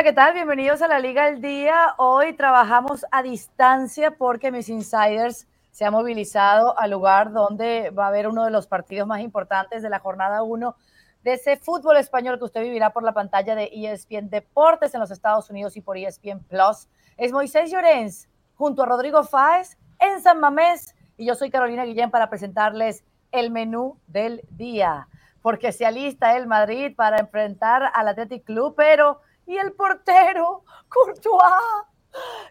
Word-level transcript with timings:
Hola, 0.00 0.08
¿qué 0.08 0.14
tal? 0.14 0.32
Bienvenidos 0.32 0.80
a 0.80 0.88
la 0.88 0.98
Liga 0.98 1.26
del 1.26 1.42
Día. 1.42 1.94
Hoy 1.98 2.32
trabajamos 2.32 3.04
a 3.10 3.22
distancia 3.22 4.12
porque 4.12 4.50
mis 4.50 4.70
insiders 4.70 5.46
se 5.72 5.84
han 5.84 5.92
movilizado 5.92 6.78
al 6.78 6.92
lugar 6.92 7.32
donde 7.32 7.90
va 7.90 8.06
a 8.06 8.08
haber 8.08 8.26
uno 8.26 8.46
de 8.46 8.50
los 8.50 8.66
partidos 8.66 9.06
más 9.06 9.20
importantes 9.20 9.82
de 9.82 9.90
la 9.90 9.98
jornada 9.98 10.42
1 10.42 10.74
de 11.22 11.34
ese 11.34 11.58
fútbol 11.58 11.98
español 11.98 12.38
que 12.38 12.46
usted 12.46 12.62
vivirá 12.62 12.94
por 12.94 13.02
la 13.02 13.12
pantalla 13.12 13.54
de 13.54 13.68
ESPN 13.74 14.30
Deportes 14.30 14.94
en 14.94 15.00
los 15.00 15.10
Estados 15.10 15.50
Unidos 15.50 15.76
y 15.76 15.82
por 15.82 15.98
ESPN 15.98 16.44
Plus. 16.44 16.88
Es 17.18 17.30
Moisés 17.30 17.70
Llorens 17.70 18.26
junto 18.54 18.82
a 18.82 18.86
Rodrigo 18.86 19.22
Fáez 19.22 19.76
en 19.98 20.22
San 20.22 20.40
Mamés 20.40 20.94
y 21.18 21.26
yo 21.26 21.34
soy 21.34 21.50
Carolina 21.50 21.84
Guillén 21.84 22.10
para 22.10 22.30
presentarles 22.30 23.04
el 23.32 23.50
menú 23.50 23.98
del 24.06 24.40
día, 24.48 25.08
porque 25.42 25.72
se 25.72 25.84
alista 25.84 26.38
el 26.38 26.46
Madrid 26.46 26.94
para 26.96 27.18
enfrentar 27.18 27.82
al 27.92 28.08
Athletic 28.08 28.44
Club, 28.44 28.72
pero 28.74 29.20
¿y 29.50 29.58
el 29.58 29.72
portero? 29.72 30.62
Courtois. 30.88 31.42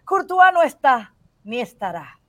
Courtois 0.03 0.53
no 0.53 0.62
está, 0.62 1.16
ni 1.45 1.62
estará. 1.62 2.20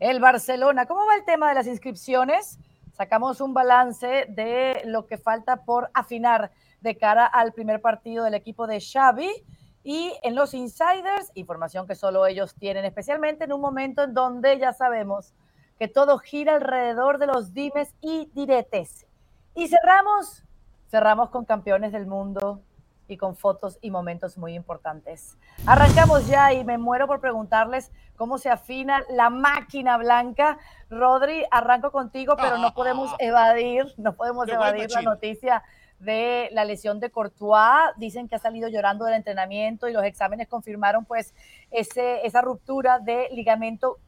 El 0.00 0.18
Barcelona, 0.18 0.86
¿cómo 0.86 1.06
va 1.06 1.14
el 1.14 1.24
tema 1.24 1.48
de 1.48 1.54
las 1.54 1.68
inscripciones? 1.68 2.58
Sacamos 2.92 3.40
un 3.40 3.54
balance 3.54 4.26
de 4.28 4.82
lo 4.84 5.06
que 5.06 5.16
falta 5.16 5.64
por 5.64 5.90
afinar 5.94 6.50
de 6.80 6.96
cara 6.96 7.24
al 7.24 7.52
primer 7.52 7.80
partido 7.80 8.24
del 8.24 8.34
equipo 8.34 8.66
de 8.66 8.80
Xavi 8.80 9.30
y 9.84 10.12
en 10.24 10.34
los 10.34 10.54
insiders, 10.54 11.30
información 11.34 11.86
que 11.86 11.94
solo 11.94 12.26
ellos 12.26 12.56
tienen, 12.56 12.84
especialmente 12.84 13.44
en 13.44 13.52
un 13.52 13.60
momento 13.60 14.02
en 14.02 14.12
donde 14.12 14.58
ya 14.58 14.72
sabemos 14.72 15.34
que 15.78 15.86
todo 15.86 16.18
gira 16.18 16.56
alrededor 16.56 17.18
de 17.18 17.28
los 17.28 17.54
dimes 17.54 17.94
y 18.00 18.28
diretes. 18.34 19.06
Y 19.54 19.68
cerramos, 19.68 20.42
cerramos 20.90 21.30
con 21.30 21.44
campeones 21.44 21.92
del 21.92 22.06
mundo 22.06 22.60
y 23.08 23.16
con 23.16 23.36
fotos 23.36 23.78
y 23.80 23.90
momentos 23.90 24.36
muy 24.38 24.54
importantes. 24.54 25.36
Arrancamos 25.66 26.26
ya 26.26 26.52
y 26.52 26.64
me 26.64 26.78
muero 26.78 27.06
por 27.06 27.20
preguntarles 27.20 27.92
cómo 28.16 28.38
se 28.38 28.50
afina 28.50 29.02
la 29.10 29.30
máquina 29.30 29.96
blanca. 29.96 30.58
Rodri, 30.90 31.44
arranco 31.50 31.92
contigo, 31.92 32.36
pero 32.36 32.58
no 32.58 32.74
podemos 32.74 33.14
evadir, 33.18 33.86
no 33.96 34.14
podemos 34.14 34.48
evadir 34.48 34.90
la 34.90 35.02
noticia 35.02 35.62
de 35.98 36.48
la 36.52 36.64
lesión 36.64 37.00
de 37.00 37.10
Courtois. 37.10 37.92
Dicen 37.96 38.28
que 38.28 38.36
ha 38.36 38.38
salido 38.38 38.68
llorando 38.68 39.04
del 39.04 39.14
entrenamiento 39.14 39.88
y 39.88 39.92
los 39.92 40.04
exámenes 40.04 40.48
confirmaron 40.48 41.04
pues 41.04 41.34
ese, 41.70 42.26
esa 42.26 42.42
ruptura 42.42 42.98
de 42.98 43.28
ligamento 43.32 43.98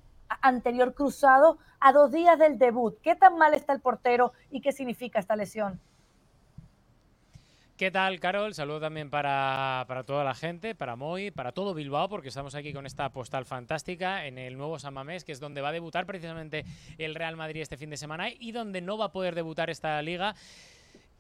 anterior 0.43 0.95
cruzado 0.95 1.59
a 1.81 1.93
dos 1.93 2.11
días 2.11 2.39
del 2.39 2.59
debut. 2.59 2.99
¿Qué 3.03 3.15
tan 3.15 3.37
mal 3.39 3.55
está 3.55 3.73
el 3.73 3.81
portero 3.81 4.33
y 4.51 4.61
qué 4.61 4.73
significa 4.73 5.19
esta 5.19 5.37
lesión? 5.37 5.81
¿Qué 7.79 7.93
tal, 7.93 8.19
Carol? 8.19 8.55
Saludo 8.55 8.81
también 8.81 9.09
para, 9.09 9.85
para, 9.87 10.03
toda 10.03 10.25
la 10.25 10.35
gente, 10.35 10.75
para 10.75 10.97
Moy, 10.97 11.31
para 11.31 11.53
todo 11.53 11.75
Bilbao, 11.75 12.09
porque 12.09 12.27
estamos 12.27 12.57
aquí 12.57 12.73
con 12.73 12.87
esta 12.87 13.09
postal 13.13 13.45
fantástica 13.45 14.27
en 14.27 14.37
el 14.37 14.59
nuevo 14.59 14.81
San 14.81 14.95
Mamés, 14.95 15.23
que 15.23 15.31
es 15.31 15.39
donde 15.39 15.61
va 15.61 15.69
a 15.69 15.73
debutar 15.73 16.05
precisamente 16.05 16.65
el 16.99 17.15
Real 17.15 17.37
Madrid 17.37 17.61
este 17.61 17.77
fin 17.77 17.89
de 17.89 17.97
semana 17.97 18.31
y 18.37 18.51
donde 18.51 18.81
no 18.81 18.99
va 18.99 19.05
a 19.05 19.13
poder 19.13 19.37
debutar 19.37 19.71
esta 19.71 20.03
liga. 20.03 20.35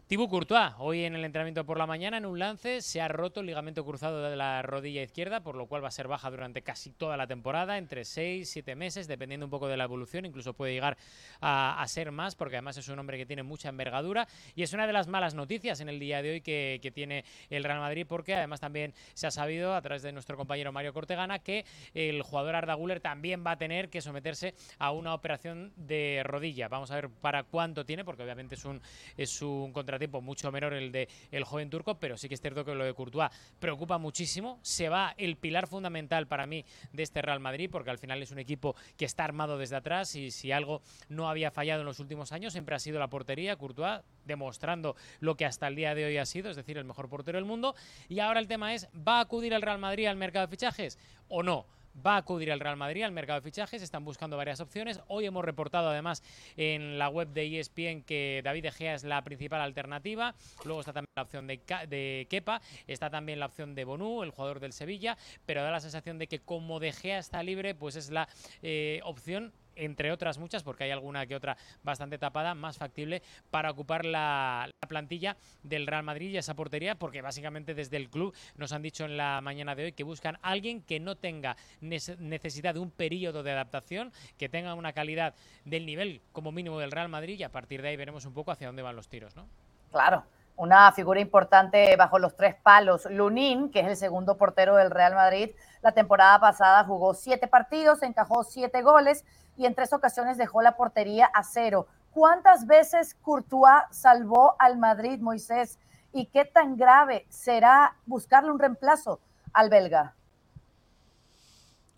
Thibaut 0.08 0.30
Courtois, 0.30 0.72
hoy 0.78 1.04
en 1.04 1.14
el 1.16 1.24
entrenamiento 1.26 1.66
por 1.66 1.76
la 1.76 1.86
mañana, 1.86 2.16
en 2.16 2.24
un 2.24 2.38
lance, 2.38 2.80
se 2.80 3.02
ha 3.02 3.08
roto 3.08 3.40
el 3.40 3.46
ligamento 3.46 3.84
cruzado 3.84 4.22
de 4.22 4.36
la 4.36 4.62
rodilla 4.62 5.02
izquierda, 5.02 5.42
por 5.42 5.54
lo 5.54 5.66
cual 5.66 5.84
va 5.84 5.88
a 5.88 5.90
ser 5.90 6.08
baja 6.08 6.30
durante 6.30 6.62
casi 6.62 6.92
toda 6.92 7.18
la 7.18 7.26
temporada, 7.26 7.76
entre 7.76 8.06
6 8.06 8.48
7 8.48 8.74
meses, 8.74 9.06
dependiendo 9.06 9.44
un 9.44 9.50
poco 9.50 9.68
de 9.68 9.76
la 9.76 9.84
evolución, 9.84 10.24
incluso 10.24 10.54
puede 10.54 10.72
llegar 10.72 10.96
a, 11.42 11.84
ser 11.88 12.10
más, 12.10 12.36
porque 12.36 12.56
además 12.56 12.78
es 12.78 12.88
un 12.88 12.98
hombre 12.98 13.18
que 13.18 13.26
tiene 13.26 13.42
mucha 13.42 13.68
envergadura, 13.68 14.26
y 14.54 14.62
es 14.62 14.72
una 14.72 14.86
de 14.86 14.94
las 14.94 15.08
malas 15.08 15.34
noticias 15.34 15.78
en 15.80 15.90
el 15.90 15.98
día 15.98 16.22
de 16.22 16.30
hoy 16.30 16.40
que, 16.40 16.90
tiene 16.94 17.26
el 17.50 17.62
Real 17.62 17.80
Madrid, 17.80 18.06
porque 18.08 18.34
además 18.34 18.60
también 18.60 18.94
se 19.12 19.26
ha 19.26 19.30
sabido, 19.30 19.74
a 19.74 19.82
través 19.82 20.00
de 20.00 20.12
nuestro 20.12 20.38
compañero 20.38 20.72
Mario 20.72 20.94
Cortegana, 20.94 21.40
que 21.40 21.66
el 21.92 22.22
jugador 22.22 22.56
Arda 22.56 22.72
Guller 22.72 23.00
también 23.00 23.44
va 23.46 23.50
a 23.50 23.58
tener 23.58 23.90
que 23.90 24.00
someterse 24.00 24.54
a 24.78 24.90
una 24.90 25.12
operación 25.12 25.70
de 25.76 26.22
rodilla. 26.24 26.68
Vamos 26.68 26.90
a 26.92 26.94
ver 26.94 27.10
para 27.10 27.42
cuánto 27.42 27.84
tiene, 27.84 28.06
porque 28.06 28.22
obviamente 28.22 28.54
es 28.54 28.64
un, 28.64 28.80
es 29.18 29.42
un 29.42 29.70
contrato 29.70 29.97
tiempo 29.98 30.20
mucho 30.20 30.50
menor 30.52 30.74
el 30.74 30.92
de 30.92 31.08
el 31.30 31.44
joven 31.44 31.70
turco, 31.70 31.98
pero 31.98 32.16
sí 32.16 32.28
que 32.28 32.34
es 32.34 32.40
cierto 32.40 32.64
que 32.64 32.74
lo 32.74 32.84
de 32.84 32.94
Courtois 32.94 33.30
preocupa 33.58 33.98
muchísimo. 33.98 34.58
Se 34.62 34.88
va 34.88 35.14
el 35.16 35.36
pilar 35.36 35.66
fundamental 35.66 36.26
para 36.26 36.46
mí 36.46 36.64
de 36.92 37.02
este 37.02 37.22
Real 37.22 37.40
Madrid, 37.40 37.68
porque 37.70 37.90
al 37.90 37.98
final 37.98 38.22
es 38.22 38.30
un 38.30 38.38
equipo 38.38 38.76
que 38.96 39.04
está 39.04 39.24
armado 39.24 39.58
desde 39.58 39.76
atrás 39.76 40.14
y 40.14 40.30
si 40.30 40.52
algo 40.52 40.82
no 41.08 41.28
había 41.28 41.50
fallado 41.50 41.80
en 41.80 41.86
los 41.86 42.00
últimos 42.00 42.32
años, 42.32 42.52
siempre 42.52 42.74
ha 42.74 42.78
sido 42.78 42.98
la 42.98 43.08
portería. 43.08 43.56
Courtois 43.56 44.00
demostrando 44.24 44.96
lo 45.20 45.36
que 45.36 45.44
hasta 45.44 45.66
el 45.66 45.76
día 45.76 45.94
de 45.94 46.04
hoy 46.04 46.18
ha 46.18 46.26
sido, 46.26 46.50
es 46.50 46.56
decir, 46.56 46.78
el 46.78 46.84
mejor 46.84 47.08
portero 47.08 47.38
del 47.38 47.44
mundo. 47.44 47.74
Y 48.08 48.20
ahora 48.20 48.40
el 48.40 48.48
tema 48.48 48.74
es, 48.74 48.88
¿va 48.94 49.18
a 49.18 49.20
acudir 49.20 49.52
el 49.52 49.62
Real 49.62 49.78
Madrid 49.78 50.06
al 50.06 50.16
mercado 50.16 50.46
de 50.46 50.50
fichajes 50.50 50.98
o 51.28 51.42
no? 51.42 51.66
Va 52.04 52.14
a 52.14 52.18
acudir 52.18 52.52
al 52.52 52.60
Real 52.60 52.76
Madrid 52.76 53.02
al 53.02 53.12
mercado 53.12 53.40
de 53.40 53.44
fichajes. 53.44 53.82
Están 53.82 54.04
buscando 54.04 54.36
varias 54.36 54.60
opciones. 54.60 55.00
Hoy 55.08 55.26
hemos 55.26 55.44
reportado 55.44 55.88
además 55.88 56.22
en 56.56 56.98
la 56.98 57.08
web 57.08 57.28
de 57.28 57.58
ESPN 57.58 58.02
que 58.02 58.40
David 58.44 58.62
De 58.62 58.70
Gea 58.72 58.94
es 58.94 59.04
la 59.04 59.22
principal 59.22 59.60
alternativa. 59.60 60.34
Luego 60.64 60.80
está 60.80 60.92
también 60.92 61.12
la 61.16 61.22
opción 61.22 61.46
de, 61.46 61.60
de 61.88 62.26
Kepa. 62.30 62.60
Está 62.86 63.10
también 63.10 63.40
la 63.40 63.46
opción 63.46 63.74
de 63.74 63.84
Bonú, 63.84 64.22
el 64.22 64.30
jugador 64.30 64.60
del 64.60 64.72
Sevilla. 64.72 65.16
Pero 65.46 65.62
da 65.62 65.70
la 65.70 65.80
sensación 65.80 66.18
de 66.18 66.26
que 66.26 66.40
como 66.40 66.80
De 66.80 66.92
Gea 66.92 67.18
está 67.18 67.42
libre, 67.42 67.74
pues 67.74 67.96
es 67.96 68.10
la 68.10 68.28
eh, 68.62 69.00
opción 69.04 69.52
entre 69.78 70.12
otras 70.12 70.38
muchas, 70.38 70.62
porque 70.62 70.84
hay 70.84 70.90
alguna 70.90 71.26
que 71.26 71.34
otra 71.34 71.56
bastante 71.82 72.18
tapada, 72.18 72.54
más 72.54 72.78
factible 72.78 73.22
para 73.50 73.70
ocupar 73.70 74.04
la, 74.04 74.70
plantilla 74.88 75.36
del 75.62 75.86
Real 75.86 76.02
Madrid 76.02 76.30
y 76.30 76.38
esa 76.38 76.54
portería, 76.54 76.94
porque 76.94 77.20
básicamente 77.20 77.74
desde 77.74 77.96
el 77.96 78.08
club 78.08 78.34
nos 78.56 78.72
han 78.72 78.82
dicho 78.82 79.04
en 79.04 79.16
la 79.16 79.40
mañana 79.42 79.74
de 79.74 79.84
hoy 79.84 79.92
que 79.92 80.02
buscan 80.02 80.38
alguien 80.42 80.82
que 80.82 80.98
no 80.98 81.16
tenga 81.16 81.56
necesidad 81.80 82.74
de 82.74 82.80
un 82.80 82.90
periodo 82.90 83.42
de 83.42 83.52
adaptación, 83.52 84.12
que 84.38 84.48
tenga 84.48 84.74
una 84.74 84.92
calidad 84.92 85.34
del 85.64 85.84
nivel 85.84 86.22
como 86.32 86.52
mínimo 86.52 86.78
del 86.78 86.90
Real 86.90 87.08
Madrid 87.08 87.38
y 87.38 87.42
a 87.42 87.52
partir 87.52 87.82
de 87.82 87.88
ahí 87.88 87.96
veremos 87.96 88.24
un 88.24 88.32
poco 88.32 88.50
hacia 88.50 88.66
dónde 88.66 88.82
van 88.82 88.96
los 88.96 89.08
tiros, 89.08 89.36
¿no? 89.36 89.46
Claro, 89.90 90.24
una 90.58 90.90
figura 90.92 91.20
importante 91.20 91.94
bajo 91.96 92.18
los 92.18 92.36
tres 92.36 92.56
palos. 92.56 93.06
Lunín, 93.10 93.70
que 93.70 93.80
es 93.80 93.86
el 93.86 93.96
segundo 93.96 94.36
portero 94.36 94.76
del 94.76 94.90
Real 94.90 95.14
Madrid, 95.14 95.50
la 95.82 95.92
temporada 95.92 96.38
pasada 96.40 96.84
jugó 96.84 97.14
siete 97.14 97.46
partidos, 97.46 98.02
encajó 98.02 98.42
siete 98.42 98.82
goles 98.82 99.24
y 99.56 99.66
en 99.66 99.74
tres 99.74 99.92
ocasiones 99.92 100.36
dejó 100.36 100.60
la 100.60 100.76
portería 100.76 101.26
a 101.26 101.44
cero. 101.44 101.86
¿Cuántas 102.10 102.66
veces 102.66 103.14
Courtois 103.22 103.84
salvó 103.90 104.56
al 104.58 104.78
Madrid, 104.78 105.20
Moisés? 105.20 105.78
¿Y 106.12 106.26
qué 106.26 106.44
tan 106.44 106.76
grave 106.76 107.26
será 107.28 107.96
buscarle 108.06 108.50
un 108.50 108.58
reemplazo 108.58 109.20
al 109.52 109.70
belga? 109.70 110.14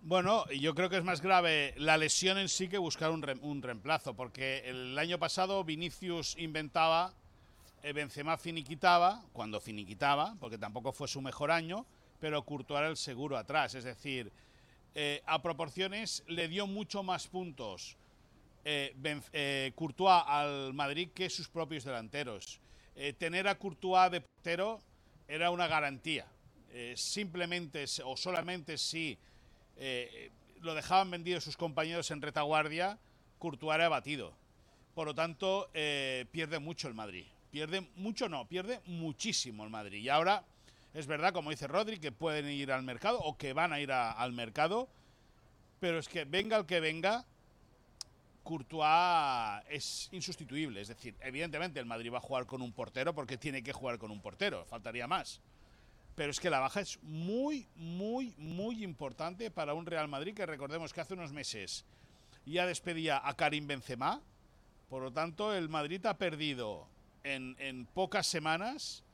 Bueno, 0.03 0.45
yo 0.49 0.75
creo 0.75 0.91
que 0.91 0.99
es 0.99 1.05
más 1.05 1.23
grave 1.23 1.75
la 1.79 1.97
lesión 1.97 2.37
en 2.37 2.49
sí 2.49 2.69
que 2.69 2.79
buscar 2.79 3.11
un, 3.11 3.25
un 3.43 3.63
reemplazo, 3.63 4.15
porque 4.15 4.69
el 4.69 4.99
año 4.99 5.19
pasado 5.19 5.65
Vinicius 5.65 6.37
inventaba 6.39 7.13
Benzema 7.83 8.37
finiquitaba, 8.37 9.25
cuando 9.33 9.61
finiquitaba, 9.61 10.37
porque 10.39 10.59
tampoco 10.59 10.93
fue 10.93 11.09
su 11.09 11.21
mejor 11.21 11.51
año, 11.51 11.87
pero 12.21 12.45
Courtois 12.45 12.81
era 12.81 12.89
el 12.89 12.97
seguro 12.97 13.37
atrás. 13.37 13.75
Es 13.75 13.85
decir, 13.85 14.31
eh, 14.95 15.23
a 15.27 15.41
proporciones 15.41 16.23
le 16.27 16.49
dio 16.49 16.67
mucho 16.67 17.03
más 17.03 17.27
puntos 17.27 17.97
eh, 18.65 19.73
Courtois 19.75 20.23
al 20.27 20.75
Madrid 20.75 21.09
que 21.15 21.31
sus 21.31 21.49
propios 21.49 21.85
delanteros. 21.85 22.61
tener 23.19 23.49
a 23.49 23.55
Courtois 23.59 24.11
de 24.11 24.21
portero 24.21 24.81
era 25.27 25.51
una 25.51 25.67
garantía. 25.67 26.27
simplemente 26.95 27.87
o 28.05 28.17
solamente 28.17 28.77
si 28.77 29.19
lo 30.61 30.75
dejaban 30.75 31.11
vendido 31.11 31.41
sus 31.41 31.57
compañeros 31.57 32.11
en 32.11 32.21
retaguardia, 32.21 32.99
Courtois 33.39 33.77
era 33.77 33.89
batido. 33.89 34.35
Por 34.95 35.07
lo 35.07 35.15
tanto, 35.15 35.71
pierde 35.73 36.59
mucho 36.59 36.87
el 36.87 36.95
Madrid. 36.95 37.27
Pierde 37.51 37.81
mucho, 37.97 38.29
no, 38.29 38.47
pierde 38.47 38.81
muchísimo 38.87 39.65
el 39.65 39.71
Madrid. 39.71 40.03
Y 40.03 40.09
ahora 40.09 40.45
es 40.95 41.07
verdad, 41.07 41.33
como 41.33 41.51
dice 41.51 41.67
Rodri, 41.67 41.99
que 41.99 42.13
pueden 42.13 42.49
ir 42.49 42.73
al 42.73 42.83
mercado 42.83 43.19
o 43.21 43.37
que 43.37 43.53
van 43.53 43.73
a 43.73 43.81
ir 43.81 43.93
al 43.93 44.33
mercado. 44.33 44.89
Pero 45.81 45.99
es 45.99 46.09
que 46.09 46.25
venga 46.25 46.57
el 46.59 46.67
que 46.67 46.81
venga, 46.81 47.25
Courtois 48.43 49.63
es 49.69 50.09
insustituible. 50.13 50.81
Es 50.81 50.89
decir, 50.89 51.15
evidentemente 51.21 51.81
el 51.81 51.87
Madrid 51.87 52.13
va 52.13 52.19
a 52.19 52.23
jugar 52.23 52.47
con 52.47 52.63
un 52.63 52.73
portero 52.73 53.15
porque 53.15 53.37
tiene 53.37 53.63
que 53.63 53.73
jugar 53.73 53.99
con 53.99 54.11
un 54.11 54.21
portero, 54.21 54.65
faltaría 54.67 55.07
más. 55.07 55.41
Pero 56.15 56.31
es 56.31 56.41
que 56.41 56.51
la 56.51 56.59
baja 56.59 56.81
es 56.81 56.99
muy, 57.03 57.67
muy, 57.77 58.35
muy 58.37 58.85
importante 58.85 59.51
para 59.51 59.75
un 59.75 59.87
Real 59.87 60.09
Madrid 60.09 60.35
que 60.35 60.45
recordemos 60.45 60.93
que 60.93 61.01
hace 61.01 61.15
unos 61.15 61.33
meses 61.33 61.85
ya 62.45 62.67
despedía 62.67 63.21
a 63.27 63.35
Karim 63.35 63.67
Benzema. 63.67 64.21
Por 64.89 65.03
lo 65.03 65.13
tanto, 65.13 65.55
el 65.55 65.69
Madrid 65.69 66.05
ha 66.07 66.19
perdido 66.19 66.89
en, 67.25 67.87
pocas 67.95 68.27
semanas 68.27 69.05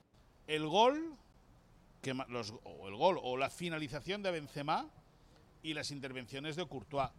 el 0.47 0.67
gol, 0.67 1.15
que 2.03 2.15
los, 2.29 2.55
o 2.65 2.89
el 2.89 2.95
gol 2.95 3.19
o 3.23 3.37
la 3.37 3.51
finalización 3.51 4.23
de 4.23 4.31
Benzema 4.31 4.87
y 5.63 5.75
las 5.75 5.91
intervenciones 5.91 6.57
de 6.57 6.67
Courtois. 6.67 7.11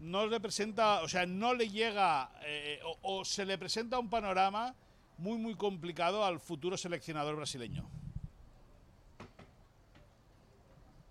No 0.00 0.26
le 0.26 0.38
presenta, 0.38 1.02
o 1.02 1.08
sea, 1.08 1.26
no 1.26 1.54
le 1.54 1.68
llega 1.68 2.30
eh, 2.42 2.80
o, 3.02 3.24
se 3.24 3.44
le 3.44 3.58
presenta 3.58 3.98
un 3.98 4.10
panorama 4.10 4.74
muy 5.16 5.38
muy 5.38 5.54
complicado 5.54 6.24
al 6.24 6.38
futuro 6.38 6.76
seleccionador 6.76 7.36
brasileño. 7.36 7.88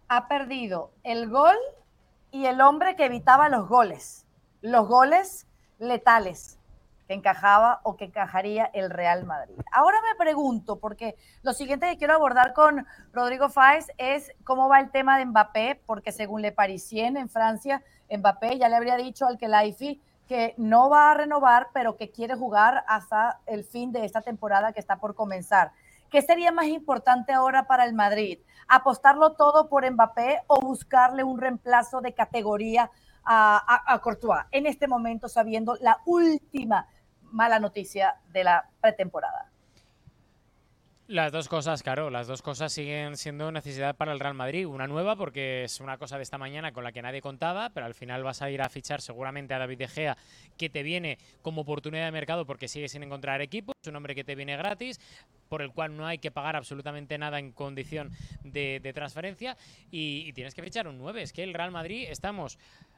ha 0.07 0.27
perdido 0.27 0.91
el 1.03 1.29
gol 1.29 1.55
y 2.31 2.45
el 2.45 2.61
hombre 2.61 2.95
que 2.95 3.05
evitaba 3.05 3.49
los 3.49 3.67
goles. 3.67 4.25
Los 4.61 4.87
goles 4.87 5.45
letales 5.79 6.56
que 7.07 7.13
encajaba 7.13 7.79
o 7.83 7.95
que 7.95 8.05
encajaría 8.05 8.65
el 8.73 8.89
Real 8.89 9.25
Madrid. 9.25 9.55
Ahora 9.71 9.97
me 10.01 10.15
pregunto, 10.17 10.79
porque 10.79 11.15
lo 11.41 11.53
siguiente 11.53 11.87
que 11.87 11.97
quiero 11.97 12.13
abordar 12.13 12.53
con 12.53 12.85
Rodrigo 13.13 13.49
Fáez 13.49 13.87
es 13.97 14.31
cómo 14.43 14.67
va 14.67 14.79
el 14.79 14.91
tema 14.91 15.17
de 15.17 15.25
Mbappé, 15.25 15.81
porque 15.85 16.11
según 16.11 16.41
Le 16.41 16.51
Parisien 16.51 17.17
en 17.17 17.29
Francia, 17.29 17.81
Mbappé 18.11 18.57
ya 18.57 18.69
le 18.69 18.75
habría 18.75 18.97
dicho 18.97 19.25
al 19.25 19.37
Kelaifi 19.37 20.01
que 20.27 20.53
no 20.57 20.89
va 20.89 21.11
a 21.11 21.13
renovar, 21.13 21.69
pero 21.73 21.95
que 21.95 22.11
quiere 22.11 22.35
jugar 22.35 22.83
hasta 22.87 23.39
el 23.45 23.63
fin 23.63 23.93
de 23.93 24.03
esta 24.03 24.21
temporada 24.21 24.73
que 24.73 24.81
está 24.81 24.97
por 24.97 25.15
comenzar. 25.15 25.71
¿Qué 26.09 26.21
sería 26.21 26.51
más 26.51 26.67
importante 26.67 27.31
ahora 27.31 27.67
para 27.67 27.85
el 27.85 27.93
Madrid? 27.93 28.39
¿Apostarlo 28.67 29.33
todo 29.33 29.69
por 29.69 29.89
Mbappé 29.89 30.41
o 30.47 30.59
buscarle 30.59 31.23
un 31.23 31.39
reemplazo 31.39 32.01
de 32.01 32.13
categoría 32.13 32.91
a, 33.23 33.93
a, 33.93 33.99
Courtois 33.99 34.45
en 34.51 34.67
este 34.67 34.87
momento, 34.87 35.27
sabiendo 35.27 35.75
la 35.81 35.99
última 36.05 36.87
mala 37.31 37.59
noticia 37.59 38.15
de 38.31 38.43
la 38.43 38.69
pretemporada? 38.81 39.51
Las 41.07 41.31
dos 41.31 41.47
cosas, 41.47 41.83
claro, 41.83 42.09
las 42.09 42.27
dos 42.27 42.41
cosas 42.41 42.73
siguen 42.73 43.15
siendo 43.15 43.49
necesidad 43.49 43.95
para 43.95 44.11
el 44.11 44.19
Real 44.19 44.33
Madrid. 44.33 44.67
Una 44.67 44.87
nueva 44.87 45.15
porque 45.15 45.63
es 45.63 45.79
una 45.79 45.97
cosa 45.97 46.17
de 46.17 46.23
esta 46.23 46.37
mañana 46.37 46.73
con 46.73 46.83
la 46.83 46.91
que 46.91 47.01
nadie 47.01 47.21
contaba, 47.21 47.69
pero 47.69 47.85
al 47.85 47.93
final 47.93 48.25
vas 48.25 48.41
a 48.41 48.49
ir 48.49 48.61
a 48.61 48.67
fichar 48.67 48.99
seguramente 48.99 49.53
a 49.53 49.57
David 49.57 49.77
De 49.77 49.87
Gea, 49.87 50.17
que 50.57 50.69
te 50.69 50.83
viene 50.83 51.17
como 51.41 51.61
oportunidad 51.61 52.03
de 52.03 52.11
mercado 52.11 52.45
porque 52.45 52.67
sigue 52.67 52.89
sin 52.89 53.03
encontrar 53.03 53.41
equipo. 53.41 53.71
Es 53.81 53.87
un 53.87 53.95
hombre 53.95 54.15
que 54.15 54.25
te 54.25 54.35
viene 54.35 54.57
gratis, 54.57 54.99
por 55.47 55.61
el 55.61 55.71
cual 55.71 55.95
no 55.95 56.05
hay 56.05 56.17
que 56.17 56.31
pagar 56.31 56.55
absolutamente 56.55 57.17
nada 57.17 57.39
en 57.39 57.51
condición 57.51 58.11
de, 58.43 58.91
transferencia 58.93 59.57
y, 59.91 60.23
y, 60.27 60.33
tienes 60.33 60.55
que 60.55 60.63
fichar 60.63 60.87
un 60.87 60.97
9. 60.97 61.21
Es 61.21 61.33
que 61.33 61.43
el 61.43 61.53
Real 61.53 61.71
Madrid 61.71 62.07
estamos 62.09 62.57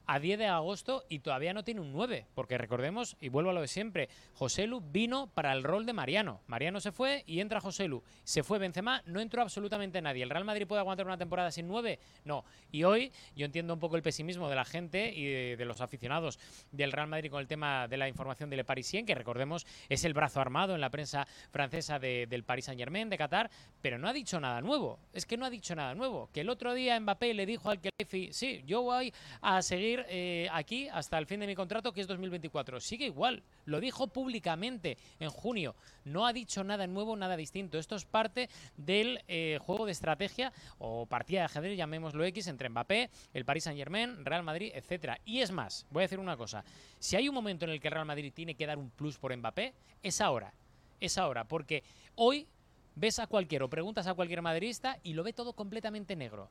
a 0.10 0.20
10 0.20 0.40
de 0.40 0.48
agosto 0.48 1.06
y 1.08 1.20
todavía 1.20 1.54
no 1.54 1.64
tiene 1.64 1.82
un 1.82 1.94
9, 1.94 2.26
porque 2.34 2.58
recordemos, 2.58 3.16
y 3.22 3.30
vuelvo 3.30 3.52
a 3.52 3.54
lo 3.54 3.62
de 3.62 3.68
siempre, 3.68 4.10
José 4.34 4.66
Lu 4.66 4.82
vino 4.82 5.28
para 5.28 5.54
el 5.54 5.64
rol 5.64 5.86
de 5.86 5.94
Mariano. 5.94 6.42
Mariano 6.48 6.80
se 6.80 6.92
fue 6.92 7.24
y 7.28 7.42
entra 7.42 7.62
José 7.62 7.88
Lu. 7.88 8.02
Se 8.24 8.42
fue 8.42 8.58
Benzema, 8.58 9.04
no 9.06 9.20
entró 9.20 9.44
absolutamente 9.44 10.02
nadie. 10.02 10.24
¿El 10.24 10.32
Real 10.32 10.46
Madrid 10.46 10.66
puede 10.66 10.80
aguantar 10.80 11.06
una 11.06 11.20
temporada 11.20 11.52
sin 11.52 11.68
9? 11.68 12.00
No. 12.26 12.44
Y 12.72 12.86
hoy 12.86 13.12
yo 13.36 13.46
entiendo 13.46 13.72
un 13.72 13.80
poco 13.80 13.98
el 13.98 14.02
pesimismo 14.02 14.50
de 14.50 14.56
la 14.56 14.66
gente 14.66 15.14
y 15.14 15.56
de, 15.56 15.66
los 15.66 15.80
aficionados 15.80 16.40
del 16.72 16.92
Real 16.92 17.08
Madrid 17.08 17.30
con 17.30 17.42
el 17.42 17.48
tema 17.48 17.88
de 17.88 17.98
la 17.98 18.08
información 18.08 18.50
de 18.50 18.56
Le 18.56 18.64
Parisien, 18.64 19.06
que 19.06 19.14
recordemos 19.14 19.68
es 19.90 20.06
el 20.06 20.16
brazo 20.16 20.42
armado 20.42 20.74
en 20.74 20.82
la 20.82 20.90
prensa 20.90 21.28
francesa 21.52 22.00
del 22.40 22.46
Paris 22.46 22.66
Saint 22.66 22.80
Germain, 22.80 23.10
de 23.10 23.18
Qatar, 23.18 23.50
pero 23.82 23.98
no 23.98 24.08
ha 24.08 24.14
dicho 24.14 24.40
nada 24.40 24.62
nuevo. 24.62 25.00
Es 25.14 25.26
que 25.26 25.38
no 25.38 25.46
ha 25.46 25.50
dicho 25.50 25.76
nada 25.76 25.94
nuevo. 25.94 26.30
Que 26.34 26.42
el 26.42 26.50
otro 26.50 26.74
día 26.74 27.00
Mbappé 27.00 27.34
le 27.34 27.46
dijo 27.46 27.70
al 27.70 27.80
que 27.80 27.90
sí, 28.32 28.64
yo 28.66 28.82
voy 28.82 29.14
a 29.42 29.62
seguir 29.62 30.06
eh, 30.10 30.48
aquí 30.52 30.88
hasta 30.90 31.18
el 31.18 31.26
fin 31.26 31.42
de 31.42 31.48
mi 31.48 31.56
contrato, 31.56 31.92
que 31.92 32.02
es 32.02 32.08
2024. 32.08 32.80
Sigue 32.80 33.06
igual, 33.06 33.44
lo 33.66 33.80
dijo 33.80 34.08
públicamente 34.08 34.98
en 35.20 35.30
junio. 35.30 35.76
No 36.06 36.26
ha 36.26 36.34
dicho 36.34 36.64
nada 36.64 36.88
nuevo, 36.88 37.16
nada 37.16 37.36
distinto. 37.36 37.78
Esto 37.78 37.96
es 37.96 38.06
parte 38.06 38.50
del 38.78 39.22
eh, 39.28 39.60
juego 39.62 39.86
de 39.86 39.92
estrategia 39.92 40.54
o 40.78 41.06
partida 41.06 41.40
de 41.40 41.46
ajedrez, 41.46 41.78
llamémoslo 41.78 42.24
X, 42.26 42.48
entre 42.48 42.70
Mbappé, 42.70 43.10
el 43.34 43.46
Paris 43.46 43.66
Saint 43.66 43.78
Germain, 43.78 44.24
Real 44.24 44.44
Madrid, 44.44 44.72
etcétera. 44.74 45.20
Y 45.26 45.40
es 45.42 45.52
más, 45.52 45.86
voy 45.92 46.02
a 46.02 46.06
decir 46.06 46.20
una 46.20 46.38
cosa. 46.38 46.64
Si 47.00 47.16
hay 47.16 47.28
un 47.28 47.36
momento 47.36 47.66
en 47.66 47.72
el 47.72 47.80
que 47.80 47.90
Real 47.90 48.06
Madrid 48.06 48.32
tiene 48.34 48.56
que 48.56 48.66
dar 48.66 48.78
un 48.78 48.90
plus 48.90 49.18
por 49.18 49.36
Mbappé, 49.36 49.74
es 50.02 50.22
ahora. 50.22 50.54
Es 51.00 51.18
ahora, 51.18 51.46
porque 51.46 51.84
hoy 52.16 52.48
ves 52.96 53.20
a 53.20 53.28
cualquiera 53.28 53.66
o 53.66 53.70
preguntas 53.70 54.08
a 54.08 54.14
cualquier 54.14 54.42
madridista 54.42 55.00
y 55.04 55.14
lo 55.14 55.24
ve 55.24 55.34
todo 55.34 55.54
completamente 55.54 56.16
negro 56.16 56.50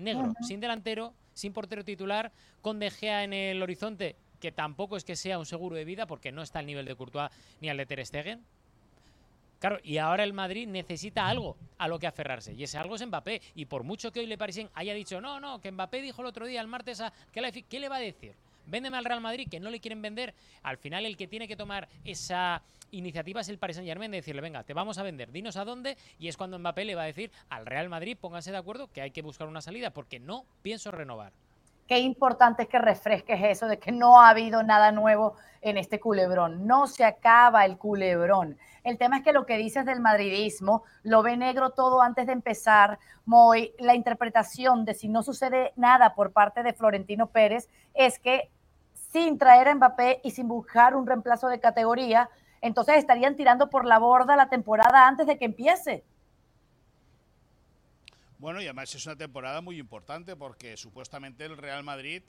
negro, 0.00 0.34
sin 0.40 0.60
delantero, 0.60 1.14
sin 1.34 1.52
portero 1.52 1.84
titular, 1.84 2.32
con 2.60 2.78
De 2.78 2.90
Gea 2.90 3.22
en 3.22 3.32
el 3.32 3.62
horizonte, 3.62 4.16
que 4.40 4.50
tampoco 4.50 4.96
es 4.96 5.04
que 5.04 5.16
sea 5.16 5.38
un 5.38 5.46
seguro 5.46 5.76
de 5.76 5.84
vida 5.84 6.06
porque 6.06 6.32
no 6.32 6.42
está 6.42 6.58
al 6.58 6.66
nivel 6.66 6.86
de 6.86 6.96
Courtois 6.96 7.30
ni 7.60 7.68
al 7.68 7.76
de 7.76 7.86
Ter 7.86 8.04
Stegen. 8.04 8.42
Claro, 9.60 9.78
y 9.82 9.98
ahora 9.98 10.24
el 10.24 10.32
Madrid 10.32 10.66
necesita 10.66 11.28
algo 11.28 11.58
a 11.76 11.86
lo 11.86 11.98
que 11.98 12.06
aferrarse. 12.06 12.54
Y 12.54 12.64
ese 12.64 12.78
algo 12.78 12.94
es 12.94 13.06
Mbappé. 13.06 13.42
Y 13.54 13.66
por 13.66 13.84
mucho 13.84 14.10
que 14.10 14.20
hoy 14.20 14.26
Le 14.26 14.38
Parisien 14.38 14.70
haya 14.72 14.94
dicho, 14.94 15.20
no, 15.20 15.38
no, 15.38 15.60
que 15.60 15.70
Mbappé 15.70 16.00
dijo 16.00 16.22
el 16.22 16.28
otro 16.28 16.46
día, 16.46 16.62
el 16.62 16.66
martes, 16.66 17.02
a 17.02 17.12
¿qué 17.30 17.78
le 17.78 17.88
va 17.90 17.96
a 17.96 18.00
decir? 18.00 18.34
Véndeme 18.70 18.96
al 18.96 19.04
Real 19.04 19.20
Madrid, 19.20 19.48
que 19.50 19.60
no 19.60 19.70
le 19.70 19.80
quieren 19.80 20.00
vender. 20.00 20.34
Al 20.62 20.78
final 20.78 21.06
el 21.06 21.16
que 21.16 21.26
tiene 21.26 21.48
que 21.48 21.56
tomar 21.56 21.88
esa 22.04 22.62
iniciativa 22.92 23.40
es 23.40 23.48
el 23.48 23.58
Paris 23.58 23.76
Saint 23.76 23.88
Germain 23.88 24.10
de 24.10 24.18
decirle, 24.18 24.40
venga, 24.40 24.64
te 24.64 24.74
vamos 24.74 24.98
a 24.98 25.02
vender, 25.02 25.30
dinos 25.30 25.56
a 25.56 25.64
dónde. 25.64 25.96
Y 26.18 26.28
es 26.28 26.36
cuando 26.36 26.58
Mbappé 26.58 26.84
le 26.84 26.94
va 26.94 27.02
a 27.02 27.06
decir 27.06 27.30
al 27.48 27.66
Real 27.66 27.88
Madrid, 27.88 28.16
pónganse 28.20 28.50
de 28.50 28.56
acuerdo 28.56 28.88
que 28.88 29.00
hay 29.00 29.10
que 29.10 29.22
buscar 29.22 29.48
una 29.48 29.60
salida 29.60 29.90
porque 29.90 30.18
no 30.20 30.44
pienso 30.62 30.90
renovar. 30.90 31.32
Qué 31.86 31.98
importante 31.98 32.62
es 32.62 32.68
que 32.68 32.78
refresques 32.78 33.40
eso 33.42 33.66
de 33.66 33.80
que 33.80 33.90
no 33.90 34.20
ha 34.20 34.28
habido 34.28 34.62
nada 34.62 34.92
nuevo 34.92 35.34
en 35.60 35.76
este 35.76 35.98
culebrón. 35.98 36.64
No 36.64 36.86
se 36.86 37.04
acaba 37.04 37.64
el 37.64 37.78
culebrón. 37.78 38.56
El 38.84 38.96
tema 38.96 39.18
es 39.18 39.24
que 39.24 39.32
lo 39.32 39.44
que 39.44 39.56
dices 39.56 39.84
del 39.84 39.98
madridismo 40.00 40.84
lo 41.02 41.22
ve 41.24 41.36
negro 41.36 41.70
todo 41.70 42.00
antes 42.00 42.28
de 42.28 42.32
empezar. 42.32 43.00
Moy, 43.24 43.74
la 43.80 43.96
interpretación 43.96 44.84
de 44.84 44.94
si 44.94 45.08
no 45.08 45.24
sucede 45.24 45.72
nada 45.74 46.14
por 46.14 46.32
parte 46.32 46.62
de 46.62 46.72
Florentino 46.72 47.26
Pérez 47.26 47.68
es 47.94 48.20
que 48.20 48.50
sin 49.12 49.38
traer 49.38 49.68
a 49.68 49.74
Mbappé 49.74 50.20
y 50.22 50.30
sin 50.30 50.48
buscar 50.48 50.94
un 50.94 51.06
reemplazo 51.06 51.48
de 51.48 51.60
categoría, 51.60 52.30
entonces 52.60 52.96
estarían 52.96 53.36
tirando 53.36 53.70
por 53.70 53.84
la 53.84 53.98
borda 53.98 54.36
la 54.36 54.48
temporada 54.48 55.08
antes 55.08 55.26
de 55.26 55.38
que 55.38 55.46
empiece. 55.46 56.04
Bueno, 58.38 58.60
y 58.60 58.64
además 58.64 58.94
es 58.94 59.04
una 59.04 59.16
temporada 59.16 59.60
muy 59.60 59.78
importante 59.78 60.36
porque 60.36 60.76
supuestamente 60.76 61.44
el 61.44 61.56
Real 61.56 61.82
Madrid 61.82 62.22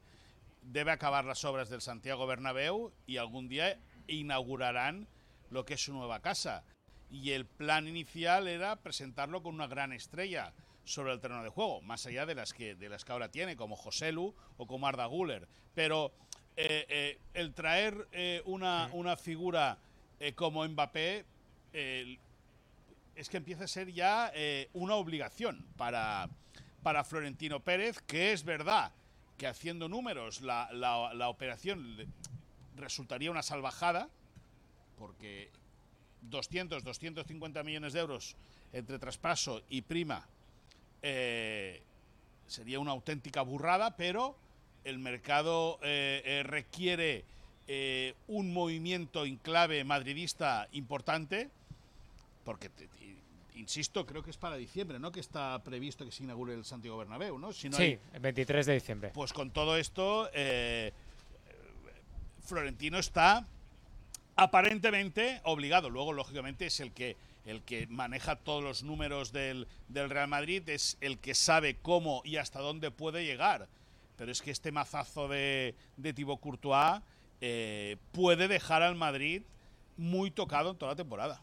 debe 0.61 0.91
acabar 0.91 1.25
las 1.25 1.45
obras 1.45 1.69
del 1.69 1.81
Santiago 1.81 2.27
Bernabéu 2.27 2.91
y 3.05 3.17
algún 3.17 3.47
día 3.47 3.79
inaugurarán 4.07 5.07
lo 5.49 5.65
que 5.65 5.75
es 5.75 5.83
su 5.83 5.93
nueva 5.93 6.19
casa. 6.19 6.63
Y 7.09 7.31
el 7.31 7.45
plan 7.45 7.87
inicial 7.87 8.47
era 8.47 8.75
presentarlo 8.77 9.43
con 9.43 9.55
una 9.55 9.67
gran 9.67 9.93
estrella 9.93 10.53
sobre 10.83 11.13
el 11.13 11.19
terreno 11.19 11.43
de 11.43 11.49
juego, 11.49 11.81
más 11.81 12.05
allá 12.05 12.25
de 12.25 12.35
las 12.35 12.53
que, 12.53 12.75
de 12.75 12.89
las 12.89 13.05
que 13.05 13.11
ahora 13.11 13.29
tiene, 13.29 13.55
como 13.55 13.75
José 13.75 14.11
Lu 14.11 14.33
o 14.57 14.67
como 14.67 14.87
Arda 14.87 15.05
Guller. 15.05 15.47
Pero 15.73 16.11
eh, 16.57 16.85
eh, 16.89 17.19
el 17.33 17.53
traer 17.53 18.07
eh, 18.11 18.41
una, 18.45 18.89
una, 18.93 19.15
figura 19.15 19.77
como 20.35 20.67
Mbappé 20.67 21.25
es 21.73 23.29
que 23.29 23.37
empieza 23.37 23.63
a 23.63 23.67
ser 23.67 23.91
ya 23.91 24.31
una 24.73 24.95
obligación 24.95 25.65
para, 25.77 26.29
para 26.83 27.03
Florentino 27.03 27.59
Pérez, 27.59 27.99
que 28.01 28.31
es 28.31 28.43
verdad 28.43 28.91
que 29.37 29.47
haciendo 29.47 29.89
números 29.89 30.41
la, 30.41 30.69
la, 30.73 31.27
operación 31.27 31.97
resultaría 32.75 33.31
una 33.31 33.41
salvajada, 33.41 34.09
porque 34.99 35.49
200, 36.21 36.83
250 36.83 37.63
millones 37.63 37.93
de 37.93 37.99
euros 37.99 38.35
entre 38.71 38.99
traspaso 38.99 39.63
y 39.69 39.81
prima 39.81 40.27
sería 42.45 42.79
una 42.79 42.91
auténtica 42.91 43.41
burrada, 43.41 43.97
pero 43.97 44.37
el 44.83 44.99
mercado 44.99 45.79
eh, 45.81 46.43
requiere 46.45 47.25
un 48.27 48.51
movimiento 48.51 49.25
en 49.25 49.37
clave 49.37 49.85
madridista 49.85 50.67
importante 50.73 51.49
porque 52.43 52.69
insisto, 53.55 54.05
creo 54.05 54.23
que 54.23 54.31
es 54.31 54.37
para 54.37 54.55
diciembre, 54.55 54.99
¿no? 54.99 55.11
Que 55.11 55.19
está 55.19 55.61
previsto 55.63 56.05
que 56.05 56.11
se 56.11 56.23
inaugure 56.23 56.53
el 56.53 56.65
Santiago 56.65 56.97
Bernabéu, 56.97 57.37
¿no? 57.37 57.53
sí, 57.53 57.69
el 58.13 58.19
23 58.19 58.65
de 58.65 58.73
diciembre. 58.73 59.11
Pues 59.13 59.33
con 59.33 59.51
todo 59.51 59.77
esto, 59.77 60.29
eh, 60.33 60.91
Florentino 62.43 62.97
está 62.97 63.45
aparentemente 64.35 65.41
obligado. 65.43 65.89
Luego, 65.89 66.13
lógicamente, 66.13 66.65
es 66.65 66.79
el 66.79 66.91
que 66.91 67.15
el 67.43 67.63
que 67.63 67.87
maneja 67.87 68.35
todos 68.35 68.63
los 68.63 68.83
números 68.83 69.31
del, 69.31 69.67
Real 69.89 70.27
Madrid, 70.27 70.67
es 70.69 70.97
el 71.01 71.17
que 71.17 71.33
sabe 71.33 71.75
cómo 71.81 72.21
y 72.23 72.37
hasta 72.37 72.59
dónde 72.59 72.91
puede 72.91 73.25
llegar. 73.25 73.67
Pero 74.21 74.31
es 74.31 74.43
que 74.43 74.51
este 74.51 74.71
mazazo 74.71 75.27
de, 75.27 75.73
de 75.97 76.13
Thibaut 76.13 76.39
Courtois 76.39 77.01
eh, 77.41 77.97
puede 78.11 78.47
dejar 78.47 78.83
al 78.83 78.93
Madrid 78.93 79.41
muy 79.97 80.29
tocado 80.29 80.69
en 80.69 80.77
toda 80.77 80.91
la 80.91 80.95
temporada. 80.95 81.41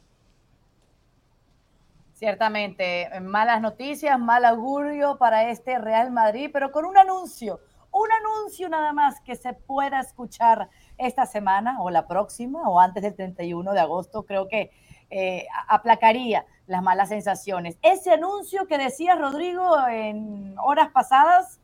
Ciertamente, 2.15 3.11
malas 3.21 3.61
noticias, 3.61 4.17
mal 4.21 4.45
augurio 4.45 5.19
para 5.19 5.51
este 5.51 5.77
Real 5.81 6.13
Madrid, 6.13 6.51
pero 6.53 6.71
con 6.71 6.85
un 6.85 6.97
anuncio, 6.97 7.59
un 7.91 8.13
anuncio 8.13 8.69
nada 8.69 8.93
más 8.93 9.21
que 9.23 9.35
se 9.35 9.55
pueda 9.55 9.99
escuchar 9.99 10.69
esta 10.99 11.27
semana 11.27 11.83
o 11.83 11.91
la 11.91 12.07
próxima 12.07 12.69
o 12.69 12.79
antes 12.79 13.03
del 13.03 13.17
31 13.17 13.73
de 13.73 13.81
agosto, 13.81 14.23
creo 14.23 14.47
que 14.47 14.71
eh, 15.11 15.49
aplacaría 15.67 16.47
las 16.69 16.81
malas 16.85 17.09
sensaciones. 17.09 17.77
Ese 17.83 18.13
anuncio 18.13 18.69
que 18.69 18.79
decía 18.79 19.17
Rodrigo 19.17 19.85
en 19.89 20.55
horas 20.61 20.91
pasadas 20.93 21.59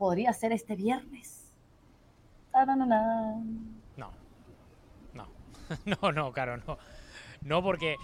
podría 0.00 0.32
ser 0.32 0.50
este 0.52 0.76
viernes. 0.76 1.52
No, 3.98 4.10
no, 5.12 5.28
no, 5.84 6.12
no, 6.12 6.32
claro, 6.32 6.56
no. 6.56 6.78
No, 7.42 7.62
porque 7.62 7.96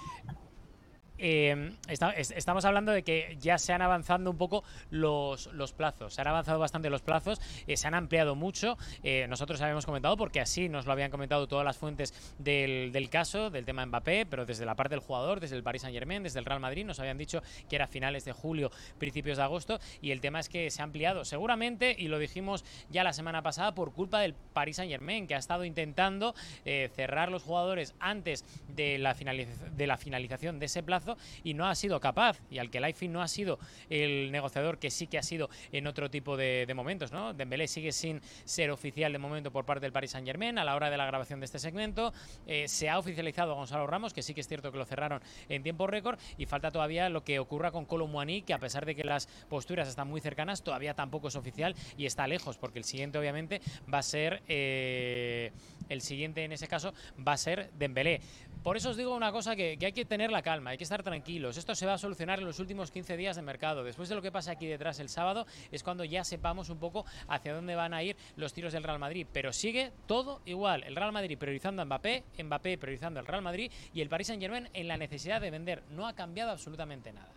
eh, 1.18 1.72
estamos 1.88 2.64
hablando 2.64 2.92
de 2.92 3.02
que 3.02 3.36
ya 3.40 3.58
se 3.58 3.72
han 3.72 3.82
avanzado 3.82 4.30
un 4.30 4.36
poco 4.36 4.64
los, 4.90 5.46
los 5.52 5.72
plazos, 5.72 6.14
se 6.14 6.20
han 6.20 6.28
avanzado 6.28 6.58
bastante 6.58 6.90
los 6.90 7.02
plazos, 7.02 7.40
eh, 7.66 7.76
se 7.76 7.86
han 7.86 7.94
ampliado 7.94 8.34
mucho, 8.34 8.76
eh, 9.02 9.26
nosotros 9.28 9.60
habíamos 9.60 9.86
comentado 9.86 10.16
porque 10.16 10.40
así 10.40 10.68
nos 10.68 10.86
lo 10.86 10.92
habían 10.92 11.10
comentado 11.10 11.46
todas 11.46 11.64
las 11.64 11.76
fuentes 11.76 12.14
del, 12.38 12.92
del, 12.92 13.10
caso, 13.10 13.50
del 13.50 13.64
tema 13.64 13.84
Mbappé, 13.86 14.26
pero 14.26 14.46
desde 14.46 14.66
la 14.66 14.74
parte 14.74 14.94
del 14.94 15.00
jugador, 15.00 15.40
desde 15.40 15.56
el 15.56 15.62
Paris 15.62 15.82
Saint 15.82 15.94
Germain, 15.94 16.22
desde 16.22 16.38
el 16.38 16.44
Real 16.44 16.60
Madrid, 16.60 16.84
nos 16.84 17.00
habían 17.00 17.18
dicho 17.18 17.42
que 17.68 17.76
era 17.76 17.86
finales 17.86 18.24
de 18.24 18.32
julio, 18.32 18.70
principios 18.98 19.36
de 19.36 19.42
agosto, 19.42 19.78
y 20.00 20.10
el 20.10 20.20
tema 20.20 20.40
es 20.40 20.48
que 20.48 20.70
se 20.70 20.82
ha 20.82 20.84
ampliado. 20.84 21.24
Seguramente, 21.24 21.94
y 21.98 22.08
lo 22.08 22.18
dijimos 22.18 22.64
ya 22.90 23.04
la 23.04 23.12
semana 23.12 23.42
pasada, 23.42 23.74
por 23.74 23.92
culpa 23.92 24.20
del 24.20 24.34
Paris 24.34 24.76
Saint 24.76 24.90
Germain, 24.90 25.26
que 25.26 25.34
ha 25.34 25.38
estado 25.38 25.64
intentando 25.64 26.34
cerrar 26.64 27.30
los 27.30 27.42
jugadores 27.42 27.94
antes 28.00 28.44
de 28.68 28.98
la, 28.98 29.14
de 29.14 29.86
la 29.86 29.96
finalización 29.96 30.58
de 30.58 30.66
ese 30.66 30.82
plazo 30.82 31.05
y 31.44 31.54
no 31.54 31.66
ha 31.66 31.74
sido 31.74 32.00
capaz. 32.00 32.40
Y 32.50 32.58
al 32.58 32.70
que 32.70 32.80
Leifin 32.80 33.12
no 33.12 33.22
ha 33.22 33.28
sido 33.28 33.58
el 33.90 34.30
negociador 34.32 34.78
que 34.78 34.90
sí 34.90 35.06
que 35.06 35.18
ha 35.18 35.22
sido 35.22 35.48
en 35.72 35.86
otro 35.86 36.10
tipo 36.10 36.36
de, 36.36 36.66
momentos. 36.74 37.12
¿no? 37.12 37.32
Dembélé 37.32 37.68
sigue 37.68 37.92
sin 37.92 38.20
ser 38.44 38.70
oficial 38.70 39.12
de 39.12 39.18
momento 39.18 39.50
por 39.50 39.64
parte 39.64 39.82
del 39.82 39.92
Paris 39.92 40.10
Saint 40.10 40.26
Germain 40.26 40.58
a 40.58 40.64
la 40.64 40.74
hora 40.74 40.90
de 40.90 40.96
la 40.96 41.06
grabación 41.06 41.40
de 41.40 41.46
este 41.46 41.58
segmento. 41.58 42.12
Eh, 42.46 42.68
se 42.68 42.88
ha 42.88 42.98
oficializado 42.98 43.52
a 43.52 43.54
Gonzalo 43.54 43.86
Ramos, 43.86 44.12
que 44.12 44.22
sí 44.22 44.34
que 44.34 44.40
es 44.40 44.48
cierto 44.48 44.72
que 44.72 44.78
lo 44.78 44.84
cerraron 44.84 45.22
en 45.48 45.62
tiempo 45.62 45.86
récord. 45.86 46.18
Y 46.38 46.46
falta 46.46 46.70
todavía 46.70 47.08
lo 47.08 47.24
que 47.24 47.38
ocurra 47.38 47.70
con 47.70 47.84
Colo 47.84 48.06
que 48.46 48.54
a 48.54 48.58
pesar 48.58 48.86
de 48.86 48.94
que 48.94 49.04
las 49.04 49.26
posturas 49.48 49.88
están 49.88 50.08
muy 50.08 50.20
cercanas, 50.20 50.62
todavía 50.62 50.94
tampoco 50.94 51.28
es 51.28 51.36
oficial 51.36 51.74
y 51.96 52.06
está 52.06 52.26
lejos, 52.26 52.56
porque 52.56 52.78
el 52.78 52.84
siguiente 52.84 53.18
obviamente 53.18 53.60
va 53.92 53.98
a 53.98 54.02
ser... 54.02 54.42
Eh, 54.48 55.52
el 55.88 56.00
siguiente 56.00 56.42
en 56.44 56.52
ese 56.52 56.66
caso 56.66 56.92
va 57.26 57.32
a 57.32 57.36
ser 57.36 57.70
Dembélé. 57.78 58.20
Por 58.66 58.76
eso 58.76 58.90
os 58.90 58.96
digo 58.96 59.14
una 59.14 59.30
cosa 59.30 59.54
que, 59.54 59.78
hay 59.80 59.92
que 59.92 60.04
tener 60.04 60.32
la 60.32 60.42
calma, 60.42 60.70
hay 60.70 60.76
que 60.76 60.82
estar 60.82 61.00
tranquilos. 61.04 61.56
Esto 61.56 61.76
se 61.76 61.86
va 61.86 61.92
a 61.92 61.98
solucionar 61.98 62.40
en 62.40 62.46
los 62.46 62.58
últimos 62.58 62.90
15 62.90 63.16
días 63.16 63.36
de 63.36 63.42
mercado. 63.42 63.84
Después 63.84 64.08
de 64.08 64.16
lo 64.16 64.22
que 64.22 64.32
pasa 64.32 64.50
aquí 64.50 64.66
detrás 64.66 64.98
el 64.98 65.08
sábado 65.08 65.46
es 65.70 65.84
cuando 65.84 66.02
ya 66.02 66.24
sepamos 66.24 66.68
un 66.68 66.80
poco 66.80 67.04
hacia 67.28 67.54
dónde 67.54 67.76
van 67.76 67.94
a 67.94 68.02
ir 68.02 68.16
los 68.34 68.52
tiros 68.52 68.72
del 68.72 68.82
Real 68.82 68.98
Madrid. 68.98 69.24
Pero 69.32 69.52
sigue 69.52 69.92
todo 70.08 70.40
igual. 70.46 70.82
El 70.82 70.96
Real 70.96 71.12
Madrid 71.12 71.38
priorizando 71.38 71.80
a 71.80 71.84
Mbappé, 71.84 72.24
Mbappé 72.42 72.76
priorizando 72.76 73.20
al 73.20 73.26
Real 73.28 73.40
Madrid 73.40 73.70
y 73.94 74.00
el 74.00 74.08
Paris 74.08 74.26
Saint 74.26 74.42
Germain 74.42 74.68
en 74.72 74.88
la 74.88 74.96
necesidad 74.96 75.40
de 75.40 75.52
vender. 75.52 75.84
No 75.90 76.08
ha 76.08 76.14
cambiado 76.14 76.50
absolutamente 76.50 77.12
nada. 77.12 77.30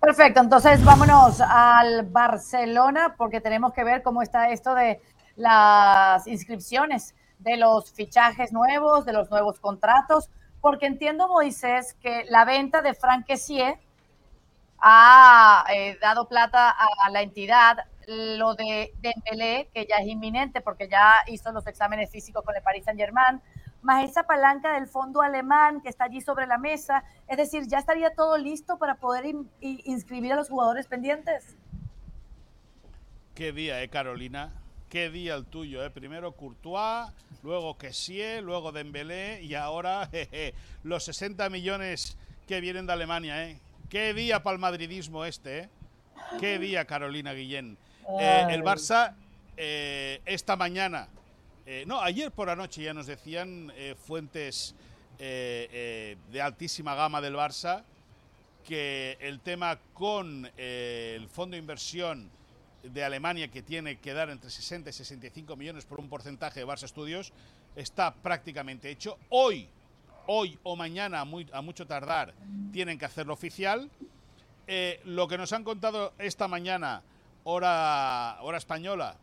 Perfecto, 0.00 0.40
entonces 0.40 0.84
vámonos 0.84 1.40
al 1.40 2.04
Barcelona 2.04 3.16
porque 3.18 3.40
tenemos 3.40 3.72
que 3.72 3.82
ver 3.82 4.04
cómo 4.04 4.22
está 4.22 4.50
esto 4.50 4.72
de 4.76 5.00
las 5.34 6.28
inscripciones 6.28 7.16
de 7.42 7.56
los 7.56 7.92
fichajes 7.92 8.52
nuevos, 8.52 9.04
de 9.04 9.12
los 9.12 9.30
nuevos 9.30 9.58
contratos, 9.58 10.30
porque 10.60 10.86
entiendo, 10.86 11.28
Moisés, 11.28 11.94
que 12.00 12.24
la 12.28 12.44
venta 12.44 12.82
de 12.82 12.94
Frank 12.94 13.26
ha 14.78 15.64
eh, 15.72 15.98
dado 16.00 16.28
plata 16.28 16.70
a, 16.70 17.10
la 17.10 17.22
entidad. 17.22 17.78
Lo 18.06 18.54
de 18.54 18.92
Dembélé, 19.00 19.70
que 19.72 19.86
ya 19.86 19.96
es 19.96 20.08
inminente 20.08 20.60
porque 20.60 20.88
ya 20.88 21.14
hizo 21.28 21.52
los 21.52 21.66
exámenes 21.68 22.10
físicos 22.10 22.44
con 22.44 22.56
el 22.56 22.62
Paris 22.62 22.84
Saint-Germain, 22.84 23.40
más 23.80 24.04
esa 24.04 24.24
palanca 24.24 24.72
del 24.74 24.88
fondo 24.88 25.22
alemán 25.22 25.80
que 25.82 25.88
está 25.88 26.04
allí 26.04 26.20
sobre 26.20 26.46
la 26.46 26.58
mesa. 26.58 27.04
Es 27.28 27.36
decir, 27.36 27.68
¿ya 27.68 27.78
estaría 27.78 28.14
todo 28.14 28.38
listo 28.38 28.76
para 28.78 28.96
poder 28.96 29.24
inscribir 29.60 30.32
a 30.32 30.36
los 30.36 30.48
jugadores 30.48 30.88
pendientes? 30.88 31.56
Qué 33.34 33.52
día, 33.52 33.82
¿eh, 33.82 33.88
Carolina? 33.88 34.61
Qué 34.92 35.08
día 35.08 35.36
el 35.36 35.46
tuyo, 35.46 35.82
¿eh? 35.82 35.88
Primero 35.88 36.32
Courtois, 36.32 37.10
luego 37.42 37.78
Kessie, 37.78 38.42
luego 38.42 38.72
Dembélé 38.72 39.42
y 39.42 39.54
ahora 39.54 40.10
los 40.82 41.04
60 41.04 41.48
millones 41.48 42.18
que 42.46 42.60
vienen 42.60 42.84
de 42.84 42.92
Alemania, 42.92 43.48
¿eh? 43.48 43.58
Qué 43.88 44.12
día 44.12 44.42
para 44.42 44.52
el 44.52 44.60
madridismo 44.60 45.24
este, 45.24 45.60
¿eh? 45.60 45.68
Qué 46.38 46.58
día, 46.58 46.84
Carolina 46.84 47.32
Guillén. 47.32 47.78
Eh, 48.20 48.46
el 48.50 48.62
Barça 48.62 49.14
eh, 49.56 50.20
esta 50.26 50.56
mañana, 50.56 51.08
eh, 51.64 51.84
no, 51.86 52.02
ayer 52.02 52.30
por 52.30 52.48
la 52.48 52.56
noche 52.56 52.82
ya 52.82 52.92
nos 52.92 53.06
decían 53.06 53.72
fuentes 53.96 54.74
de 55.18 56.42
altísima 56.42 56.94
gama 56.94 57.22
del 57.22 57.34
Barça 57.34 57.82
que 58.68 59.16
el 59.22 59.40
tema 59.40 59.78
con 59.94 60.50
el 60.58 61.28
fondo 61.28 61.54
de 61.54 61.60
inversión 61.60 62.30
de 62.82 63.04
Alemania 63.04 63.48
que 63.48 63.62
tiene 63.62 63.98
que 63.98 64.12
dar 64.12 64.30
entre 64.30 64.50
60 64.50 64.90
y 64.90 64.92
65 64.92 65.56
millones 65.56 65.84
por 65.84 66.00
un 66.00 66.08
porcentaje 66.08 66.60
de 66.60 66.66
Barça 66.66 66.88
Studios 66.88 67.32
está 67.76 68.14
prácticamente 68.14 68.90
hecho. 68.90 69.18
Hoy, 69.30 69.68
hoy 70.26 70.58
o 70.62 70.76
mañana, 70.76 71.20
a 71.20 71.62
mucho 71.62 71.86
tardar, 71.86 72.34
tienen 72.72 72.98
que 72.98 73.04
hacerlo 73.04 73.34
oficial. 73.34 73.90
Eh, 74.66 75.00
lo 75.04 75.28
que 75.28 75.38
nos 75.38 75.52
han 75.52 75.64
contado 75.64 76.12
esta 76.18 76.48
mañana, 76.48 77.02
hora, 77.44 78.38
hora 78.42 78.58
española, 78.58 79.16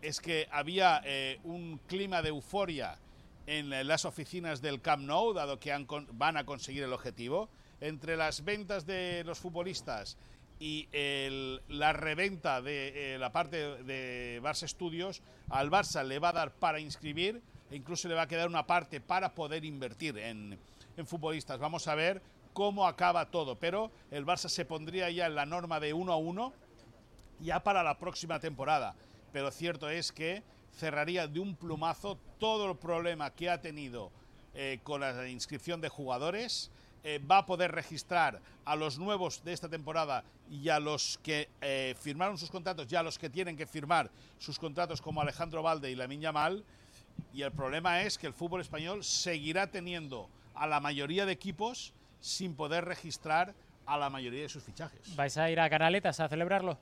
es 0.00 0.20
que 0.20 0.48
había 0.50 1.00
eh, 1.04 1.38
un 1.44 1.80
clima 1.86 2.22
de 2.22 2.30
euforia 2.30 2.98
en 3.46 3.70
las 3.86 4.04
oficinas 4.04 4.62
del 4.62 4.80
Camp 4.80 5.02
Nou, 5.02 5.34
dado 5.34 5.58
que 5.58 5.74
van 6.12 6.36
a 6.36 6.44
conseguir 6.44 6.84
el 6.84 6.92
objetivo. 6.92 7.48
Entre 7.80 8.16
las 8.16 8.44
ventas 8.44 8.86
de 8.86 9.24
los 9.24 9.38
futbolistas 9.40 10.16
y 10.62 10.86
la 11.66 11.92
reventa 11.92 12.62
de 12.62 13.14
eh, 13.14 13.18
la 13.18 13.32
parte 13.32 13.82
de 13.82 14.40
Barça 14.40 14.68
Studios 14.68 15.20
al 15.50 15.72
Barça 15.72 16.04
le 16.04 16.20
va 16.20 16.28
a 16.28 16.32
dar 16.32 16.52
para 16.52 16.78
inscribir 16.78 17.42
e 17.68 17.74
incluso 17.74 18.06
le 18.06 18.14
va 18.14 18.22
a 18.22 18.28
quedar 18.28 18.46
una 18.46 18.64
parte 18.64 19.00
para 19.00 19.34
poder 19.34 19.64
invertir 19.64 20.16
en, 20.18 20.56
futbolistas. 21.04 21.58
Vamos 21.58 21.88
a 21.88 21.96
ver 21.96 22.22
cómo 22.52 22.86
acaba 22.86 23.28
todo, 23.28 23.58
pero 23.58 23.90
el 24.12 24.24
Barça 24.24 24.48
se 24.48 24.64
pondría 24.64 25.10
ya 25.10 25.26
en 25.26 25.34
la 25.34 25.46
norma 25.46 25.80
de 25.80 25.94
1 25.94 26.12
a 26.12 26.16
1 26.16 26.52
ya 27.40 27.64
para 27.64 27.82
la 27.82 27.98
próxima 27.98 28.38
temporada. 28.38 28.94
Pero 29.32 29.50
cierto 29.50 29.90
es 29.90 30.12
que 30.12 30.44
cerraría 30.76 31.26
de 31.26 31.40
un 31.40 31.56
plumazo 31.56 32.18
todo 32.38 32.70
el 32.70 32.76
problema 32.76 33.32
que 33.32 33.50
ha 33.50 33.60
tenido 33.60 34.12
eh, 34.54 34.78
con 34.84 35.00
la 35.00 35.28
inscripción 35.28 35.80
de 35.80 35.88
jugadores 35.88 36.70
eh, 37.04 37.18
va 37.18 37.38
a 37.38 37.46
poder 37.46 37.72
registrar 37.72 38.40
a 38.64 38.76
los 38.76 38.98
nuevos 38.98 39.42
de 39.44 39.52
esta 39.52 39.68
temporada 39.68 40.22
y 40.50 40.68
a 40.68 40.78
los 40.78 41.18
que 41.22 41.48
eh, 41.60 41.94
firmaron 42.00 42.38
sus 42.38 42.50
contratos 42.50 42.86
y 42.90 42.96
a 42.96 43.02
los 43.02 43.18
que 43.18 43.28
tienen 43.28 43.56
que 43.56 43.66
firmar 43.66 44.10
sus 44.38 44.58
contratos 44.58 45.02
como 45.02 45.20
Alejandro 45.20 45.62
Valde 45.62 45.90
y 45.90 45.96
Lamin 45.96 46.20
Yamal. 46.20 46.64
Y 47.34 47.42
el 47.42 47.52
problema 47.52 48.02
es 48.02 48.18
que 48.18 48.26
el 48.26 48.32
fútbol 48.32 48.60
español 48.60 49.02
seguirá 49.02 49.66
teniendo 49.66 50.28
a 50.54 50.66
la 50.66 50.80
mayoría 50.80 51.26
de 51.26 51.32
equipos 51.32 51.92
sin 52.20 52.54
poder 52.54 52.84
registrar 52.84 53.54
a 53.86 53.96
la 53.96 54.08
mayoría 54.10 54.42
de 54.42 54.48
sus 54.48 54.62
fichajes. 54.62 55.16
¿Vais 55.16 55.36
a 55.36 55.50
ir 55.50 55.58
a 55.58 55.68
Canaletas 55.68 56.20
a 56.20 56.28
celebrarlo? 56.28 56.78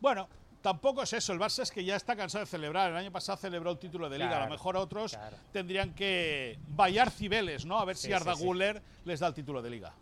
Bueno, 0.00 0.28
tampoco 0.64 1.02
es 1.02 1.12
eso. 1.12 1.34
El 1.34 1.38
Barça 1.38 1.62
es 1.62 1.70
que 1.70 1.84
ya 1.84 1.94
está 1.94 2.16
cansado 2.16 2.42
de 2.42 2.50
celebrar. 2.50 2.90
El 2.90 2.96
año 2.96 3.12
pasado 3.12 3.36
celebró 3.36 3.70
el 3.70 3.78
título 3.78 4.08
de 4.08 4.18
Liga. 4.18 4.38
a 4.38 4.44
lo 4.44 4.50
mejor 4.50 4.78
otros 4.78 5.16
tendrían 5.52 5.92
que 5.92 6.58
vallar 6.68 7.10
cibeles, 7.10 7.66
¿no? 7.66 7.78
A 7.78 7.84
ver 7.84 7.96
si 7.96 8.10
Arda 8.14 8.32
Guller 8.32 8.82
les 9.04 9.20
da 9.20 9.26
el 9.26 9.34
título 9.34 9.60
de 9.60 9.68
Liga. 9.68 9.92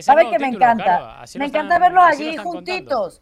¿Sabe 0.00 0.30
que 0.30 0.38
me 0.38 0.48
encanta? 0.48 1.24
me 1.36 1.46
encanta 1.46 1.80
verlos 1.80 2.04
allí 2.04 2.36
juntitos. 2.36 3.20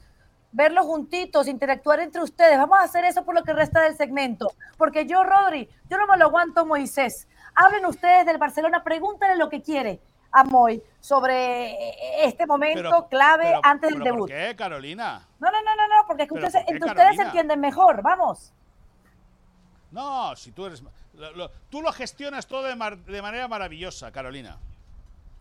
Verlos 0.53 0.85
juntitos, 0.85 1.49
interactuar 1.49 2.01
entre 2.01 2.23
ustedes. 2.23 2.59
Vamos 2.59 2.79
a 2.79 2.83
hacer 2.83 3.05
eso 3.07 3.25
por 3.25 3.35
lo 3.35 3.43
que 3.43 3.55
resta 3.55 3.81
del 3.83 3.97
segmento. 3.97 4.47
Porque 4.77 5.07
yo, 5.07 5.25
Rodri, 5.25 5.69
yo 5.89 5.97
no 5.97 6.07
me 6.07 6.19
lo 6.19 6.27
aguanto, 6.27 6.67
Moisés. 6.67 7.27
Hablen 7.55 7.87
ustedes 7.87 8.27
del 8.27 8.37
Barcelona, 8.37 8.85
pregúntale 8.85 9.37
lo 9.37 9.49
que 9.49 9.63
quiere 9.63 10.01
a 10.33 10.45
Moy 10.45 10.83
sobre 11.01 12.25
este 12.25 12.47
momento 12.47 13.09
clave 13.09 13.55
antes 13.63 13.91
del 13.91 14.03
debut. 14.03 14.29
¿Por 14.29 14.29
qué, 14.29 14.55
Carolina? 14.57 15.27
No, 15.39 15.51
no, 15.51 15.63
no, 15.63 15.75
no 15.75 15.86
porque 16.17 16.23
es 16.23 16.29
que 16.29 16.47
ustedes, 16.47 16.69
entre 16.69 16.91
ustedes 16.91 17.17
se 17.17 17.23
entienden 17.23 17.61
mejor, 17.61 18.03
vamos. 18.03 18.53
No, 19.91 20.35
si 20.37 20.53
tú 20.53 20.67
eres... 20.67 20.83
tú 21.71 21.83
lo 21.83 21.93
gestionas 21.93 22.47
todo 22.47 22.63
de, 22.63 22.75
manera 23.23 23.49
maravillosa, 23.49 24.11
Carolina. 24.11 24.59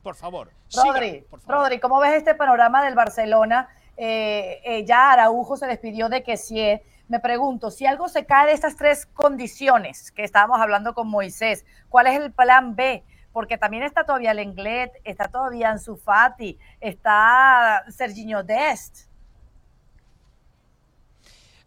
Por 0.04 0.16
favor. 0.16 0.52
Rodri, 0.76 1.26
Rodri, 1.48 1.80
¿cómo 1.80 2.00
ves 2.00 2.14
este 2.14 2.36
panorama 2.36 2.84
del 2.84 2.94
Barcelona? 2.94 3.70
Eh, 3.98 4.62
eh, 4.64 4.86
ya 4.86 5.14
Araujo 5.14 5.58
se 5.58 5.66
despidió 5.66 6.10
de 6.10 6.22
que 6.22 6.38
si 6.38 6.62
me 7.08 7.20
pregunto, 7.20 7.72
si 7.72 7.86
algo 7.86 8.08
se 8.08 8.26
cae 8.26 8.48
de 8.48 8.54
estas 8.54 8.76
tres 8.76 9.06
condiciones 9.08 10.12
que 10.12 10.24
estábamos 10.24 10.60
hablando 10.60 10.94
con 10.94 11.08
Moisés, 11.08 11.66
¿cuál 11.90 12.08
es 12.08 12.20
el 12.20 12.32
plan 12.32 12.76
B? 12.76 13.04
porque 13.36 13.58
también 13.58 13.84
está 13.84 14.06
todavía 14.06 14.34
Lenglet, 14.34 14.94
está 15.04 15.28
todavía 15.28 15.70
Ansu 15.70 15.98
Fati, 15.98 16.58
está 16.80 17.84
Serginho 17.90 18.44
Dest. 18.44 19.10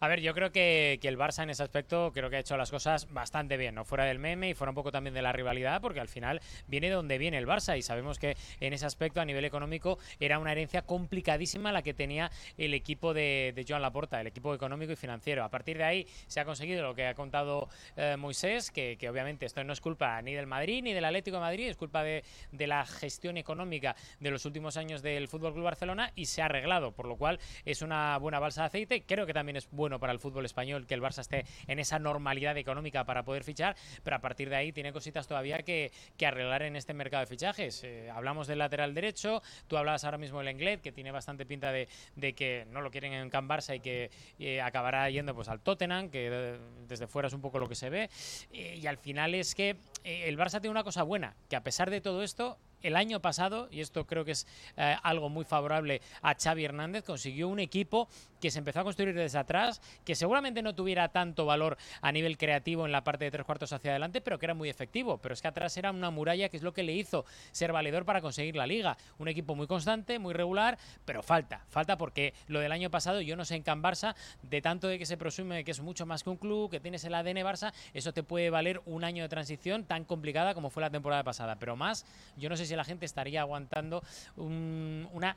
A 0.01 0.07
ver, 0.07 0.21
yo 0.21 0.33
creo 0.33 0.51
que, 0.53 0.97
el 1.03 1.17
Barça 1.17 1.43
en 1.43 1.49
ese 1.49 1.63
aspecto 1.63 2.11
creo 2.13 2.29
que 2.29 2.37
ha 2.37 2.39
hecho 2.39 2.55
las 2.55 2.71
cosas 2.71 3.11
bastante 3.11 3.57
bien, 3.57 3.75
¿no? 3.75 3.83
Fuera 3.83 4.05
del 4.05 4.17
meme 4.17 4.49
y 4.49 4.53
fuera 4.53 4.71
un 4.71 4.75
poco 4.75 4.91
también 4.91 5.13
de 5.13 5.21
la 5.21 5.33
rivalidad, 5.33 5.81
porque 5.81 5.99
al 5.99 6.07
final 6.07 6.39
viene 6.67 6.89
donde 6.89 7.17
viene 7.17 7.37
el 7.37 7.45
Barça 7.45 7.77
y 7.77 7.81
sabemos 7.81 8.17
que 8.17 8.37
en 8.61 8.71
ese 8.71 8.85
aspecto 8.85 9.19
a 9.19 9.25
nivel 9.25 9.43
económico 9.43 9.99
era 10.19 10.39
una 10.39 10.53
herencia 10.53 10.83
complicadísima 10.83 11.73
la 11.73 11.81
que 11.81 11.93
tenía 11.93 12.31
el 12.57 12.73
equipo 12.73 13.13
de, 13.13 13.65
Joan 13.67 13.81
Laporta, 13.81 14.21
el 14.21 14.27
equipo 14.27 14.53
económico 14.53 14.93
y 14.93 14.95
financiero. 14.95 15.43
A 15.43 15.49
partir 15.49 15.77
de 15.77 15.83
ahí 15.83 16.07
se 16.27 16.39
ha 16.39 16.45
conseguido 16.45 16.81
lo 16.81 16.95
que 16.95 17.07
ha 17.07 17.13
contado 17.13 17.67
eh, 17.97 18.15
Moisés, 18.17 18.71
que, 18.71 18.95
que, 18.97 19.09
obviamente 19.09 19.45
esto 19.45 19.63
no 19.65 19.73
es 19.73 19.81
culpa 19.81 20.21
ni 20.21 20.33
del 20.33 20.47
Madrid 20.47 20.81
ni 20.81 20.93
del 20.93 21.03
Atlético 21.03 21.37
de 21.37 21.41
Madrid, 21.41 21.67
es 21.67 21.75
culpa 21.75 22.03
de, 22.03 22.23
de 22.53 22.67
la 22.67 22.85
gestión 22.85 23.35
económica 23.35 23.97
de 24.19 24.31
los 24.31 24.45
últimos 24.45 24.77
años 24.77 25.01
del 25.01 25.27
Fútbol 25.27 25.53
Club 25.53 25.65
Barcelona 25.65 26.13
y 26.15 26.27
se 26.27 26.41
ha 26.41 26.45
arreglado, 26.45 26.93
por 26.93 27.07
lo 27.07 27.17
cual 27.17 27.39
es 27.65 27.81
una 27.81 28.17
buena 28.17 28.39
balsa 28.39 28.61
de 28.61 28.67
aceite. 28.67 29.03
Creo 29.05 29.25
que 29.25 29.33
también 29.33 29.57
es 29.57 29.69
bueno 29.71 29.88
para 29.97 30.13
el 30.13 30.19
fútbol 30.19 30.45
español 30.45 30.85
que 30.85 30.93
el 30.93 31.01
Barça 31.01 31.21
esté 31.21 31.45
en 31.67 31.79
esa 31.79 31.97
normalidad 31.97 32.57
económica 32.57 33.05
para 33.05 33.23
poder 33.23 33.43
fichar, 33.43 33.75
pero 34.03 34.17
a 34.17 34.19
partir 34.19 34.49
de 34.49 34.57
ahí 34.57 34.71
tiene 34.71 34.93
cositas 34.93 35.27
todavía 35.27 35.63
que, 35.63 35.91
arreglar 36.23 36.61
en 36.61 36.75
este 36.75 36.93
mercado 36.93 37.21
de 37.21 37.27
fichajes. 37.27 37.83
Eh, 37.83 38.09
hablamos 38.11 38.45
del 38.45 38.59
lateral 38.59 38.93
derecho, 38.93 39.41
tú 39.67 39.77
hablabas 39.77 40.03
ahora 40.03 40.19
mismo 40.19 40.39
del 40.39 40.49
Englet, 40.49 40.81
que 40.81 40.91
tiene 40.91 41.11
bastante 41.11 41.45
pinta 41.45 41.71
de, 41.71 41.87
que 42.35 42.67
no 42.69 42.81
lo 42.81 42.91
quieren 42.91 43.13
en 43.13 43.29
Can 43.29 43.47
Barça 43.49 43.75
y 43.75 43.79
que 43.79 44.11
eh, 44.37 44.61
acabará 44.61 45.09
yendo 45.09 45.33
pues 45.33 45.47
al 45.47 45.61
Tottenham, 45.61 46.09
que 46.09 46.29
de, 46.29 46.59
desde 46.87 47.07
fuera 47.07 47.29
es 47.29 47.33
un 47.33 47.41
poco 47.41 47.57
lo 47.57 47.67
que 47.67 47.75
se 47.75 47.89
ve. 47.89 48.09
Eh, 48.51 48.77
y 48.79 48.85
al 48.85 48.97
final 48.97 49.33
es 49.33 49.55
que 49.55 49.77
el 50.03 50.37
Barça 50.37 50.61
tiene 50.61 50.69
una 50.69 50.83
cosa 50.83 51.03
buena, 51.03 51.35
que 51.49 51.55
a 51.55 51.63
pesar 51.63 51.89
de 51.89 52.01
todo 52.01 52.21
esto, 52.21 52.59
el 52.81 52.95
año 52.95 53.21
pasado, 53.21 53.67
y 53.71 53.81
esto 53.81 54.05
creo 54.05 54.25
que 54.25 54.31
es 54.31 54.47
eh, 54.77 54.95
algo 55.03 55.29
muy 55.29 55.45
favorable 55.45 56.01
a 56.21 56.35
Xavi 56.35 56.65
Hernández, 56.65 57.03
consiguió 57.03 57.47
un 57.47 57.59
equipo 57.59 58.07
que 58.39 58.51
se 58.51 58.59
empezó 58.59 58.79
a 58.79 58.83
construir 58.83 59.13
desde 59.13 59.37
atrás, 59.37 59.81
que 60.05 60.15
seguramente 60.15 60.61
no 60.61 60.73
tuviera 60.73 61.09
tanto 61.09 61.45
valor 61.45 61.77
a 62.01 62.11
nivel 62.11 62.37
creativo 62.37 62.85
en 62.85 62.91
la 62.91 63.03
parte 63.03 63.25
de 63.25 63.31
tres 63.31 63.45
cuartos 63.45 63.73
hacia 63.73 63.91
adelante, 63.91 64.21
pero 64.21 64.39
que 64.39 64.45
era 64.45 64.53
muy 64.53 64.69
efectivo. 64.69 65.17
Pero 65.17 65.33
es 65.33 65.41
que 65.41 65.47
atrás 65.47 65.75
era 65.77 65.91
una 65.91 66.09
muralla 66.09 66.49
que 66.49 66.57
es 66.57 66.63
lo 66.63 66.73
que 66.73 66.83
le 66.83 66.93
hizo 66.93 67.25
ser 67.51 67.71
valedor 67.71 68.05
para 68.05 68.21
conseguir 68.21 68.55
la 68.55 68.67
liga. 68.67 68.97
Un 69.17 69.27
equipo 69.27 69.55
muy 69.55 69.67
constante, 69.67 70.19
muy 70.19 70.33
regular, 70.33 70.77
pero 71.05 71.21
falta, 71.21 71.65
falta 71.69 71.97
porque 71.97 72.33
lo 72.47 72.59
del 72.59 72.71
año 72.71 72.89
pasado, 72.89 73.21
yo 73.21 73.35
no 73.35 73.45
sé 73.45 73.55
en 73.55 73.63
Can 73.63 73.83
Barça, 73.83 74.15
de 74.41 74.61
tanto 74.61 74.87
de 74.87 74.97
que 74.97 75.05
se 75.05 75.17
presume 75.17 75.63
que 75.63 75.71
es 75.71 75.81
mucho 75.81 76.05
más 76.05 76.23
que 76.23 76.29
un 76.29 76.37
club, 76.37 76.71
que 76.71 76.79
tienes 76.79 77.03
el 77.03 77.13
ADN 77.13 77.37
Barça, 77.37 77.73
eso 77.93 78.13
te 78.13 78.23
puede 78.23 78.49
valer 78.49 78.81
un 78.85 79.03
año 79.03 79.23
de 79.23 79.29
transición 79.29 79.83
tan 79.83 80.05
complicada 80.05 80.53
como 80.53 80.69
fue 80.69 80.81
la 80.81 80.89
temporada 80.89 81.23
pasada. 81.23 81.57
Pero 81.57 81.75
más, 81.75 82.05
yo 82.37 82.49
no 82.49 82.55
sé 82.55 82.65
si 82.65 82.68
la 82.75 82.83
gente 82.83 83.05
estaría 83.05 83.41
aguantando 83.41 84.03
un, 84.37 85.07
una 85.13 85.35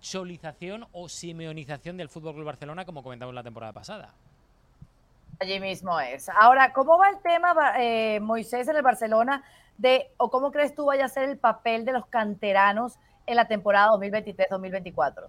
solización 0.00 0.86
o 0.92 1.08
simeonización 1.08 1.96
del 1.96 2.08
Fútbol 2.08 2.34
Club 2.34 2.46
Barcelona, 2.46 2.84
como 2.84 3.02
comentamos 3.02 3.34
la 3.34 3.42
temporada 3.42 3.72
pasada. 3.72 4.14
Allí 5.40 5.60
mismo 5.60 5.98
es. 6.00 6.28
Ahora, 6.28 6.72
¿cómo 6.72 6.98
va 6.98 7.10
el 7.10 7.20
tema, 7.20 7.54
eh, 7.78 8.18
Moisés, 8.20 8.66
en 8.68 8.76
el 8.76 8.82
Barcelona? 8.82 9.44
De, 9.76 10.10
¿O 10.16 10.30
cómo 10.30 10.50
crees 10.50 10.74
tú 10.74 10.86
vaya 10.86 11.04
a 11.04 11.08
ser 11.08 11.28
el 11.28 11.38
papel 11.38 11.84
de 11.84 11.92
los 11.92 12.06
canteranos 12.06 12.94
en 13.26 13.36
la 13.36 13.46
temporada 13.46 13.90
2023-2024? 13.90 15.28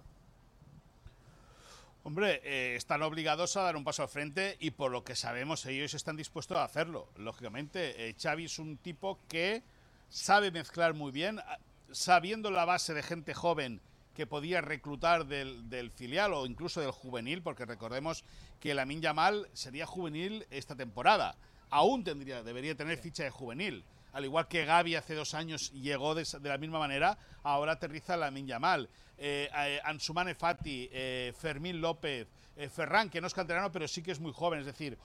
Hombre, 2.02 2.40
eh, 2.42 2.76
están 2.76 3.02
obligados 3.02 3.56
a 3.56 3.62
dar 3.62 3.76
un 3.76 3.84
paso 3.84 4.02
al 4.02 4.08
frente 4.08 4.56
y 4.58 4.70
por 4.72 4.90
lo 4.90 5.04
que 5.04 5.14
sabemos 5.14 5.64
ellos 5.66 5.94
están 5.94 6.16
dispuestos 6.16 6.56
a 6.56 6.64
hacerlo. 6.64 7.08
Lógicamente, 7.16 8.08
eh, 8.08 8.16
Xavi 8.20 8.46
es 8.46 8.58
un 8.58 8.78
tipo 8.78 9.18
que 9.28 9.62
sabe 10.10 10.50
mezclar 10.50 10.92
muy 10.92 11.12
bien, 11.12 11.40
sabiendo 11.92 12.50
la 12.50 12.66
base 12.66 12.92
de 12.92 13.02
gente 13.02 13.32
joven 13.32 13.80
que 14.14 14.26
podía 14.26 14.60
reclutar 14.60 15.26
del, 15.26 15.70
del, 15.70 15.90
filial 15.90 16.34
o 16.34 16.44
incluso 16.44 16.80
del 16.80 16.90
juvenil, 16.90 17.42
porque 17.42 17.64
recordemos 17.64 18.24
que 18.60 18.74
Lamin 18.74 19.00
Yamal 19.00 19.48
sería 19.54 19.86
juvenil 19.86 20.46
esta 20.50 20.74
temporada. 20.74 21.36
Aún 21.70 22.04
tendría, 22.04 22.42
debería 22.42 22.74
tener 22.74 22.98
ficha 22.98 23.22
de 23.22 23.30
juvenil. 23.30 23.84
Al 24.12 24.24
igual 24.24 24.48
que 24.48 24.64
Gaby 24.64 24.96
hace 24.96 25.14
dos 25.14 25.34
años 25.34 25.70
llegó 25.72 26.16
de, 26.16 26.26
de 26.40 26.48
la 26.48 26.58
misma 26.58 26.80
manera, 26.80 27.16
ahora 27.44 27.72
aterriza 27.72 28.16
Lamin 28.16 28.46
Yamal. 28.46 28.88
Eh, 29.16 29.48
eh, 29.54 29.80
Ansumane 29.84 30.34
Fati, 30.34 30.88
eh, 30.90 31.32
Fermín 31.38 31.80
López, 31.80 32.26
eh, 32.56 32.68
Ferran, 32.68 33.08
que 33.08 33.20
no 33.20 33.26
es 33.26 33.34
canterano, 33.34 33.70
pero 33.70 33.86
sí 33.86 34.02
que 34.02 34.10
es 34.10 34.18
muy 34.18 34.32
joven. 34.32 34.60
Es 34.60 34.66
decir, 34.66 34.98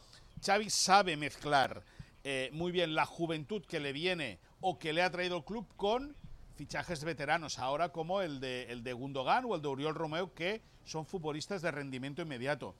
Xavi 0.43 0.69
sabe 0.69 1.15
mezclar 1.15 1.83
eh, 2.27 2.49
muy 2.51 2.71
bien 2.71 2.95
la 2.95 3.05
juventud 3.05 3.63
que 3.63 3.79
le 3.79 3.93
viene 3.93 4.39
o 4.59 4.79
que 4.79 4.93
le 4.93 5.03
ha 5.03 5.11
traído 5.11 5.37
el 5.37 5.43
club 5.43 5.67
con 5.77 6.15
fichajes 6.55 7.03
veteranos, 7.03 7.59
ahora 7.59 7.89
como 7.89 8.23
el 8.23 8.39
de, 8.39 8.63
el 8.63 8.83
de 8.83 8.93
Gundogan 8.93 9.45
o 9.45 9.53
el 9.53 9.61
de 9.61 9.67
Oriol 9.67 9.93
Romeo, 9.93 10.33
que 10.33 10.63
son 10.85 11.05
futbolistas 11.05 11.61
de 11.61 11.69
rendimiento 11.69 12.23
inmediato. 12.23 12.73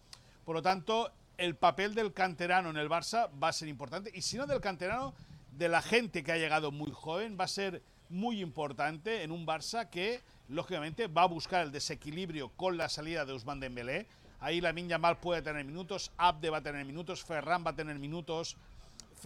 Por 0.46 0.56
lo 0.56 0.64
tanto, 0.64 1.12
el 1.38 1.56
papel 1.56 1.94
del 1.94 2.12
canterano 2.12 2.72
en 2.72 2.78
el 2.78 2.90
Barça 2.90 3.30
va 3.42 3.50
a 3.50 3.54
ser 3.54 3.68
importante, 3.68 4.10
y 4.16 4.24
si 4.24 4.36
no 4.36 4.48
del 4.48 4.62
canterano, 4.62 5.14
de 5.52 5.70
la 5.70 5.84
gente 5.84 6.24
que 6.24 6.32
ha 6.32 6.38
llegado 6.38 6.72
muy 6.72 6.90
joven, 6.92 7.38
va 7.40 7.44
a 7.44 7.48
ser 7.48 7.84
muy 8.10 8.42
importante 8.42 9.22
en 9.22 9.32
un 9.32 9.46
Barça 9.46 9.92
que, 9.92 10.22
lógicamente, 10.48 11.06
va 11.06 11.22
a 11.22 11.28
buscar 11.28 11.64
el 11.64 11.72
desequilibrio 11.72 12.50
con 12.50 12.78
la 12.78 12.90
salida 12.90 13.26
de 13.26 13.34
Usman 13.34 13.60
Dembélé. 13.60 14.08
Ahí 14.40 14.60
la 14.60 14.74
Minya 14.74 14.98
Mal 14.98 15.20
puede 15.20 15.44
tener 15.44 15.66
minutos, 15.66 16.12
Abde 16.18 16.50
va 16.50 16.58
a 16.58 16.64
tener 16.64 16.84
minutos, 16.84 17.24
Ferran 17.24 17.64
va 17.64 17.72
a 17.72 17.76
tener 17.76 18.00
minutos, 18.00 18.58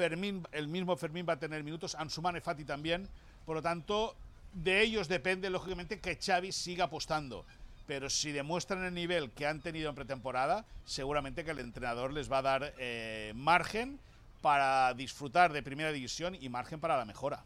El 0.06 0.68
mismo 0.68 0.96
Fermín 0.96 1.26
va 1.28 1.34
a 1.34 1.40
tener 1.40 1.64
minutos, 1.64 1.96
Ansumane 1.96 2.42
Fati 2.42 2.66
también. 2.66 3.08
Por 3.46 3.56
lo 3.56 3.62
tanto, 3.62 4.16
de 4.54 4.82
ellos 4.82 5.08
depende, 5.08 5.50
lógicamente, 5.50 6.00
que 6.00 6.16
Xavi 6.16 6.52
siga 6.52 6.86
apostando. 6.86 7.46
Pero 7.88 8.10
si 8.10 8.32
demuestran 8.32 8.84
el 8.86 8.94
nivel 8.94 9.32
que 9.32 9.48
han 9.48 9.62
tenido 9.62 9.90
en 9.90 9.96
pretemporada, 9.96 10.66
seguramente 10.86 11.44
que 11.44 11.52
el 11.52 11.60
entrenador 11.60 12.14
les 12.14 12.32
va 12.32 12.38
a 12.40 12.42
dar 12.42 12.74
eh, 12.78 13.34
margen 13.36 14.00
para 14.42 14.94
disfrutar 14.94 15.52
de 15.52 15.64
primera 15.64 15.92
división 15.92 16.36
y 16.36 16.50
margen 16.50 16.80
para 16.80 16.98
la 16.98 17.06
mejora. 17.06 17.44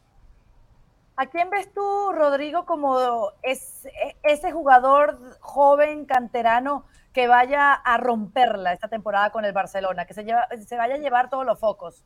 ¿A 1.16 1.28
quién 1.28 1.50
ves 1.50 1.72
tú, 1.74 2.12
Rodrigo, 2.12 2.66
como 2.66 3.32
es, 3.44 3.88
ese 4.24 4.52
jugador 4.52 5.38
joven, 5.40 6.06
canterano, 6.06 6.86
que 7.14 7.28
vaya 7.28 7.74
a 7.74 7.98
romperla 7.98 8.74
esta 8.74 8.88
temporada 8.88 9.30
con 9.30 9.46
el 9.46 9.54
Barcelona, 9.54 10.06
que 10.06 10.16
se, 10.16 10.24
lleva, 10.24 10.48
se 10.66 10.76
vaya 10.76 10.96
a 10.96 10.98
llevar 10.98 11.30
todos 11.30 11.46
los 11.46 11.60
focos? 11.60 12.04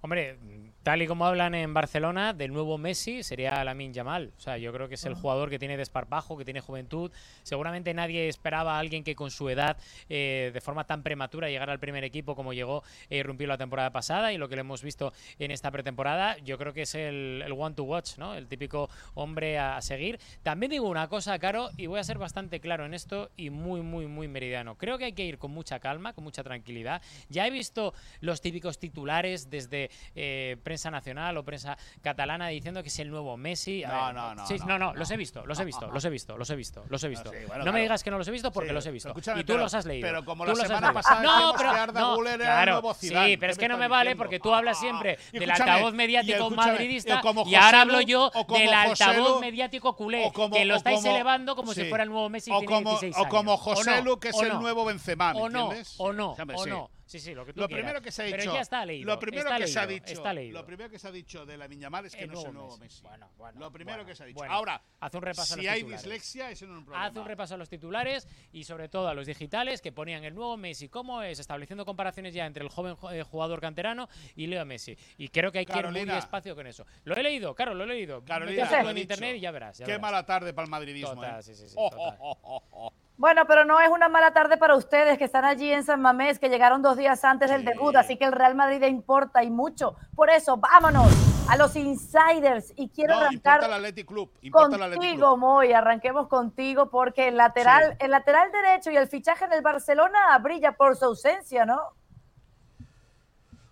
Hombre, 0.00 0.38
tal 0.82 1.02
y 1.02 1.06
como 1.06 1.26
hablan 1.26 1.54
en 1.54 1.74
Barcelona, 1.74 2.32
del 2.32 2.52
nuevo 2.52 2.78
Messi 2.78 3.22
sería 3.22 3.62
Lamin 3.62 3.92
Yamal. 3.92 4.32
O 4.36 4.40
sea, 4.40 4.58
yo 4.58 4.72
creo 4.72 4.88
que 4.88 4.94
es 4.94 5.04
el 5.04 5.14
jugador 5.14 5.50
que 5.50 5.58
tiene 5.58 5.76
desparpajo, 5.76 6.38
que 6.38 6.44
tiene 6.44 6.60
juventud. 6.60 7.10
Seguramente 7.42 7.92
nadie 7.92 8.28
esperaba 8.28 8.76
a 8.76 8.78
alguien 8.78 9.04
que 9.04 9.14
con 9.14 9.30
su 9.30 9.48
edad, 9.50 9.76
eh, 10.08 10.50
de 10.54 10.60
forma 10.60 10.84
tan 10.84 11.02
prematura, 11.02 11.48
llegara 11.48 11.72
al 11.72 11.78
primer 11.78 12.04
equipo 12.04 12.34
como 12.34 12.52
llegó 12.52 12.82
y 13.10 13.18
eh, 13.18 13.22
rompió 13.22 13.46
la 13.46 13.58
temporada 13.58 13.90
pasada. 13.90 14.32
Y 14.32 14.38
lo 14.38 14.48
que 14.48 14.54
le 14.54 14.60
hemos 14.60 14.82
visto 14.82 15.12
en 15.38 15.50
esta 15.50 15.70
pretemporada, 15.70 16.38
yo 16.38 16.56
creo 16.56 16.72
que 16.72 16.82
es 16.82 16.94
el, 16.94 17.42
el 17.44 17.52
one 17.52 17.74
to 17.74 17.84
watch, 17.84 18.16
¿no? 18.16 18.34
El 18.34 18.46
típico 18.46 18.88
hombre 19.14 19.58
a, 19.58 19.76
a, 19.76 19.82
seguir. 19.82 20.18
También 20.42 20.70
digo 20.70 20.88
una 20.88 21.08
cosa, 21.08 21.38
Caro, 21.38 21.70
y 21.76 21.86
voy 21.86 22.00
a 22.00 22.04
ser 22.04 22.18
bastante 22.18 22.60
claro 22.60 22.86
en 22.86 22.94
esto 22.94 23.30
y 23.36 23.50
muy, 23.50 23.82
muy, 23.82 24.06
muy 24.06 24.26
meridiano. 24.26 24.76
Creo 24.76 24.96
que 24.96 25.04
hay 25.04 25.12
que 25.12 25.24
ir 25.24 25.38
con 25.38 25.50
mucha 25.50 25.80
calma, 25.80 26.14
con 26.14 26.24
mucha 26.24 26.42
tranquilidad. 26.42 27.02
Ya 27.28 27.46
he 27.46 27.50
visto 27.50 27.92
los 28.20 28.40
típicos 28.40 28.78
titulares 28.78 29.50
desde 29.50 29.90
eh, 30.14 30.56
prensa 30.62 30.77
nacional 30.86 31.36
o 31.36 31.44
prensa 31.44 31.76
catalana 32.00 32.48
diciendo 32.48 32.82
que 32.82 32.88
es 32.88 32.98
el 32.98 33.10
nuevo 33.10 33.36
Messi. 33.36 33.82
No, 33.86 34.06
ver, 34.06 34.14
no, 34.14 34.34
no, 34.34 34.46
sí, 34.46 34.56
no, 34.60 34.66
no, 34.66 34.78
no, 34.78 34.94
los 34.94 35.10
he 35.10 35.16
visto, 35.16 35.44
los 35.44 35.58
he 35.60 35.64
visto, 35.64 35.90
los 35.90 36.04
he 36.04 36.10
visto, 36.10 36.38
los 36.38 36.50
he 36.50 36.56
visto, 36.56 36.84
los 36.88 37.04
he 37.04 37.08
visto. 37.08 37.30
Sí, 37.30 37.36
bueno, 37.46 37.64
no 37.64 37.72
me 37.72 37.82
digas 37.82 38.02
que 38.02 38.10
no 38.10 38.18
los 38.18 38.28
he 38.28 38.30
visto 38.30 38.50
porque 38.50 38.70
sí, 38.70 38.74
los 38.74 38.86
he 38.86 38.90
visto. 38.90 39.10
Y 39.10 39.44
tú 39.44 39.52
pero, 39.52 39.58
los 39.58 39.74
has 39.74 39.84
leído. 39.84 40.06
Pero 40.06 40.24
como 40.24 40.46
la 40.46 40.54
semana 40.54 40.92
pasada 40.92 41.22
no, 41.22 41.52
pero, 41.56 41.72
no, 41.86 42.18
claro, 42.18 42.60
el 42.60 42.70
nuevo 42.70 42.94
Zidane. 42.94 43.26
Sí, 43.26 43.36
pero 43.36 43.52
es 43.52 43.58
que 43.58 43.68
no 43.68 43.76
me 43.76 43.88
vale 43.88 44.16
porque 44.16 44.40
tú 44.40 44.54
hablas 44.54 44.78
Ah, 44.78 44.80
siempre 44.80 45.18
y 45.32 45.38
del 45.38 45.50
altavoz 45.50 45.94
mediático 45.94 46.50
madridista 46.50 47.20
y 47.46 47.54
ahora 47.54 47.82
hablo 47.82 48.00
yo 48.00 48.30
del 48.48 48.72
altavoz 48.72 49.40
mediático 49.40 49.96
culé, 49.96 50.30
que 50.52 50.64
lo 50.64 50.76
estáis 50.76 51.04
elevando 51.04 51.56
como 51.56 51.74
si 51.74 51.84
fuera 51.84 52.04
el 52.04 52.10
nuevo 52.10 52.28
Messi 52.28 52.50
o 52.52 52.62
como, 52.62 52.90
16 52.90 53.16
o 53.18 53.28
como 53.28 53.52
años. 53.52 53.62
José. 53.62 54.02
Lu, 54.02 54.18
que 54.18 54.28
es 54.28 54.36
¿O 54.36 54.42
el 54.42 54.58
nuevo 54.58 54.84
Benzema, 54.84 55.32
¿me 55.32 55.40
o 55.40 55.48
no, 55.48 55.70
o 55.98 56.12
no, 56.12 56.32
o 56.32 56.66
no. 56.66 56.90
Sí, 57.08 57.20
sí, 57.20 57.34
lo 57.34 57.46
que 57.46 57.54
tú 57.54 57.60
Lo 57.60 57.68
quieras. 57.68 57.84
primero 57.84 58.02
que 58.02 58.12
se 58.12 58.20
ha 58.20 58.24
dicho, 58.26 58.36
Pero 58.36 58.52
ya 58.52 58.60
está 58.60 58.84
leído. 58.84 59.06
lo 59.06 59.18
primero 59.18 59.44
está 59.48 59.56
que 59.58 59.66
se 59.66 59.78
ha 59.80 59.86
dicho, 59.86 60.12
está 60.12 60.32
leído. 60.34 60.58
lo 60.60 60.66
primero 60.66 60.90
que 60.90 60.98
se 60.98 61.08
ha 61.08 61.10
dicho 61.10 61.46
de 61.46 61.56
la 61.56 61.66
Mal 61.88 62.04
es 62.04 62.14
que 62.14 62.24
El 62.24 62.30
no 62.32 62.38
es 62.38 62.44
el 62.44 62.52
nuevo 62.52 62.68
Messi. 62.76 62.80
Messi. 62.82 63.02
Bueno, 63.02 63.30
bueno, 63.38 63.60
lo 63.60 63.72
primero 63.72 63.96
bueno, 63.96 64.08
que 64.10 64.14
se 64.14 64.24
ha 64.24 64.26
dicho. 64.26 64.44
Ahora, 64.44 64.82
Haz 65.00 65.14
un 65.14 65.22
repaso 65.22 65.54
a 65.54 65.56
si 65.56 65.62
los 65.62 65.72
hay 65.72 65.78
titulares. 65.78 66.02
dislexia, 66.02 66.50
es 66.50 66.60
un 66.60 66.84
problema. 66.84 67.06
Haz 67.06 67.16
un 67.16 67.24
repaso 67.24 67.54
a 67.54 67.56
los 67.56 67.70
titulares 67.70 68.28
y 68.52 68.64
sobre 68.64 68.90
todo 68.90 69.08
a 69.08 69.14
los 69.14 69.26
digitales 69.26 69.80
que 69.80 69.90
ponían 69.90 70.22
el 70.24 70.34
nuevo 70.34 70.58
Messi 70.58 70.90
cómo 70.90 71.22
es, 71.22 71.38
estableciendo 71.38 71.86
comparaciones 71.86 72.34
ya 72.34 72.44
entre 72.44 72.62
el 72.62 72.68
joven 72.68 72.94
eh, 73.10 73.22
jugador 73.22 73.58
canterano 73.62 74.06
y 74.36 74.46
Leo 74.46 74.66
Messi. 74.66 74.94
Y 75.16 75.28
creo 75.28 75.50
que 75.50 75.60
hay 75.60 75.66
que 75.66 75.78
ir 75.78 75.88
muy 75.88 76.04
despacio 76.04 76.54
con 76.54 76.66
eso. 76.66 76.84
Lo 77.04 77.16
he 77.16 77.22
leído, 77.22 77.54
claro, 77.54 77.72
lo 77.72 77.84
he 77.84 77.86
leído. 77.86 78.22
Carolina, 78.22 78.82
lo 78.82 78.90
en 78.90 78.98
internet 78.98 79.36
y 79.36 79.40
ya 79.40 79.50
verás. 79.50 79.78
ya 79.78 79.86
Qué 79.86 79.92
verás. 79.92 80.02
mala 80.02 80.26
tarde 80.26 80.52
para 80.52 80.64
el 80.66 80.70
madridismo. 80.70 81.14
Total, 81.14 81.40
¿eh? 81.40 81.42
sí, 81.42 81.54
sí, 81.54 81.68
sí, 81.70 81.74
Oh, 81.78 81.88
total. 81.90 83.07
Bueno, 83.18 83.46
pero 83.48 83.64
no 83.64 83.80
es 83.80 83.90
una 83.90 84.08
mala 84.08 84.32
tarde 84.32 84.56
para 84.56 84.76
ustedes 84.76 85.18
que 85.18 85.24
están 85.24 85.44
allí 85.44 85.72
en 85.72 85.82
San 85.82 86.00
Mamés, 86.00 86.38
que 86.38 86.48
llegaron 86.48 86.82
dos 86.82 86.96
días 86.96 87.24
antes 87.24 87.50
del 87.50 87.64
debut, 87.64 87.96
así 87.96 88.16
que 88.16 88.24
el 88.24 88.30
Real 88.30 88.54
Madrid 88.54 88.80
importa 88.84 89.42
y 89.42 89.50
mucho. 89.50 89.96
Por 90.14 90.30
eso, 90.30 90.56
vámonos 90.56 91.12
a 91.48 91.56
los 91.56 91.74
insiders 91.74 92.72
y 92.76 92.88
quiero 92.90 93.16
no, 93.16 93.22
arrancar 93.22 93.84
el 93.84 94.06
Club. 94.06 94.30
contigo, 94.52 95.36
Moy. 95.36 95.72
Arranquemos 95.72 96.28
contigo 96.28 96.90
porque 96.90 97.26
el 97.26 97.36
lateral, 97.36 97.96
el 97.98 98.12
lateral 98.12 98.52
derecho 98.52 98.92
y 98.92 98.96
el 98.96 99.08
fichaje 99.08 99.46
en 99.46 99.52
el 99.52 99.62
Barcelona 99.62 100.38
brilla 100.38 100.76
por 100.76 100.94
su 100.94 101.06
ausencia, 101.06 101.66
¿no? 101.66 101.80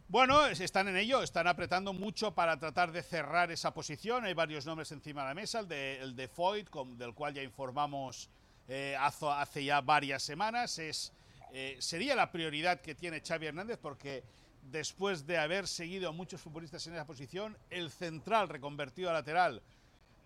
Bueno, 0.08 0.44
están 0.46 0.88
en 0.88 0.96
ello, 0.96 1.22
están 1.22 1.46
apretando 1.46 1.92
mucho 1.92 2.34
para 2.34 2.58
tratar 2.58 2.90
de 2.90 3.02
cerrar 3.02 3.52
esa 3.52 3.72
posición. 3.72 4.24
Hay 4.24 4.34
varios 4.34 4.66
nombres 4.66 4.90
encima 4.90 5.22
de 5.22 5.28
la 5.28 5.34
mesa, 5.34 5.60
el 5.60 5.68
de, 5.68 6.00
el 6.00 6.16
de 6.16 6.26
Foyt, 6.26 6.68
del 6.96 7.14
cual 7.14 7.32
ya 7.32 7.42
informamos 7.42 8.28
eh, 8.68 8.96
hace, 8.98 9.64
ya 9.64 9.80
varias 9.80 10.22
semanas. 10.22 10.78
Es, 10.78 11.12
eh, 11.52 11.76
sería 11.78 12.14
la 12.14 12.30
prioridad 12.30 12.80
que 12.80 12.94
tiene 12.94 13.20
Xavi 13.20 13.46
Hernández 13.46 13.78
porque 13.80 14.24
después 14.62 15.26
de 15.26 15.38
haber 15.38 15.66
seguido 15.66 16.08
a 16.08 16.12
muchos 16.12 16.40
futbolistas 16.40 16.86
en 16.86 16.94
esa 16.94 17.06
posición, 17.06 17.56
el 17.70 17.90
central 17.90 18.48
reconvertido 18.48 19.10
a 19.10 19.12
lateral 19.12 19.62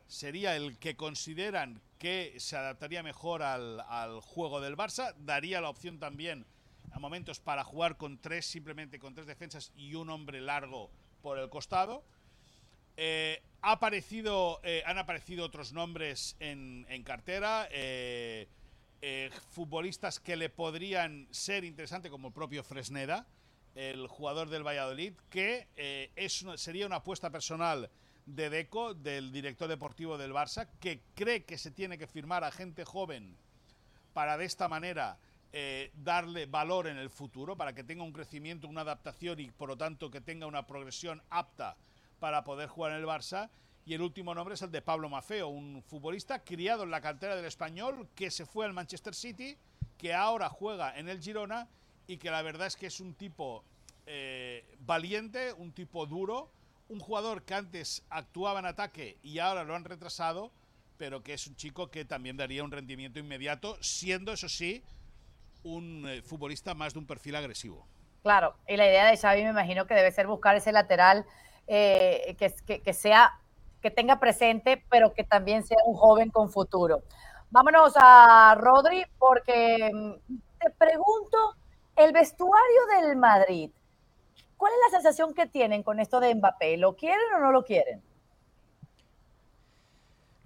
sería 0.07 0.57
el 0.57 0.79
que 0.79 0.97
consideran 0.97 1.81
que 1.99 2.35
se 2.39 2.57
adaptaría 2.57 3.03
mejor 3.03 3.43
al, 3.43 4.21
juego 4.23 4.61
del 4.61 4.77
Barça. 4.77 5.15
Daría 5.19 5.61
la 5.61 5.69
opción 5.69 5.99
también 5.99 6.47
a 6.93 6.99
momentos 6.99 7.39
para 7.39 7.63
jugar 7.63 7.97
con 7.97 8.19
tres, 8.19 8.47
simplemente 8.47 8.99
con 8.99 9.15
tres 9.15 9.27
defensas 9.27 9.71
y 9.77 9.95
un 9.95 10.11
hombre 10.11 10.41
largo 10.41 10.91
por 11.23 11.39
el 11.39 11.49
costado. 11.49 12.03
Eh, 12.97 13.43
ha 13.63 13.73
aparecido, 13.73 14.61
eh, 14.63 14.83
han 14.87 14.99
aparecido 14.99 15.45
otros 15.45 15.73
nombres 15.73 16.37
en, 16.41 16.85
cartera, 17.05 17.69
eh, 17.71 18.49
futbolistas 19.51 20.21
que 20.21 20.37
le 20.37 20.49
podrían 20.49 21.29
ser 21.31 21.65
interesantes, 21.65 22.11
como 22.11 22.29
el 22.29 22.35
propio 22.35 22.63
Fresneda, 22.65 23.27
el 23.75 24.07
jugador 24.09 24.49
del 24.49 24.67
Valladolid, 24.67 25.15
que 25.31 25.69
es 26.17 26.45
sería 26.57 26.87
una 26.87 26.97
apuesta 26.97 27.31
personal 27.31 27.91
de 28.27 28.51
Deco, 28.51 28.95
del 28.95 29.33
director 29.33 29.69
deportivo 29.69 30.19
del 30.19 30.33
Barça, 30.33 30.69
que 30.81 31.03
cree 31.15 31.45
que 31.45 31.57
se 31.57 31.71
tiene 31.71 31.97
que 31.97 32.07
firmar 32.07 32.45
a 32.45 32.51
gente 32.51 32.85
joven 32.85 33.37
para 34.13 34.37
de 34.37 34.45
esta 34.45 34.69
manera 34.69 35.19
darle 35.95 36.47
valor 36.47 36.89
en 36.89 36.99
el 36.99 37.11
futuro, 37.11 37.57
para 37.57 37.73
que 37.73 37.85
tenga 37.85 38.03
un 38.03 38.13
crecimiento, 38.13 38.69
una 38.69 38.83
adaptación 38.83 39.41
y 39.41 39.51
por 39.51 39.69
lo 39.69 39.77
tanto 39.77 40.11
que 40.11 40.21
tenga 40.21 40.47
una 40.47 40.67
progresión 40.67 41.23
apta 41.31 41.77
para 42.21 42.45
poder 42.45 42.69
jugar 42.69 42.93
en 42.93 42.99
el 42.99 43.07
Barça. 43.07 43.51
Y 43.85 43.95
el 43.95 44.03
último 44.03 44.35
nombre 44.35 44.55
es 44.55 44.63
el 44.63 44.71
de 44.71 44.83
Pablo 44.83 45.09
Mafeo, 45.09 45.49
un 45.49 45.83
futbolista 45.83 46.45
criado 46.45 46.85
en 46.85 46.91
la 46.91 47.01
cantera 47.01 47.35
del 47.35 47.47
español 47.47 48.09
que 48.15 48.31
se 48.31 48.47
fue 48.47 48.67
al 48.67 48.75
Manchester 48.75 49.15
City, 49.15 49.57
que 49.99 50.15
ahora 50.15 50.49
juega 50.49 50.97
en 50.97 51.09
el 51.09 51.21
Girona 51.21 51.67
y 52.07 52.19
que 52.19 52.31
la 52.31 52.43
verdad 52.43 52.69
es 52.69 52.77
que 52.77 52.87
es 52.87 53.01
un 53.01 53.15
tipo 53.15 53.65
eh, 54.07 54.65
valiente, 54.81 55.53
un 55.55 55.73
tipo 55.73 56.07
duro, 56.07 56.53
un 56.89 57.01
jugador 57.01 57.43
que 57.43 57.55
antes 57.55 58.05
actuaba 58.11 58.61
en 58.61 58.67
ataque 58.67 59.19
y 59.23 59.39
ahora 59.39 59.65
lo 59.65 59.75
han 59.75 59.85
retrasado, 59.85 60.53
pero 60.99 61.23
que 61.23 61.33
es 61.33 61.47
un 61.47 61.57
chico 61.57 61.91
que 61.91 62.05
también 62.05 62.37
daría 62.37 62.63
un 62.63 62.71
rendimiento 62.71 63.19
inmediato, 63.19 63.83
siendo 63.83 64.33
eso 64.33 64.49
sí 64.49 64.85
un 65.63 66.07
eh, 66.09 66.23
futbolista 66.23 66.75
más 66.75 66.93
de 66.93 66.99
un 66.99 67.07
perfil 67.07 67.37
agresivo. 67.37 67.87
Claro, 68.23 68.55
y 68.69 68.77
la 68.77 68.87
idea 68.87 69.07
de 69.07 69.17
Xavi 69.17 69.43
me 69.43 69.51
imagino 69.51 69.87
que 69.87 69.95
debe 69.95 70.13
ser 70.13 70.27
buscar 70.27 70.55
ese 70.57 70.73
lateral 70.73 71.25
eh, 71.73 72.35
que, 72.37 72.81
que, 72.81 72.93
sea, 72.93 73.31
que 73.81 73.93
tenga 73.93 74.19
presente, 74.19 74.85
pero 74.91 75.15
que 75.15 75.23
también 75.23 75.65
sea 75.65 75.79
un 75.87 75.95
joven 75.95 76.29
con 76.29 76.51
futuro. 76.51 77.05
Vámonos 77.51 77.93
a 77.95 78.57
Rodri, 78.59 79.05
porque 79.21 79.89
mm, 79.95 80.35
te 80.59 80.71
pregunto, 80.71 81.55
el 81.95 82.13
vestuario 82.13 82.87
del 82.99 83.17
Madrid, 83.17 83.71
¿cuál 84.57 84.73
es 84.73 84.79
la 84.91 84.99
sensación 84.99 85.33
que 85.33 85.47
tienen 85.47 85.85
con 85.85 86.01
esto 86.01 86.19
de 86.19 86.35
Mbappé? 86.35 86.77
¿Lo 86.77 86.97
quieren 86.97 87.35
o 87.37 87.39
no 87.39 87.53
lo 87.53 87.63
quieren? 87.63 88.03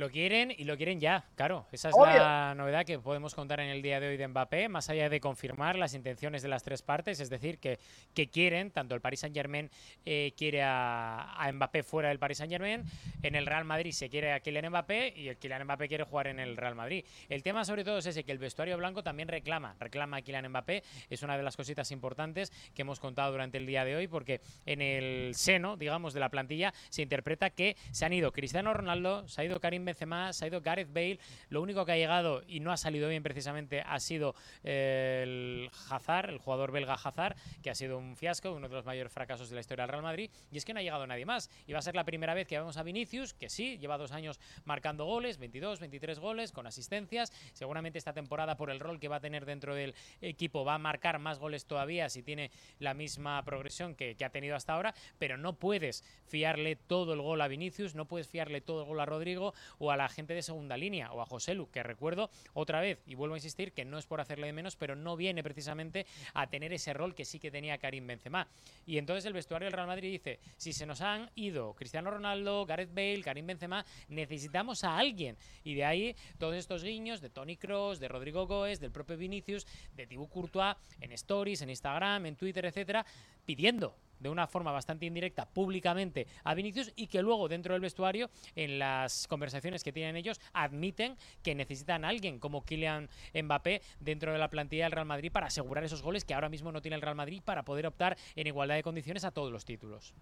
Lo 0.05 0.11
quieren 0.11 0.55
y 0.55 0.65
lo 0.65 0.77
quieren 0.77 1.01
ya, 1.01 1.25
claro. 1.35 1.67
Esa 1.73 1.89
es 1.89 1.95
la 1.97 2.53
novedad 2.55 2.85
que 2.85 2.99
podemos 2.99 3.35
contar 3.35 3.61
en 3.61 3.71
el 3.71 3.81
día 3.81 4.01
de 4.01 4.09
hoy 4.09 4.19
de 4.19 4.29
Mbappé, 4.29 4.69
más 4.69 4.91
allá 4.91 5.09
de 5.09 5.19
confirmar 5.19 5.77
las 5.77 5.95
intenciones 5.95 6.43
de 6.43 6.49
las 6.49 6.63
tres 6.63 6.83
partes, 6.83 7.21
es 7.21 7.31
decir, 7.31 7.59
que, 7.59 7.79
que 8.13 8.29
quieren, 8.29 8.71
tanto 8.71 8.95
el 8.95 9.01
Paris 9.01 9.21
Saint 9.21 9.35
Germain 9.35 9.71
eh, 10.05 10.35
quiere 10.37 10.63
a, 10.63 11.33
a, 11.43 11.51
Mbappé 11.51 11.83
fuera 11.85 12.11
del 12.11 12.19
Paris 12.19 12.37
Saint 12.37 12.53
Germain, 12.53 12.85
en 13.23 13.35
el 13.35 13.47
Real 13.47 13.65
Madrid 13.65 13.93
se 13.93 14.11
quiere 14.11 14.35
a 14.35 14.41
Kylian 14.41 14.69
Mbappé 14.69 15.15
y 15.17 15.29
el 15.29 15.39
Kylian 15.39 15.65
Mbappé 15.65 15.89
quiere 15.89 16.05
jugar 16.05 16.27
en 16.27 16.39
el 16.39 16.59
Real 16.59 16.75
Madrid. 16.75 17.03
El 17.31 17.43
tema 17.43 17.65
sobre 17.65 17.83
todo 17.83 17.97
es 17.97 18.05
ese, 18.05 18.25
que 18.25 18.33
el 18.33 18.37
vestuario 18.37 18.77
blanco 18.77 19.03
también 19.03 19.29
reclama, 19.29 19.75
reclama 19.81 20.19
a 20.19 20.21
Kylian 20.21 20.51
Mbappé, 20.51 20.83
es 21.09 21.23
una 21.23 21.39
de 21.39 21.43
las 21.43 21.57
cositas 21.57 21.91
importantes 21.93 22.53
que 22.75 22.83
hemos 22.83 23.01
contado 23.01 23.33
durante 23.33 23.57
el 23.57 23.65
día 23.65 23.87
de 23.87 23.97
hoy, 23.97 24.07
porque 24.07 24.43
en 24.67 24.83
el 24.83 25.35
seno, 25.35 25.79
digamos, 25.79 26.13
de 26.13 26.21
la 26.21 26.29
plantilla 26.29 26.75
se 26.91 27.01
interpreta 27.01 27.49
que 27.49 27.75
se 27.91 28.05
han 28.05 28.13
ido 28.13 28.33
Cristiano 28.33 28.75
Ronaldo, 28.75 29.27
se 29.29 29.41
ha 29.41 29.45
ido 29.47 29.59
Karim 29.61 29.87
Benzema, 29.87 29.94
se 29.95 30.45
ha 30.45 30.49
ido 30.49 30.61
Gareth 30.61 30.93
Bale. 30.93 31.19
Lo 31.49 31.63
único 31.63 31.85
que 31.85 31.93
ha 31.93 31.97
llegado 31.97 32.43
y 32.47 32.61
no 32.61 32.73
ha 32.73 32.77
salido 32.77 33.09
bien 33.09 33.23
precisamente 33.23 33.81
ha 33.81 33.99
sido 34.01 34.35
eh, 34.63 35.21
el 35.23 35.71
Hazard, 35.91 36.31
el 36.31 36.39
jugador 36.39 36.73
belga 36.73 36.95
Hazard, 36.95 37.37
que 37.63 37.71
ha 37.71 37.75
sido 37.75 37.99
un 37.99 38.17
fiasco, 38.17 38.53
uno 38.53 38.69
de 38.69 38.75
los 38.75 38.85
mayores 38.85 39.13
fracasos 39.13 39.49
de 39.49 39.55
la 39.55 39.61
historia 39.61 39.83
del 39.83 39.91
Real 39.91 40.03
Madrid. 40.03 40.31
Y 40.51 40.57
es 40.57 40.65
que 40.65 40.75
no 40.75 40.81
ha 40.81 40.83
llegado 40.83 41.07
nadie 41.07 41.27
más. 41.27 41.51
Y 41.67 41.73
va 41.73 41.79
a 41.79 41.83
ser 41.83 41.95
la 41.95 42.05
primera 42.05 42.35
vez 42.35 42.47
que 42.47 42.59
vemos 42.59 42.77
a 42.77 42.83
Vinicius, 42.83 43.35
que 43.35 43.49
sí, 43.49 43.79
lleva 43.79 43.99
dos 43.99 44.13
años 44.13 44.41
marcando 44.65 45.05
goles, 45.05 45.39
22, 45.39 45.81
23 45.81 46.19
goles, 46.19 46.53
con 46.53 46.67
asistencias. 46.67 47.33
Seguramente 47.53 47.99
esta 47.99 48.13
temporada, 48.13 48.57
por 48.57 48.71
el 48.71 48.81
rol 48.81 49.01
que 49.01 49.09
va 49.09 49.17
a 49.17 49.21
tener 49.21 49.45
dentro 49.45 49.75
del 49.75 49.95
equipo, 50.21 50.65
va 50.65 50.75
a 50.75 50.79
marcar 50.79 51.19
más 51.19 51.39
goles 51.39 51.67
todavía 51.67 52.09
si 52.09 52.23
tiene 52.23 52.51
la 52.79 52.95
misma 52.95 53.43
progresión 53.45 53.95
que 53.95 54.17
ha 54.25 54.31
tenido 54.31 54.57
hasta 54.57 54.75
ahora. 54.75 54.95
Pero 55.19 55.37
no 55.37 55.55
puedes 55.55 56.05
fiarle 56.27 56.77
todo 56.77 57.15
el 57.15 57.21
gol 57.21 57.41
a 57.41 57.49
Vinicius, 57.49 57.95
no 57.95 58.07
puedes 58.07 58.29
fiarle 58.29 58.61
todo 58.61 58.83
el 58.83 58.87
gol 58.87 59.01
a 59.01 59.07
Rodrigo 59.07 59.55
o 59.79 59.91
a 59.91 59.97
la 59.97 60.09
gente 60.09 60.35
de 60.35 60.43
segunda 60.43 60.77
línea, 60.77 61.13
o 61.13 61.21
a 61.21 61.27
José 61.27 61.55
Lu, 61.55 61.71
que 61.71 61.83
recuerdo 61.83 62.31
otra 62.53 62.81
vez, 62.81 63.03
y 63.07 63.15
vuelvo 63.15 63.35
a 63.35 63.39
insistir, 63.39 63.73
que 63.73 63.85
no 63.85 63.99
es 63.99 64.07
por 64.07 64.21
hacerle 64.21 64.47
de 64.47 64.53
menos, 64.53 64.77
pero 64.77 64.97
no 64.97 65.17
viene 65.17 65.43
precisamente 65.43 66.07
a 66.33 66.47
tener 66.47 66.73
ese 66.73 66.93
rol 66.93 67.15
que 67.15 67.25
sí 67.25 67.39
que 67.39 67.51
tenía 67.51 67.79
Karim 67.79 68.07
Benzema. 68.07 68.49
Y 68.87 68.99
entonces 68.99 69.25
el 69.25 69.33
vestuario 69.33 69.67
del 69.67 69.73
Real 69.73 69.87
Madrid 69.87 70.13
dice, 70.13 70.41
si 70.57 70.73
se 70.73 70.87
nos 70.87 71.01
han 71.01 71.31
ido 71.35 71.75
Cristiano 71.75 72.11
Ronaldo, 72.11 72.67
Gareth 72.67 72.95
Bale, 72.95 73.23
Karim 73.23 73.47
Benzema, 73.47 73.85
necesitamos 74.09 74.85
a 74.85 74.97
alguien. 74.97 75.37
Y 75.63 75.75
de 75.75 75.85
ahí 75.85 76.17
todos 76.39 76.55
estos 76.57 76.83
guiños 76.83 77.21
de 77.21 77.31
Tony 77.31 77.57
Cross, 77.57 78.01
de 78.01 78.09
Rodrigo 78.09 78.47
Goes, 78.47 78.81
del 78.81 78.91
propio 78.91 79.17
Vinicius, 79.17 79.67
de 79.95 80.07
Thibaut 80.07 80.31
Courtois, 80.31 80.77
en 81.01 81.13
stories, 81.13 81.63
en 81.63 81.71
Instagram, 81.71 82.27
en 82.27 82.37
Twitter, 82.37 82.65
etcétera, 82.65 83.05
pidiendo 83.45 83.97
de 84.25 84.31
una 84.31 84.47
forma 84.47 84.73
bastante 84.73 85.05
indirecta 85.05 85.45
públicamente 85.45 86.27
a 86.45 86.55
Vinicius 86.55 86.93
y 86.97 87.09
que 87.09 87.21
luego 87.21 87.47
dentro 87.47 87.75
del 87.75 87.83
vestuario, 87.83 88.31
en 88.57 88.79
las 88.79 89.29
conversaciones 89.29 89.85
que 89.85 89.93
tienen 89.93 90.17
ellos, 90.17 90.41
admiten 90.55 91.17
que 91.43 91.55
necesitan 91.55 92.05
a 92.05 92.09
alguien 92.09 92.39
como 92.39 92.65
Kylian 92.65 93.11
Mbappé 93.35 93.83
dentro 94.01 94.33
de 94.33 94.39
la 94.39 94.49
plantilla 94.49 94.85
del 94.85 94.93
Real 94.93 95.07
Madrid 95.07 95.31
para 95.31 95.49
asegurar 95.49 95.85
esos 95.85 96.03
goles 96.03 96.25
que 96.25 96.33
ahora 96.33 96.49
mismo 96.49 96.73
no 96.73 96.81
tiene 96.81 96.97
el 96.97 97.03
Real 97.03 97.15
Madrid 97.15 97.43
para 97.45 97.65
poder 97.65 97.87
optar 97.87 98.17
en 98.35 98.47
igualdad 98.47 98.77
de 98.77 98.83
condiciones 98.83 99.25
a 99.25 99.31
todos 99.31 99.53
los 99.53 99.67
títulos. 99.67 100.15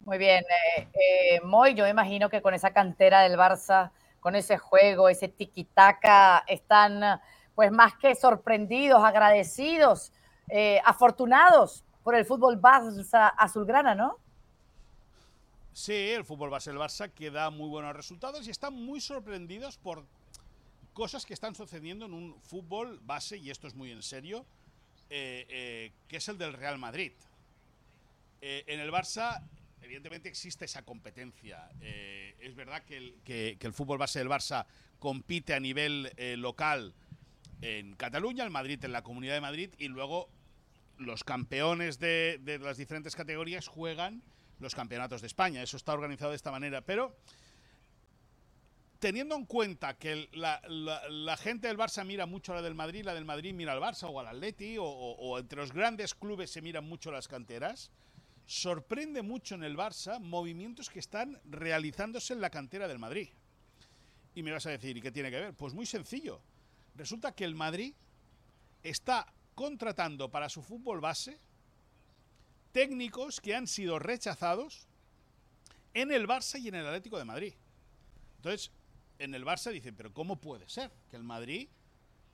Muy 0.00 0.18
bien, 0.18 0.44
eh, 0.76 0.88
eh, 0.92 1.40
Moy, 1.44 1.72
yo 1.72 1.88
imagino 1.88 2.28
que 2.28 2.42
con 2.42 2.52
esa 2.52 2.74
cantera 2.74 3.22
del 3.22 3.38
Barça, 3.38 3.90
con 4.20 4.36
ese 4.36 4.58
juego, 4.58 5.08
ese 5.08 5.28
tiki-taka, 5.28 6.44
están 6.46 7.20
pues 7.54 7.70
más 7.70 7.94
que 7.94 8.14
sorprendidos, 8.14 9.02
agradecidos, 9.02 10.12
eh, 10.48 10.80
afortunados 10.84 11.84
por 12.02 12.14
el 12.14 12.24
fútbol 12.24 12.60
Barça 12.60 13.32
azulgrana, 13.36 13.94
¿no? 13.94 14.18
Sí, 15.72 15.92
el 15.92 16.24
fútbol 16.24 16.50
base 16.50 16.70
del 16.70 16.78
Barça 16.78 17.10
que 17.10 17.32
da 17.32 17.50
muy 17.50 17.68
buenos 17.68 17.96
resultados 17.96 18.46
y 18.46 18.50
están 18.50 18.74
muy 18.74 19.00
sorprendidos 19.00 19.76
por 19.76 20.06
cosas 20.92 21.26
que 21.26 21.34
están 21.34 21.54
sucediendo 21.54 22.06
en 22.06 22.14
un 22.14 22.40
fútbol 22.40 23.00
base, 23.02 23.36
y 23.36 23.50
esto 23.50 23.66
es 23.66 23.74
muy 23.74 23.90
en 23.90 24.02
serio, 24.02 24.46
eh, 25.10 25.44
eh, 25.48 25.92
que 26.06 26.18
es 26.18 26.28
el 26.28 26.38
del 26.38 26.52
Real 26.52 26.78
Madrid. 26.78 27.12
Eh, 28.40 28.64
en 28.68 28.78
el 28.78 28.92
Barça, 28.92 29.42
evidentemente, 29.82 30.28
existe 30.28 30.64
esa 30.64 30.82
competencia. 30.82 31.68
es 31.80 32.54
verdad 32.54 32.84
que 32.84 32.96
el, 32.96 33.14
que 33.24 33.58
el, 33.60 33.72
fútbol 33.72 33.98
base 33.98 34.20
del 34.20 34.28
Barça 34.28 34.66
compite 35.00 35.54
a 35.54 35.60
nivel 35.60 36.12
local 36.40 36.94
en 37.60 37.94
Cataluña, 37.96 38.44
el 38.44 38.50
Madrid 38.50 38.84
en 38.84 38.92
la 38.92 39.02
Comunidad 39.02 39.34
de 39.34 39.40
Madrid, 39.40 39.70
y 39.78 39.88
luego 39.88 40.28
los 40.98 41.24
campeones 41.24 41.98
de, 41.98 42.40
las 42.62 42.76
diferentes 42.76 43.16
categorías 43.16 43.68
juegan 43.68 44.22
los 44.60 44.74
campeonatos 44.74 45.20
de 45.20 45.26
España. 45.26 45.62
Eso 45.62 45.76
está 45.76 45.92
organizado 45.92 46.30
de 46.30 46.36
esta 46.36 46.50
manera. 46.50 46.82
Pero 46.82 47.16
teniendo 48.98 49.34
en 49.34 49.44
cuenta 49.44 49.96
que 49.98 50.28
la, 50.32 51.36
gente 51.36 51.68
del 51.68 51.76
Barça 51.76 52.04
mira 52.04 52.26
mucho 52.26 52.52
a 52.52 52.56
la 52.56 52.62
del 52.62 52.74
Madrid, 52.74 53.04
la 53.04 53.14
del 53.14 53.24
Madrid 53.24 53.52
mira 53.54 53.72
al 53.72 53.80
Barça 53.80 54.08
o 54.08 54.20
al 54.20 54.28
Atleti, 54.28 54.76
o, 54.78 55.38
entre 55.38 55.60
los 55.60 55.72
grandes 55.72 56.14
clubes 56.14 56.50
se 56.50 56.62
miran 56.62 56.84
mucho 56.84 57.10
las 57.10 57.28
canteras, 57.28 57.90
sorprende 58.46 59.22
mucho 59.22 59.54
en 59.54 59.64
el 59.64 59.76
Barça 59.76 60.20
movimientos 60.20 60.90
que 60.90 60.98
están 60.98 61.40
realizándose 61.44 62.34
en 62.34 62.40
la 62.40 62.50
cantera 62.50 62.88
del 62.88 62.98
Madrid. 62.98 63.30
Y 64.34 64.42
me 64.42 64.52
vas 64.52 64.66
a 64.66 64.70
decir, 64.70 64.96
¿y 64.96 65.00
qué 65.00 65.12
tiene 65.12 65.30
que 65.30 65.38
ver? 65.38 65.54
Pues 65.54 65.74
muy 65.74 65.86
sencillo. 65.86 66.40
Resulta 66.94 67.34
que 67.34 67.44
el 67.44 67.54
Madrid 67.54 67.94
está 68.82 69.32
contratando 69.54 70.30
para 70.30 70.48
su 70.48 70.62
fútbol 70.62 71.00
base 71.00 71.38
técnicos 72.72 73.40
que 73.40 73.54
han 73.54 73.66
sido 73.66 73.98
rechazados 73.98 74.88
en 75.94 76.10
el 76.10 76.26
Barça 76.26 76.60
y 76.60 76.68
en 76.68 76.74
el 76.74 76.86
Atlético 76.86 77.18
de 77.18 77.24
Madrid. 77.24 77.54
Entonces, 78.36 78.72
en 79.18 79.34
el 79.34 79.44
Barça 79.44 79.70
dicen, 79.70 79.94
pero 79.94 80.12
¿cómo 80.12 80.36
puede 80.36 80.68
ser 80.68 80.90
que 81.08 81.16
el 81.16 81.22
Madrid 81.22 81.68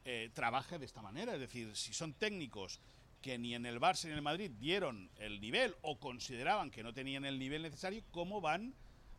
eh, 0.05 0.31
trabaje 0.33 0.79
de 0.79 0.87
esta 0.87 1.03
manera? 1.03 1.35
Es 1.35 1.41
decir, 1.41 1.77
si 1.77 1.93
son 1.93 2.15
técnicos 2.15 2.81
que 3.21 3.39
ni 3.39 3.55
en 3.55 3.67
el 3.67 3.81
Barça 3.81 4.05
ni 4.05 4.13
en 4.13 4.17
el 4.17 4.23
Madrid 4.23 4.51
dieron 4.59 5.11
el 5.19 5.41
nivel 5.41 5.75
o 5.83 5.99
consideraban 6.01 6.71
que 6.71 6.83
no 6.83 6.95
tenían 6.95 7.27
el 7.27 7.39
nivel 7.39 7.63
necesario, 7.63 8.03
¿cómo 8.11 8.41
van 8.41 8.75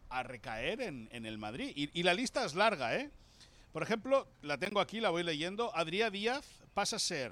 a 0.09 0.23
recaer 0.23 0.81
en, 0.81 1.07
en 1.11 1.25
el 1.27 1.37
Madrid? 1.37 1.71
Y, 1.75 1.97
y 1.97 2.03
la 2.03 2.15
lista 2.15 2.43
es 2.43 2.55
larga, 2.55 2.97
¿eh? 2.97 3.11
Por 3.71 3.83
ejemplo, 3.83 4.27
la 4.41 4.57
tengo 4.57 4.81
aquí, 4.81 4.99
la 4.99 5.09
voy 5.09 5.23
leyendo. 5.23 5.75
Adrián 5.75 6.11
Díaz 6.11 6.45
pasa 6.73 6.97
a 6.97 6.99
ser, 6.99 7.31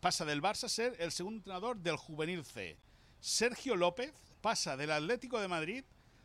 pasa 0.00 0.24
del 0.24 0.40
Barça 0.40 0.64
a 0.64 0.68
ser 0.68 0.94
el 1.00 1.10
segundo 1.10 1.38
entrenador 1.38 1.78
del 1.78 1.96
Juvenil 1.96 2.44
C. 2.44 2.76
Sergio 3.20 3.74
López 3.74 4.12
pasa 4.40 4.76
del 4.76 4.92
Atlético 4.92 5.40
de 5.40 5.48
Madrid 5.48 5.84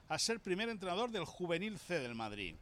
a 0.09 0.19
ser 0.19 0.39
primer 0.39 0.69
entrenador 0.69 1.11
del 1.11 1.25
Juvenil 1.25 1.79
C 1.79 1.99
del 1.99 2.15
Madrid. 2.15 2.55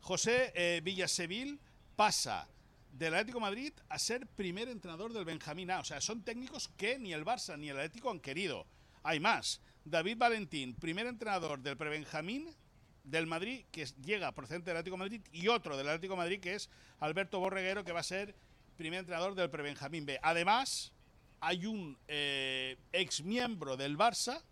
José 0.00 0.52
eh, 0.54 0.80
Villasevil 0.82 1.60
pasa 1.94 2.48
del 2.92 3.14
Atlético 3.14 3.40
Madrid 3.40 3.72
a 3.88 3.98
ser 3.98 4.26
primer 4.26 4.68
entrenador 4.68 5.12
del 5.12 5.24
Benjamín 5.24 5.70
A. 5.70 5.80
O 5.80 5.84
sea, 5.84 6.00
son 6.00 6.22
técnicos 6.22 6.68
que 6.76 6.98
ni 6.98 7.12
el 7.12 7.24
Barça 7.24 7.58
ni 7.58 7.68
el 7.68 7.76
Atlético 7.76 8.10
han 8.10 8.20
querido. 8.20 8.66
Hay 9.02 9.20
más. 9.20 9.60
David 9.84 10.16
Valentín, 10.18 10.74
primer 10.74 11.06
entrenador 11.06 11.60
del 11.60 11.76
Prebenjamín 11.76 12.54
del 13.04 13.26
Madrid, 13.26 13.64
que 13.70 13.86
llega 14.04 14.32
procedente 14.32 14.70
del 14.70 14.78
Atlético 14.78 14.96
Madrid, 14.96 15.22
y 15.32 15.48
otro 15.48 15.76
del 15.76 15.88
Atlético 15.88 16.16
Madrid, 16.16 16.40
que 16.40 16.54
es 16.54 16.70
Alberto 16.98 17.40
Borreguero, 17.40 17.84
que 17.84 17.92
va 17.92 18.00
a 18.00 18.04
ser 18.04 18.34
primer 18.76 19.00
entrenador 19.00 19.34
del 19.34 19.50
Prebenjamín 19.50 20.06
B. 20.06 20.18
Además, 20.22 20.92
hay 21.40 21.66
un 21.66 21.98
eh, 22.08 22.76
ex 22.92 23.22
miembro 23.22 23.76
del 23.76 23.96
Barça, 23.96 24.42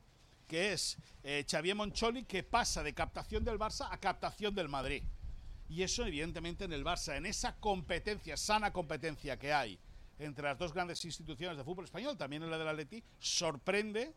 que 0.46 0.72
es 0.72 0.98
eh, 1.22 1.44
Xavier 1.48 1.76
Moncholi, 1.76 2.24
que 2.24 2.42
pasa 2.42 2.82
de 2.82 2.94
captación 2.94 3.44
del 3.44 3.58
Barça 3.58 3.88
a 3.90 3.98
captación 3.98 4.54
del 4.54 4.68
Madrid. 4.68 5.02
Y 5.68 5.82
eso, 5.82 6.04
evidentemente, 6.06 6.64
en 6.64 6.72
el 6.72 6.84
Barça, 6.84 7.16
en 7.16 7.26
esa 7.26 7.56
competencia, 7.56 8.37
sana 8.37 8.72
competencia 8.72 9.38
que 9.38 9.52
hay 9.52 9.78
entre 10.18 10.44
las 10.44 10.58
dos 10.58 10.72
grandes 10.72 11.04
instituciones 11.04 11.56
de 11.56 11.64
fútbol 11.64 11.84
español, 11.84 12.16
también 12.16 12.42
en 12.42 12.50
la 12.50 12.58
del 12.58 12.68
Atleti, 12.68 13.04
sorprende 13.20 14.12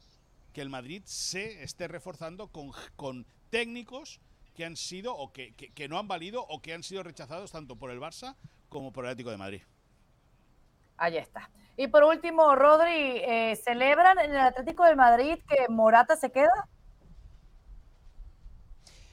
que 0.53 0.61
el 0.61 0.69
Madrid 0.69 1.03
se 1.05 1.63
esté 1.63 1.87
reforzando 1.87 2.47
con 2.49 3.25
técnicos 3.51 4.19
que 4.55 4.65
han 4.65 4.75
sido 4.75 5.15
o 5.15 5.31
que, 5.31 5.53
no 5.87 5.99
han 5.99 6.07
valido 6.07 6.43
o 6.43 6.61
que 6.61 6.73
han 6.73 6.81
sido 6.81 7.03
rechazados 7.03 7.51
tanto 7.51 7.75
por 7.75 7.91
el 7.91 7.99
Barça 7.99 8.35
como 8.69 8.91
por 8.91 9.05
el 9.05 9.11
Atlético 9.11 9.29
de 9.29 9.37
Madrid. 9.37 9.61
Ahí 10.97 11.17
está. 11.17 11.51
Y 11.77 11.87
por 11.87 12.03
último, 12.03 12.55
Rodri, 12.55 12.89
eh, 12.91 13.55
¿celebran 13.55 14.19
en 14.19 14.31
el 14.31 14.39
Atlético 14.39 14.83
de 14.85 14.95
Madrid 14.95 15.37
que 15.47 15.67
Morata 15.69 16.15
se 16.15 16.31
queda? 16.31 16.67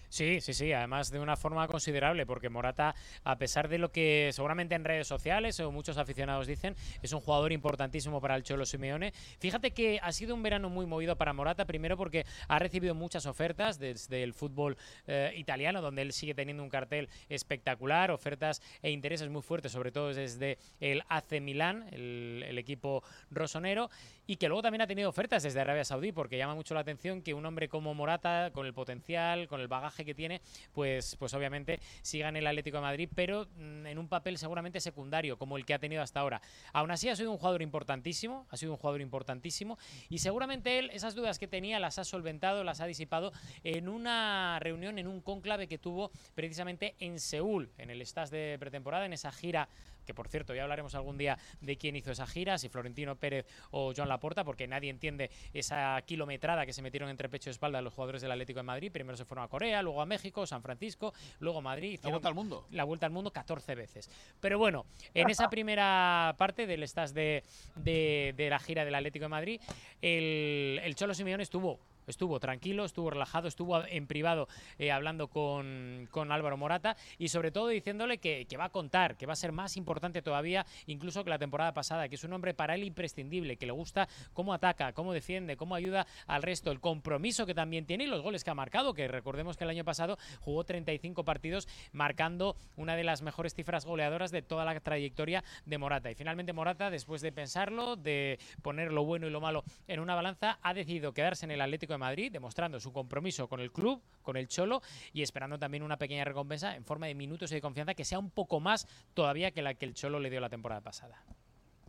Sí, 0.09 0.41
sí, 0.41 0.55
sí, 0.55 0.73
además 0.73 1.11
de 1.11 1.21
una 1.21 1.37
forma 1.37 1.69
considerable, 1.69 2.25
porque 2.25 2.49
Morata, 2.49 2.95
a 3.25 3.37
pesar 3.37 3.69
de 3.69 3.77
lo 3.77 3.93
que 3.93 4.31
seguramente 4.33 4.75
en 4.75 4.85
redes 4.85 5.07
sociales 5.07 5.61
o 5.61 5.71
muchos 5.71 5.99
aficionados 5.99 6.47
dicen, 6.47 6.75
es 7.03 7.13
un 7.13 7.21
jugador 7.21 7.53
importantísimo 7.53 8.19
para 8.21 8.35
el 8.35 8.43
Cholo 8.43 8.65
Simeone. 8.65 9.13
Fíjate 9.39 9.73
que 9.73 10.01
ha 10.03 10.11
sido 10.13 10.35
un 10.35 10.43
verano 10.43 10.71
muy 10.71 10.87
movido 10.87 11.17
para 11.17 11.35
Morata, 11.35 11.67
primero 11.67 11.99
porque 11.99 12.25
ha 12.49 12.59
recibido 12.59 12.95
muchas 12.95 13.27
ofertas 13.27 13.79
desde 13.79 14.23
el 14.23 14.33
fútbol 14.33 14.79
eh, 15.07 15.35
italiano, 15.37 15.83
donde 15.83 16.03
él 16.03 16.13
sigue 16.15 16.35
teniendo 16.35 16.63
un 16.63 16.71
cartel 16.71 17.11
espectacular, 17.29 18.11
ofertas 18.11 18.63
e 18.83 18.91
intereses 18.91 19.29
muy 19.29 19.43
fuertes, 19.43 19.73
sobre 19.73 19.93
todo 19.93 20.15
desde 20.15 20.57
el 20.81 21.03
AC 21.11 21.41
Milán, 21.43 21.87
el, 21.93 22.45
el 22.49 22.57
equipo 22.57 23.03
rosonero, 23.31 23.91
y 24.27 24.37
que 24.37 24.49
luego 24.49 24.63
también 24.63 24.81
ha 24.81 24.87
tenido 24.87 25.11
ofertas 25.11 25.43
desde 25.43 25.61
Arabia 25.61 25.85
Saudí, 25.85 26.13
porque 26.13 26.39
llama 26.39 26.55
mucho 26.55 26.73
la 26.73 26.81
atención 26.81 27.21
que 27.21 27.35
un 27.35 27.45
hombre 27.45 27.69
como 27.69 27.93
Morata, 27.95 28.51
con 28.55 28.65
el 28.65 28.73
potencial, 28.73 29.49
con 29.49 29.61
el 29.61 29.69
bagaje 29.69 29.98
que 30.05 30.15
tiene, 30.15 30.41
pues, 30.73 31.17
pues 31.17 31.35
obviamente 31.35 31.81
siga 32.03 32.29
en 32.29 32.37
el 32.37 32.47
Atlético 32.47 32.79
de 32.79 32.83
Madrid, 32.83 33.09
pero 33.15 33.47
mm, 33.57 33.87
en 33.87 33.99
un 33.99 34.09
papel 34.09 34.39
seguramente 34.39 34.81
secundario, 34.81 35.39
como 35.39 35.57
el 35.57 35.65
que 35.65 35.75
ha 35.75 35.79
tenido 35.79 36.03
hasta 36.03 36.21
ahora. 36.21 36.41
Aún 36.73 36.91
así 36.91 37.09
ha 37.09 37.17
sido 37.17 37.31
un 37.31 37.39
jugador 37.39 37.63
importantísimo, 37.63 38.47
ha 38.51 38.57
sido 38.57 38.73
un 38.73 38.79
jugador 38.79 39.01
importantísimo, 39.01 39.79
y 40.09 40.19
seguramente 40.19 40.79
él 40.79 40.91
esas 40.93 41.15
dudas 41.15 41.39
que 41.39 41.49
tenía 41.49 41.79
las 41.79 41.99
ha 41.99 42.05
solventado, 42.05 42.65
las 42.65 42.81
ha 42.81 42.87
disipado 42.87 43.33
en 43.65 43.89
una 43.89 44.59
reunión, 44.61 44.99
en 44.99 45.07
un 45.07 45.21
cónclave 45.21 45.69
que 45.69 45.79
tuvo 45.79 46.11
precisamente 46.35 46.95
en 46.99 47.21
Seúl, 47.21 47.71
en 47.79 47.91
el 47.91 48.05
Stas 48.07 48.31
de 48.31 48.57
pretemporada, 48.59 49.07
en 49.07 49.13
esa 49.13 49.33
gira 49.33 49.69
que 50.09 50.15
por 50.15 50.29
cierto 50.29 50.55
ya 50.55 50.63
hablaremos 50.63 50.95
algún 50.95 51.19
día 51.19 51.39
de 51.61 51.77
quién 51.77 51.95
hizo 51.95 52.11
esa 52.11 52.27
gira, 52.27 52.57
si 52.57 52.71
Florentino 52.71 53.15
Pérez 53.17 53.45
o 53.73 53.93
Joan 53.95 54.09
Laporta, 54.09 54.43
porque 54.43 54.67
nadie 54.67 54.89
entiende 54.89 55.31
esa 55.53 56.01
kilometrada 56.07 56.65
que 56.65 56.73
se 56.73 56.81
metieron 56.81 57.11
entre 57.11 57.29
pecho 57.29 57.51
y 57.51 57.53
espalda 57.53 57.83
los 57.83 57.93
jugadores 57.93 58.23
del 58.23 58.33
Atlético 58.33 58.61
de 58.61 58.63
Madrid. 58.63 58.91
Primero 58.91 59.19
se 59.19 59.27
fueron 59.27 59.45
a 59.45 59.49
Corea, 59.49 59.83
luego 59.83 60.01
a 60.01 60.07
México, 60.07 60.47
San 60.47 60.63
Francisco, 60.63 61.13
luego 61.41 61.59
a 61.59 61.61
Madrid. 61.61 62.01
La 62.03 62.09
vuelta 62.09 62.29
al 62.29 62.35
mundo. 62.35 62.67
La 62.71 62.85
vuelta 62.85 63.05
al 63.05 63.13
mundo 63.13 63.31
14 63.31 63.75
veces. 63.75 64.09
Pero 64.41 64.59
bueno, 64.59 64.87
en 65.13 65.29
esa 65.29 65.51
primera 65.51 66.35
parte 66.39 66.67
del 66.67 66.83
estás 66.83 67.13
de, 67.13 67.45
de, 67.77 68.33
de 68.35 68.49
la 68.49 68.59
gira 68.61 68.87
del 68.87 68.95
Atlético 68.95 69.27
de 69.27 69.29
Madrid, 69.29 69.61
el, 70.01 70.81
el 70.83 70.95
Cholo 70.95 71.13
Simeone 71.13 71.43
estuvo 71.43 71.79
estuvo 72.09 72.41
tranquilo, 72.41 72.85
estuvo 72.85 73.11
relajado, 73.11 73.49
estuvo 73.49 73.85
en 73.85 74.07
privado 74.07 74.49
eh, 74.79 74.91
hablando 74.91 75.29
con, 75.29 76.09
con, 76.11 76.33
Álvaro 76.33 76.57
Morata 76.57 76.97
y 77.19 77.29
sobre 77.29 77.51
todo 77.51 77.69
diciéndole 77.69 78.19
que, 78.19 78.47
que, 78.47 78.57
va 78.57 78.65
a 78.65 78.69
contar, 78.71 79.17
que 79.17 79.27
va 79.27 79.33
a 79.33 79.37
ser 79.37 79.53
más 79.53 79.77
importante 79.77 80.23
todavía 80.23 80.67
incluso 80.87 81.25
que 81.25 81.31
la 81.31 81.39
temporada 81.39 81.73
pasada, 81.73 82.09
que 82.09 82.17
es 82.17 82.25
un 82.25 82.33
hombre 82.33 82.55
para 82.55 82.75
él 82.75 82.85
imprescindible, 82.85 83.57
que 83.57 83.67
le 83.67 83.73
gusta 83.73 84.09
cómo 84.33 84.53
ataca, 84.53 84.93
cómo 84.93 85.13
defiende, 85.13 85.57
cómo 85.57 85.75
ayuda 85.75 86.07
al 86.27 86.43
resto, 86.43 86.71
el 86.71 86.81
compromiso 86.81 87.47
que 87.47 87.55
también 87.55 87.87
tiene 87.87 88.05
y 88.05 88.07
los 88.07 88.23
goles 88.23 88.45
que 88.45 88.51
ha 88.51 88.55
marcado, 88.55 88.95
que 88.95 89.09
recordemos 89.09 89.57
que 89.57 89.65
el 89.65 89.71
año 89.71 89.85
pasado 89.85 90.19
jugó 90.41 90.65
35 90.65 91.25
partidos 91.25 91.69
marcando 91.93 92.57
una 92.77 92.97
de 92.97 93.05
las 93.05 93.23
mejores 93.23 93.55
cifras 93.55 93.85
goleadoras 93.85 94.31
de 94.31 94.43
toda 94.43 94.65
la 94.65 94.79
trayectoria 94.81 95.45
de 95.65 95.79
Morata. 95.79 96.11
Y 96.11 96.15
finalmente 96.15 96.53
Morata, 96.53 96.91
después 96.91 97.23
de 97.23 97.33
pensarlo, 97.33 97.97
de 97.97 98.39
poner 98.63 98.93
lo 98.93 99.05
bueno 99.05 99.27
y 99.27 99.31
lo 99.31 99.41
malo 99.41 99.65
en 99.87 100.01
una 100.01 100.15
balanza, 100.15 100.59
ha 100.63 100.75
decidido 100.75 101.13
quedarse 101.13 101.45
en 101.45 101.51
el 101.51 101.61
Atlético 101.61 101.93
de 101.93 101.98
Madrid, 101.99 102.33
demostrando 102.33 102.81
su 102.81 102.93
compromiso 102.93 103.49
con 103.49 103.61
el 103.61 103.73
club, 103.73 104.03
con 104.23 104.37
el 104.37 104.49
Cholo 104.49 104.81
y 105.13 105.23
esperando 105.23 105.59
también 105.59 105.83
una 105.83 105.97
pequeña 105.97 106.25
recompensa 106.25 106.75
en 106.75 106.85
forma 106.85 107.07
de 107.07 107.15
minutos 107.15 107.51
y 107.53 107.57
de 107.57 107.61
confianza 107.61 107.95
que 107.95 108.05
sea 108.05 108.19
un 108.19 108.31
poco 108.31 108.61
más 108.61 108.87
todavía 109.15 109.51
que 109.51 109.63
la 109.63 109.75
que 109.75 109.85
el 109.85 109.95
Cholo 109.95 110.19
le 110.19 110.31
dio 110.31 110.41
la 110.41 110.49
temporada 110.49 110.81
pasada. 110.81 111.23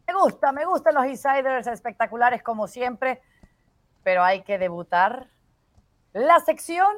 Me 0.08 0.14
gusta, 0.14 0.52
me 0.52 0.66
gustan 0.66 0.96
los 0.96 1.06
insiders 1.06 1.68
espectaculares 1.68 2.42
como 2.42 2.68
siempre, 2.68 3.22
pero 4.04 4.24
hay 4.24 4.42
que 4.42 4.58
debutar 4.58 5.28
la 6.14 6.40
sección 6.40 6.96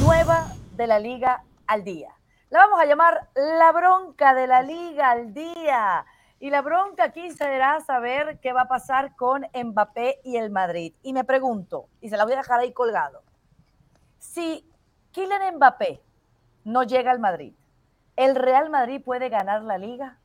nueva 0.00 0.54
de 0.72 0.86
la 0.86 0.98
Liga 0.98 1.44
al 1.66 1.84
Día. 1.84 2.10
La 2.50 2.60
vamos 2.60 2.80
a 2.80 2.86
llamar 2.86 3.28
la 3.34 3.72
bronca 3.72 4.34
de 4.34 4.46
la 4.46 4.62
Liga 4.62 5.10
al 5.10 5.34
Día. 5.34 6.06
Y 6.44 6.50
la 6.50 6.60
bronca 6.60 7.04
aquí 7.04 7.30
será 7.30 7.80
saber 7.80 8.38
qué 8.38 8.52
va 8.52 8.64
a 8.64 8.68
pasar 8.68 9.16
con 9.16 9.46
Mbappé 9.54 10.20
y 10.24 10.36
el 10.36 10.50
Madrid. 10.50 10.92
Y 11.02 11.14
me 11.14 11.24
pregunto, 11.24 11.88
y 12.02 12.10
se 12.10 12.18
la 12.18 12.24
voy 12.24 12.34
a 12.34 12.36
dejar 12.36 12.60
ahí 12.60 12.70
colgado, 12.70 13.22
si 14.18 14.70
Kylian 15.12 15.56
Mbappé 15.56 16.02
no 16.64 16.82
llega 16.82 17.12
al 17.12 17.18
Madrid, 17.18 17.54
¿el 18.14 18.34
Real 18.34 18.68
Madrid 18.68 19.00
puede 19.02 19.30
ganar 19.30 19.62
la 19.62 19.78
liga? 19.78 20.18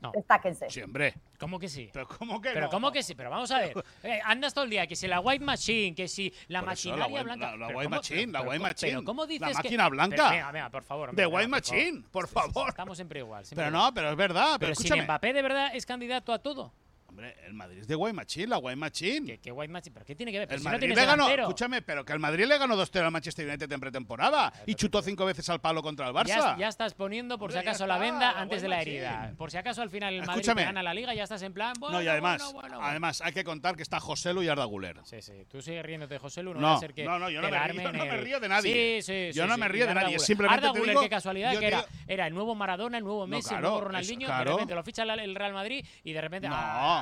No. 0.00 0.10
Destáquense. 0.10 0.68
Sí, 0.68 0.82
hombre. 0.82 1.14
¿Cómo 1.42 1.58
que 1.58 1.68
sí? 1.68 1.90
Pero 1.92 2.06
¿cómo 2.06 2.40
que 2.40 2.50
Pero 2.50 2.66
no? 2.66 2.70
¿cómo 2.70 2.92
que 2.92 3.02
sí? 3.02 3.16
Pero 3.16 3.28
vamos 3.28 3.50
a 3.50 3.58
ver. 3.58 3.72
Eh, 4.04 4.20
andas 4.24 4.54
todo 4.54 4.62
el 4.64 4.70
día 4.70 4.86
que 4.86 4.94
si 4.94 5.08
la 5.08 5.18
White 5.18 5.44
Machine, 5.44 5.92
que 5.94 6.06
si 6.06 6.32
la 6.46 6.60
Por 6.62 6.72
eso, 6.72 6.90
maquinaria 6.90 7.08
la 7.08 7.12
White- 7.12 7.24
blanca. 7.24 7.50
la- 7.50 7.56
la 7.56 7.66
White 7.66 7.84
¿cómo- 7.84 7.96
Machine, 7.96 8.26
la 8.32 8.38
pero 8.38 8.50
White 8.50 8.58
¿cómo- 8.58 8.68
Machine. 8.68 8.90
Pero 8.92 9.04
¿cómo 9.04 9.26
dices 9.26 9.40
La 9.40 9.48
que- 9.48 9.54
máquina 9.54 9.88
blanca. 9.88 10.16
Pero 10.16 10.28
venga, 10.30 10.52
venga, 10.52 10.70
por 10.70 10.82
favor. 10.84 11.08
Venga, 11.14 11.28
White 11.28 11.48
por 11.48 11.60
favor. 11.62 11.74
Machine, 11.76 12.02
por 12.12 12.26
sí, 12.26 12.28
sí, 12.28 12.34
favor. 12.52 12.68
Estamos 12.68 12.96
siempre 12.98 13.18
igual. 13.18 13.44
siempre 13.44 13.64
Pero 13.64 13.76
igual. 13.76 13.88
no, 13.90 13.94
pero 13.94 14.10
es 14.10 14.16
verdad. 14.16 14.46
Pero, 14.52 14.58
Pero 14.60 14.74
si 14.76 14.82
escúchame. 14.84 15.02
Mbappé 15.02 15.32
de 15.32 15.42
verdad 15.42 15.70
es 15.74 15.84
candidato 15.86 16.32
a 16.32 16.38
todo. 16.38 16.72
Hombre, 17.12 17.36
el 17.46 17.52
Madrid 17.52 17.80
es 17.80 17.86
de 17.86 17.94
Guay 17.94 18.14
Machín, 18.14 18.48
la 18.48 18.56
Guay 18.56 18.74
Machín. 18.74 19.26
¿Qué, 19.26 19.38
qué 19.38 19.52
Machine? 19.52 19.92
¿Pero 19.92 20.06
qué 20.06 20.14
tiene 20.14 20.32
que 20.32 20.38
ver? 20.38 20.48
Pero 20.48 20.56
El 20.56 20.60
si 20.62 20.64
no 20.64 20.72
Madrid 20.72 20.88
le 20.94 21.04
ganó, 21.04 21.28
escúchame, 21.28 21.82
pero 21.82 22.06
que 22.06 22.12
el 22.14 22.18
Madrid 22.18 22.46
le 22.46 22.56
ganó 22.56 22.74
2-0 22.74 23.04
al 23.04 23.10
Manchester 23.10 23.46
United 23.46 23.70
en 23.70 23.80
pretemporada 23.80 24.50
y 24.64 24.74
chutó 24.76 25.02
cinco 25.02 25.26
veces 25.26 25.46
al 25.50 25.60
palo 25.60 25.82
contra 25.82 26.08
el 26.08 26.14
Barça. 26.14 26.26
Ya, 26.28 26.56
ya 26.58 26.68
estás 26.68 26.94
poniendo 26.94 27.38
por 27.38 27.52
si 27.52 27.58
Hombre, 27.58 27.68
acaso 27.68 27.86
la 27.86 27.98
venda 27.98 28.40
antes 28.40 28.62
de 28.62 28.68
la 28.68 28.80
herida. 28.80 29.34
Por 29.36 29.50
si 29.50 29.58
acaso 29.58 29.82
al 29.82 29.90
final 29.90 30.14
el 30.14 30.20
Madrid 30.20 30.40
Escúchame. 30.40 30.64
gana 30.64 30.82
la 30.82 30.94
liga, 30.94 31.12
ya 31.12 31.24
estás 31.24 31.42
en 31.42 31.52
plan. 31.52 31.74
Bueno, 31.78 31.98
no, 31.98 32.02
y 32.02 32.08
además, 32.08 32.38
bueno, 32.44 32.52
bueno, 32.54 32.76
bueno. 32.76 32.90
además 32.90 33.20
hay 33.20 33.32
que 33.34 33.44
contar 33.44 33.76
que 33.76 33.82
está 33.82 34.00
José 34.00 34.32
Lu 34.32 34.42
y 34.42 34.48
Arda 34.48 34.64
Güler. 34.64 34.96
Sí, 35.04 35.20
sí. 35.20 35.44
Tú 35.50 35.60
sigues 35.60 35.84
riéndote, 35.84 36.16
José 36.18 36.42
Lu. 36.42 36.54
No, 36.54 36.60
No, 36.60 36.66
va 36.68 36.74
a 36.76 36.78
ser 36.78 36.94
que 36.94 37.04
no, 37.04 37.18
no, 37.18 37.28
yo 37.28 37.42
no 37.42 37.50
me 37.50 37.58
río- 37.58 37.82
yo 37.82 37.92
no 37.92 38.04
me 38.04 38.40
de 38.40 38.48
nadie. 38.48 39.02
Sí, 39.02 39.02
sí, 39.02 39.36
Yo 39.36 39.42
sí, 39.42 39.48
no 39.48 39.54
sí. 39.54 39.60
me 39.60 39.68
río 39.68 39.86
de 39.86 39.94
nadie, 39.94 40.18
simplemente 40.18 40.66
Arda 40.66 40.80
digo- 40.80 41.00
qué 41.02 41.10
casualidad 41.10 41.52
yo 41.52 41.60
que 41.60 41.66
era, 41.66 41.84
era 42.06 42.26
el 42.26 42.32
nuevo 42.32 42.54
Maradona, 42.54 42.96
el 42.96 43.04
nuevo 43.04 43.26
Messi, 43.26 43.54
el 43.54 43.60
nuevo 43.60 43.82
Ronaldinho, 43.82 44.28
de 44.28 44.44
repente 44.44 44.74
lo 44.74 44.82
ficha 44.82 45.02
el, 45.02 45.34
Real 45.34 45.52
Madrid 45.52 45.84
y 46.04 46.12
de 46.12 46.20
repente. 46.20 46.48
No, 46.48 46.54
ah, 46.56 47.01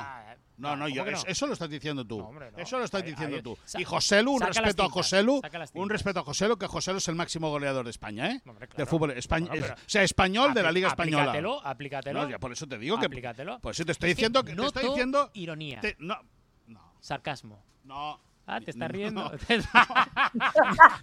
No, 0.57 0.75
no, 0.75 0.83
¿cómo 0.85 0.95
yo, 0.95 1.05
eso, 1.05 1.25
eso 1.25 1.47
lo 1.47 1.53
estás 1.53 1.69
diciendo 1.69 2.05
tú. 2.05 2.19
No, 2.19 2.27
hombre, 2.27 2.51
no. 2.51 2.57
Eso 2.59 2.77
lo 2.77 2.83
estás 2.85 3.03
diciendo 3.03 3.41
tú. 3.41 3.57
Y 3.79 3.83
Joselu, 3.83 4.31
un 4.31 4.41
respeto 4.41 4.83
a 4.83 4.89
Joselu. 4.89 5.41
Un 5.73 5.89
respeto 5.89 6.19
a 6.19 6.23
Joselu, 6.23 6.57
que 6.57 6.67
Joselu 6.67 6.99
es 6.99 7.07
el 7.07 7.15
máximo 7.15 7.49
goleador 7.49 7.83
de 7.85 7.89
España, 7.91 8.29
¿eh? 8.31 8.41
Hombre, 8.45 8.67
Del 8.67 8.69
claro. 8.75 8.89
fútbol 8.89 9.11
español. 9.11 9.59
O 9.59 9.75
sea, 9.87 10.03
español 10.03 10.53
de 10.53 10.61
la 10.61 10.71
Liga 10.71 10.89
Española. 10.89 11.23
Aplícatelo, 11.23 11.65
aplícatelo. 11.65 12.23
No, 12.23 12.29
ya 12.29 12.37
por 12.37 12.51
eso 12.51 12.67
te 12.67 12.77
digo 12.77 12.99
que. 12.99 13.07
Aplícatelo. 13.07 13.59
Por 13.59 13.71
eso 13.71 13.85
te 13.85 13.93
estoy 13.93 14.09
diciendo 14.09 14.43
que. 14.43 14.55
Te 14.55 14.65
estoy 14.65 14.87
diciendo. 14.89 15.31
ironía. 15.33 15.79
te- 15.81 15.95
no, 15.99 16.19
no, 16.67 16.93
Sarcasmo. 16.99 17.63
no. 17.83 18.19
Ah, 18.47 18.59
te 18.59 18.71
estás 18.71 18.89
No. 18.89 18.93
riendo. 18.97 19.31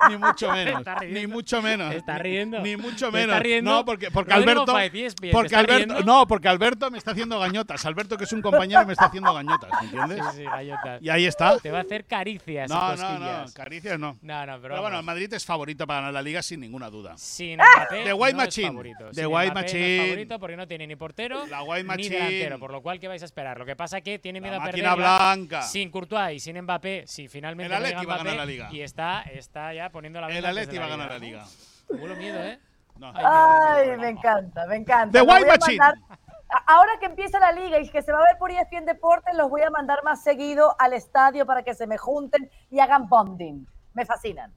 Ni 0.08 0.16
mucho 0.16 0.50
menos. 0.52 0.78
está. 0.80 1.00
Ni 1.00 1.26
mucho 1.26 1.62
menos. 1.62 1.94
Está 1.94 2.18
riendo. 2.18 2.60
Ni 2.60 2.76
mucho 2.76 3.10
Te 3.10 3.18
está 3.20 3.26
menos. 3.26 3.38
riendo. 3.40 3.70
No, 3.70 3.84
porque, 3.84 4.10
porque 4.10 4.32
Rodrigo 4.34 4.50
Alberto. 4.52 4.72
Fáez, 4.72 4.92
ESPN, 4.94 5.20
¿te 5.28 5.30
porque 5.32 5.46
está 5.46 5.58
Alberto. 5.60 5.94
riendo? 5.94 6.00
No, 6.04 6.26
porque 6.26 6.48
Alberto 6.48 6.90
me 6.90 6.98
está 6.98 7.12
haciendo 7.12 7.38
gañotas. 7.38 7.84
Alberto, 7.86 8.16
que 8.16 8.24
es 8.24 8.32
un 8.32 8.42
compañero, 8.42 8.84
me 8.86 8.92
está 8.92 9.06
haciendo 9.06 9.32
gañotas. 9.32 9.70
¿me 9.80 9.86
¿Entiendes? 9.88 10.18
Sí, 10.32 10.36
sí, 10.38 10.44
galletas. 10.44 11.02
Y 11.02 11.08
ahí 11.10 11.26
está. 11.26 11.58
Te 11.58 11.70
va 11.70 11.78
a 11.78 11.82
hacer 11.82 12.04
caricias 12.04 12.70
y 12.70 12.74
No, 12.74 12.96
no, 12.96 13.18
no. 13.18 13.44
Caricias 13.54 13.98
no. 13.98 14.18
No, 14.20 14.46
no, 14.46 14.52
pero, 14.60 14.74
Pero 14.74 14.82
bueno, 14.82 14.98
el 14.98 15.04
Madrid 15.04 15.32
es 15.32 15.44
favorito 15.44 15.86
para 15.86 16.00
ganar 16.00 16.14
la 16.14 16.22
liga 16.22 16.42
sin 16.42 16.60
ninguna 16.60 16.90
duda. 16.90 17.16
Sin 17.16 17.56
Mbappé, 17.56 18.02
The 18.04 18.12
White 18.12 18.32
no 18.36 18.44
Machine. 18.44 18.68
Sin 19.12 19.26
White 19.26 19.54
no 19.54 19.60
es 19.60 19.72
Machine. 19.72 20.02
favorito 20.06 20.38
porque 20.38 20.56
no 20.56 20.66
tiene 20.68 20.86
ni 20.86 20.96
portero 20.96 21.46
La 21.46 21.62
White 21.62 21.82
ni 21.84 21.88
Machine. 21.88 22.14
delantero, 22.16 22.58
por 22.58 22.72
lo 22.72 22.82
cual 22.82 22.98
¿qué 23.00 23.08
vais 23.08 23.22
a 23.22 23.24
esperar? 23.24 23.58
Lo 23.58 23.64
que 23.66 23.76
pasa 23.76 23.98
es 23.98 24.04
que 24.04 24.18
tiene 24.18 24.40
miedo 24.40 24.56
La 24.56 24.62
a 24.62 24.66
máquina 24.66 24.90
perderla 24.94 25.16
blanca. 25.18 25.62
sin 25.62 25.90
Courtois 25.90 26.36
y 26.36 26.40
sin 26.40 26.60
Mbappé, 26.60 27.04
finalmente 27.28 27.74
El 27.74 27.84
Atleti 27.84 28.06
va 28.06 28.14
a 28.14 28.18
ganar 28.18 28.36
la 28.36 28.46
liga. 28.46 28.68
y 28.70 28.82
está, 28.82 29.22
está 29.22 29.72
ya 29.74 29.90
poniendo 29.90 30.20
la 30.20 30.28
El 30.28 30.44
Atleti 30.44 30.78
va 30.78 30.84
a 30.86 30.88
ganar 30.88 31.08
la 31.10 31.18
liga. 31.18 31.44
Hubo 31.88 32.06
miedo, 32.16 32.38
¿eh? 32.42 32.58
No. 32.98 33.12
Ay, 33.14 33.96
me 33.96 34.08
encanta, 34.08 34.66
me 34.66 34.76
encanta. 34.76 35.18
The 35.18 35.22
White 35.24 35.50
a 35.50 35.56
Machine. 35.56 35.78
mandar- 35.78 36.18
a- 36.50 36.64
Ahora 36.74 36.92
que 36.98 37.06
empieza 37.06 37.38
la 37.38 37.52
liga 37.52 37.78
y 37.78 37.88
que 37.88 38.02
se 38.02 38.10
va 38.10 38.18
a 38.18 38.22
ver 38.24 38.38
por 38.38 38.50
ESPN 38.50 38.84
Deportes, 38.86 39.34
los 39.36 39.48
voy 39.50 39.62
a 39.62 39.70
mandar 39.70 40.02
más 40.02 40.22
seguido 40.22 40.74
al 40.78 40.92
estadio 40.94 41.46
para 41.46 41.62
que 41.62 41.74
se 41.74 41.86
me 41.86 41.96
junten 41.98 42.50
y 42.70 42.80
hagan 42.80 43.08
bonding. 43.08 43.66
Me 43.94 44.04
fascinan. 44.06 44.52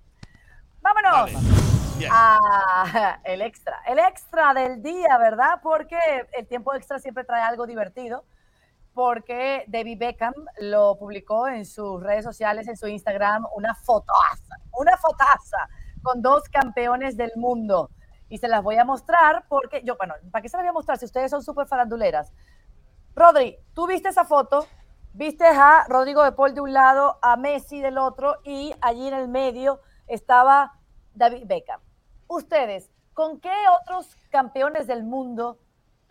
Vámonos. 0.81 1.11
Vale. 1.33 1.33
Bien. 1.97 2.09
Ah, 2.13 3.19
el 3.23 3.41
extra, 3.43 3.79
el 3.85 3.99
extra 3.99 4.53
del 4.55 4.81
día, 4.81 5.17
¿verdad? 5.19 5.59
Porque 5.61 5.97
el 6.31 6.47
tiempo 6.47 6.73
extra 6.73 6.97
siempre 6.99 7.23
trae 7.23 7.43
algo 7.43 7.67
divertido. 7.67 8.23
Porque 8.93 9.63
David 9.67 9.99
Beckham 9.99 10.33
lo 10.59 10.97
publicó 10.97 11.47
en 11.47 11.65
sus 11.65 12.01
redes 12.01 12.25
sociales, 12.25 12.67
en 12.67 12.75
su 12.75 12.87
Instagram, 12.87 13.45
una 13.55 13.73
fotaza, 13.73 14.55
una 14.73 14.97
fotaza 14.97 15.69
con 16.01 16.21
dos 16.21 16.43
campeones 16.49 17.15
del 17.15 17.31
mundo. 17.35 17.89
Y 18.27 18.37
se 18.37 18.47
las 18.47 18.63
voy 18.63 18.77
a 18.77 18.85
mostrar 18.85 19.45
porque 19.49 19.81
yo, 19.83 19.95
bueno, 19.97 20.15
¿para 20.31 20.41
qué 20.41 20.49
se 20.49 20.57
las 20.57 20.63
voy 20.63 20.69
a 20.69 20.73
mostrar 20.73 20.97
si 20.97 21.05
ustedes 21.05 21.31
son 21.31 21.43
súper 21.43 21.67
faranduleras? 21.67 22.33
Rodri, 23.13 23.57
tú 23.73 23.87
viste 23.87 24.09
esa 24.09 24.23
foto, 24.23 24.65
viste 25.13 25.45
a 25.45 25.85
Rodrigo 25.87 26.23
de 26.23 26.31
Paul 26.31 26.53
de 26.53 26.61
un 26.61 26.73
lado, 26.73 27.19
a 27.21 27.35
Messi 27.35 27.81
del 27.81 27.97
otro 27.97 28.37
y 28.43 28.73
allí 28.81 29.07
en 29.07 29.13
el 29.13 29.27
medio 29.27 29.81
estaba 30.07 30.79
David 31.13 31.45
Beckham. 31.45 31.81
Ustedes, 32.27 32.89
¿con 33.13 33.41
qué 33.41 33.53
otros 33.81 34.15
campeones 34.29 34.87
del 34.87 35.03
mundo 35.03 35.59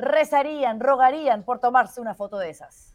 rezarían, 0.01 0.81
rogarían 0.81 1.45
por 1.45 1.61
tomarse 1.61 2.01
una 2.01 2.15
foto 2.15 2.39
de 2.39 2.51
esas? 2.51 2.95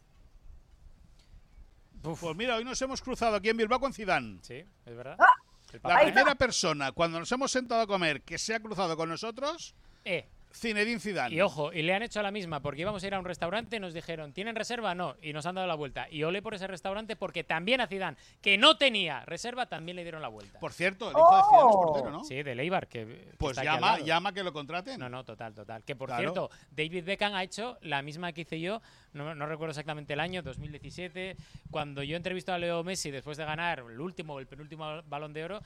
Uf, 2.04 2.20
Pues 2.20 2.36
mira, 2.36 2.56
hoy 2.56 2.64
nos 2.64 2.80
hemos 2.82 3.02
cruzado 3.02 3.36
aquí 3.36 3.48
en 3.48 3.56
Bilbao 3.56 3.80
con 3.80 3.92
Zidane. 3.92 4.38
sí, 4.42 4.64
es 4.84 4.96
verdad. 4.96 5.16
Ah, 5.18 5.34
La 5.82 6.00
primera 6.00 6.34
persona 6.36 6.92
cuando 6.92 7.18
nos 7.18 7.30
hemos 7.32 7.50
sentado 7.50 7.80
a 7.82 7.86
comer 7.86 8.22
que 8.22 8.38
se 8.38 8.54
ha 8.54 8.60
cruzado 8.60 8.96
con 8.96 9.08
nosotros, 9.08 9.74
Eh, 10.04 10.28
Zinedine 10.56 10.98
Zidane. 11.00 11.34
Y 11.34 11.40
ojo, 11.42 11.72
y 11.72 11.82
le 11.82 11.92
han 11.94 12.02
hecho 12.02 12.22
la 12.22 12.30
misma, 12.30 12.60
porque 12.60 12.80
íbamos 12.80 13.02
a 13.02 13.06
ir 13.06 13.14
a 13.14 13.18
un 13.18 13.24
restaurante, 13.24 13.78
nos 13.78 13.92
dijeron, 13.92 14.32
¿tienen 14.32 14.56
reserva? 14.56 14.94
No, 14.94 15.14
y 15.20 15.32
nos 15.32 15.44
han 15.46 15.54
dado 15.54 15.66
la 15.66 15.74
vuelta. 15.74 16.06
Y 16.10 16.22
ole 16.22 16.40
por 16.40 16.54
ese 16.54 16.66
restaurante, 16.66 17.14
porque 17.16 17.44
también 17.44 17.80
a 17.80 17.86
Zidane, 17.86 18.16
que 18.40 18.56
no 18.56 18.76
tenía 18.78 19.24
reserva, 19.26 19.66
también 19.66 19.96
le 19.96 20.02
dieron 20.02 20.22
la 20.22 20.28
vuelta. 20.28 20.58
Por 20.58 20.72
cierto, 20.72 21.10
el 21.10 21.16
hijo 21.18 21.36
de 21.36 21.42
Zidane 21.42 21.68
es 21.70 21.76
Oh. 21.76 21.80
portero, 21.86 22.10
¿no? 22.10 22.24
Sí, 22.24 22.42
de 22.42 22.54
Leibar, 22.54 22.88
que, 22.88 23.04
que 23.06 23.34
Pues 23.38 23.56
llama, 23.60 23.98
llama 24.00 24.32
que 24.32 24.42
lo 24.42 24.52
contraten. 24.52 24.98
No, 24.98 25.08
no, 25.08 25.24
total, 25.24 25.52
total. 25.54 25.82
Que 25.84 25.94
por 25.94 26.08
Claro. 26.08 26.22
cierto, 26.22 26.50
David 26.70 27.04
Beckham 27.04 27.34
ha 27.34 27.42
hecho 27.42 27.78
la 27.82 28.00
misma 28.02 28.32
que 28.32 28.42
hice 28.42 28.58
yo, 28.60 28.80
no, 29.12 29.34
no 29.34 29.46
recuerdo 29.46 29.70
exactamente 29.72 30.14
el 30.14 30.20
año, 30.20 30.42
2017, 30.42 31.36
cuando 31.70 32.02
yo 32.02 32.16
entrevisto 32.16 32.52
a 32.52 32.58
Leo 32.58 32.82
Messi 32.82 33.10
después 33.10 33.36
de 33.36 33.44
ganar 33.44 33.80
el 33.90 34.00
último 34.00 34.34
o 34.34 34.40
el 34.40 34.46
penúltimo 34.46 35.02
balón 35.04 35.32
de 35.32 35.44
oro, 35.44 35.60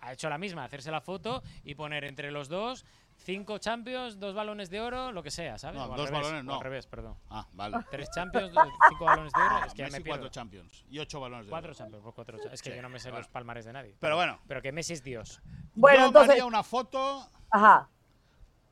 ha 0.00 0.12
hecho 0.14 0.28
la 0.28 0.36
misma, 0.36 0.64
hacerse 0.64 0.90
la 0.90 1.00
foto 1.00 1.44
y 1.64 1.76
poner 1.76 2.02
entre 2.02 2.32
los 2.32 2.48
dos 2.48 2.84
cinco 3.22 3.58
Champions, 3.58 4.18
dos 4.18 4.34
balones 4.34 4.68
de 4.70 4.80
oro, 4.80 5.12
lo 5.12 5.22
que 5.22 5.30
sea, 5.30 5.58
¿sabes? 5.58 5.76
No, 5.80 5.86
O 5.86 5.90
al 5.92 5.96
dos 5.96 6.08
revés, 6.10 6.22
balones 6.22 6.44
no. 6.44 6.54
Al 6.54 6.60
revés, 6.60 6.86
perdón. 6.86 7.16
Ah, 7.30 7.46
vale. 7.52 7.78
Tres 7.90 8.08
Champions, 8.14 8.52
cinco 8.88 9.04
balones 9.04 9.32
de 9.32 9.40
oro, 9.40 9.64
es 9.66 9.72
que 9.72 9.78
ya 9.78 9.84
Messi 9.86 9.96
me 9.98 10.04
pierdo. 10.04 10.20
cuatro 10.20 10.28
Champions 10.32 10.84
y 10.90 10.98
ocho 10.98 11.20
balones 11.20 11.46
de 11.46 11.50
Cuatro 11.50 11.70
oro. 11.70 11.78
Champions, 11.78 12.02
pues 12.02 12.14
cuatro 12.14 12.36
Champions. 12.36 12.54
Es 12.54 12.62
que 12.62 12.70
Sí, 12.70 12.76
yo 12.76 12.82
no 12.82 12.88
me 12.88 12.98
sé 12.98 13.08
bueno. 13.10 13.18
los 13.20 13.28
palmares 13.28 13.64
de 13.64 13.72
nadie. 13.72 13.96
Pero 14.00 14.16
bueno. 14.16 14.38
Pero 14.46 14.60
que 14.62 14.72
Messi 14.72 14.92
es 14.94 15.02
Dios. 15.02 15.40
Bueno, 15.74 16.00
Yo 16.00 16.06
entonces- 16.06 16.28
me 16.28 16.32
haría 16.34 16.44
una 16.46 16.62
foto 16.62 17.26
Ajá. 17.50 17.88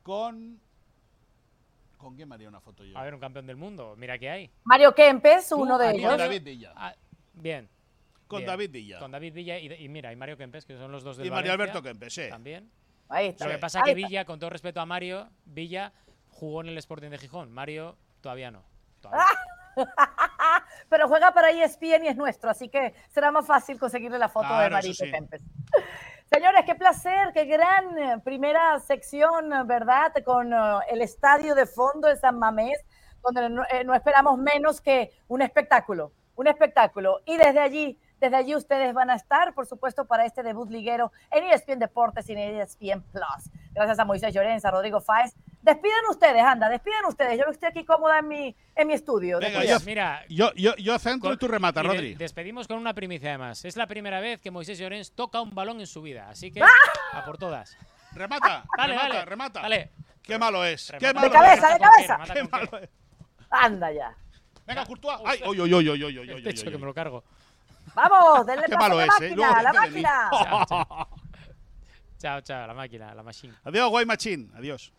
con... 0.03 0.61
¿Con 1.97 2.17
quién 2.17 2.29
me 2.29 2.35
haría 2.35 2.49
una 2.49 2.61
foto 2.61 2.83
yo? 2.83 2.97
A 2.97 3.03
ver, 3.03 3.13
un 3.15 3.21
campeón 3.21 3.47
del 3.47 3.57
mundo, 3.57 3.95
mira 3.99 4.19
que 4.19 4.31
hay. 4.31 4.51
Mario 4.65 4.95
Kempes, 4.95 5.53
uno 5.53 5.77
de 5.77 5.91
con 5.91 5.95
ellos. 6.01 6.13
me- 6.13 6.19
David 6.19 6.43
Villa. 6.43 6.73
Ah, 6.75 6.95
bien. 7.35 7.69
Con 8.27 8.39
bien. 8.39 8.47
David 8.49 8.71
Villa. 8.71 8.99
Con 8.99 9.11
David 9.11 9.35
Villa 9.35 9.59
y, 9.59 9.71
y 9.85 9.89
mira, 9.91 10.11
y 10.13 10.17
Mario 10.17 10.37
Kempes, 10.39 10.65
que 10.65 10.77
son 10.79 10.91
los 10.93 11.03
dos 11.05 11.19
del 11.19 11.27
y 11.27 11.31
Mario 11.31 11.51
Valencia, 11.53 11.73
Alberto 11.75 11.83
Kempes, 11.83 12.15
sí. 12.15 12.23
También. 12.31 12.71
Ahí 13.11 13.29
está. 13.29 13.46
Lo 13.46 13.53
que 13.53 13.59
pasa 13.59 13.81
es 13.81 13.85
que. 13.85 13.94
Villa, 13.94 14.25
con 14.25 14.38
todo 14.38 14.51
respeto 14.51 14.81
a 14.81 14.87
Mario, 14.87 15.29
Villa 15.44 15.92
jugó 16.29 16.62
en 16.62 16.68
el 16.68 16.79
Sporting 16.79 17.11
de 17.11 17.18
Gijón. 17.18 17.53
Mario 17.53 17.99
todavía 18.20 18.51
no. 18.51 18.64
Todavía. 19.01 19.27
Pero 20.88 21.09
juega 21.09 21.33
para 21.33 21.51
ESPN 21.51 22.05
y 22.05 22.09
es 22.09 22.16
nuestro, 22.16 22.51
así 22.51 22.68
que 22.68 22.94
será 23.09 23.31
más 23.31 23.46
fácil 23.46 23.79
conseguirle 23.79 24.18
la 24.18 24.29
foto 24.29 24.49
de 24.49 24.55
Claro, 24.55 24.73
Marito 24.73 24.92
eso 24.92 25.05
sí. 25.05 25.11
Kempes. 25.11 25.42
Señores, 26.33 26.62
qué 26.64 26.75
placer, 26.75 27.33
qué 27.35 27.44
gran 27.44 27.99
eh, 27.99 28.18
primera 28.23 28.79
sección, 28.81 29.53
eh, 29.53 29.62
¿verdad? 29.64 30.12
Con 30.25 30.53
eh, 30.53 30.57
el 30.90 31.03
estadio 31.03 31.55
de 31.55 31.66
fondo 31.66 32.09
de 32.09 32.16
San 32.16 32.38
Mamés, 32.38 32.79
donde 33.23 33.49
no, 33.49 33.64
eh, 33.70 33.85
no 33.85 33.94
esperamos 33.94 34.38
menos 34.38 34.81
que 34.81 35.11
un 35.29 35.42
espectáculo, 35.42 36.12
un 36.37 36.46
espectáculo. 36.46 37.20
Y 37.25 37.37
desde 37.37 37.61
allí, 37.61 37.99
desde 38.21 38.37
allí 38.37 38.55
ustedes 38.55 38.93
van 38.95 39.11
a 39.11 39.15
estar, 39.17 39.55
por 39.55 39.67
supuesto, 39.67 40.05
para 40.05 40.27
este 40.27 40.43
debut 40.43 40.71
liguero 40.71 41.11
en 41.31 41.45
ESPN 41.45 41.79
Deportes 41.79 42.29
y 42.29 42.33
en 42.33 42.39
ESPN 42.61 43.03
Plus. 43.13 43.51
Gracias 43.73 43.99
a 43.99 44.05
Moisés 44.05 44.35
Llorenza, 44.35 44.69
a 44.69 44.71
Rodrigo 44.73 45.01
Fáez. 45.01 45.35
Despiden 45.63 46.05
ustedes, 46.11 46.43
anda, 46.43 46.69
despiden 46.69 47.05
ustedes. 47.07 47.39
Yo 47.39 47.45
estoy 47.51 47.69
aquí 47.69 47.85
cómoda 47.85 48.19
en 48.19 48.29
mi, 48.29 48.57
en 48.75 48.87
mi 48.87 48.95
estudio. 48.95 49.39
Venga, 49.41 49.65
yo- 49.65 49.79
Mira, 49.87 50.25
Yo, 50.29 50.53
yo, 50.55 50.75
yo 50.77 50.99
centro 50.99 51.33
y 51.33 51.37
tú 51.37 51.49
remata, 51.49 51.83
Rodri. 51.83 52.15
despedimos 52.15 52.67
con 52.69 52.79
una 52.79 52.95
primicia 52.95 53.31
además. 53.31 53.65
Es 53.65 53.77
la 53.77 53.87
primera 53.87 54.21
vez 54.21 54.41
que 54.41 54.51
Moisés 54.51 54.79
Llorens 54.79 55.13
toca 55.13 55.41
un 55.41 55.55
balón 55.55 55.81
en 55.81 55.87
su 55.87 56.03
vida. 56.03 56.29
Así 56.29 56.51
que, 56.51 56.63
a 56.63 57.25
por 57.25 57.39
todas. 57.39 57.77
Remata, 58.13 58.65
Dale, 58.77 58.93
remata, 58.95 59.09
dale. 59.15 59.25
remata. 59.25 59.61
Dale. 59.63 59.91
Qué 60.23 60.39
malo 60.39 60.65
es. 60.65 60.93
Qué 60.99 61.13
Remata 61.13 61.29
malo 61.29 61.31
De 61.31 61.49
cabeza, 61.61 61.69
es. 61.69 61.75
de 61.75 61.81
cabeza. 61.81 62.19
Qué 62.27 62.33
qué. 62.43 62.49
malo 62.49 62.79
es. 62.79 62.91
Anda 63.51 63.93
ya. 63.93 64.15
Venga. 64.67 64.85
Courtois. 64.87 65.19
Ay, 65.25 65.41
oy, 65.45 65.61
oy, 65.61 65.75
oy, 65.75 65.89
oy, 65.89 66.03
oy, 66.05 66.19
oy, 66.19 66.29
El 66.31 66.35
oy, 66.37 66.43
techo 66.43 66.63
oy, 66.67 66.73
que 66.73 66.79
me 66.79 66.85
oy. 66.85 66.89
lo 66.89 66.95
cargo. 66.95 67.25
Vamos, 67.94 68.46
denle 68.46 68.64
Qué 68.66 68.72
paso 68.72 68.88
malo 68.88 68.94
a 68.94 68.98
la 68.98 69.05
es, 69.07 69.20
eh. 69.20 69.31
máquina, 69.31 69.37
Luego 69.37 69.62
la 69.62 69.72
máquina. 69.72 70.31
Chao, 72.18 72.40
chao, 72.42 72.66
la 72.66 72.74
máquina, 72.74 73.14
la 73.14 73.22
machine. 73.22 73.55
Adiós, 73.64 73.90
Guay 73.90 74.05
Machín. 74.05 74.53
Adiós. 74.55 74.92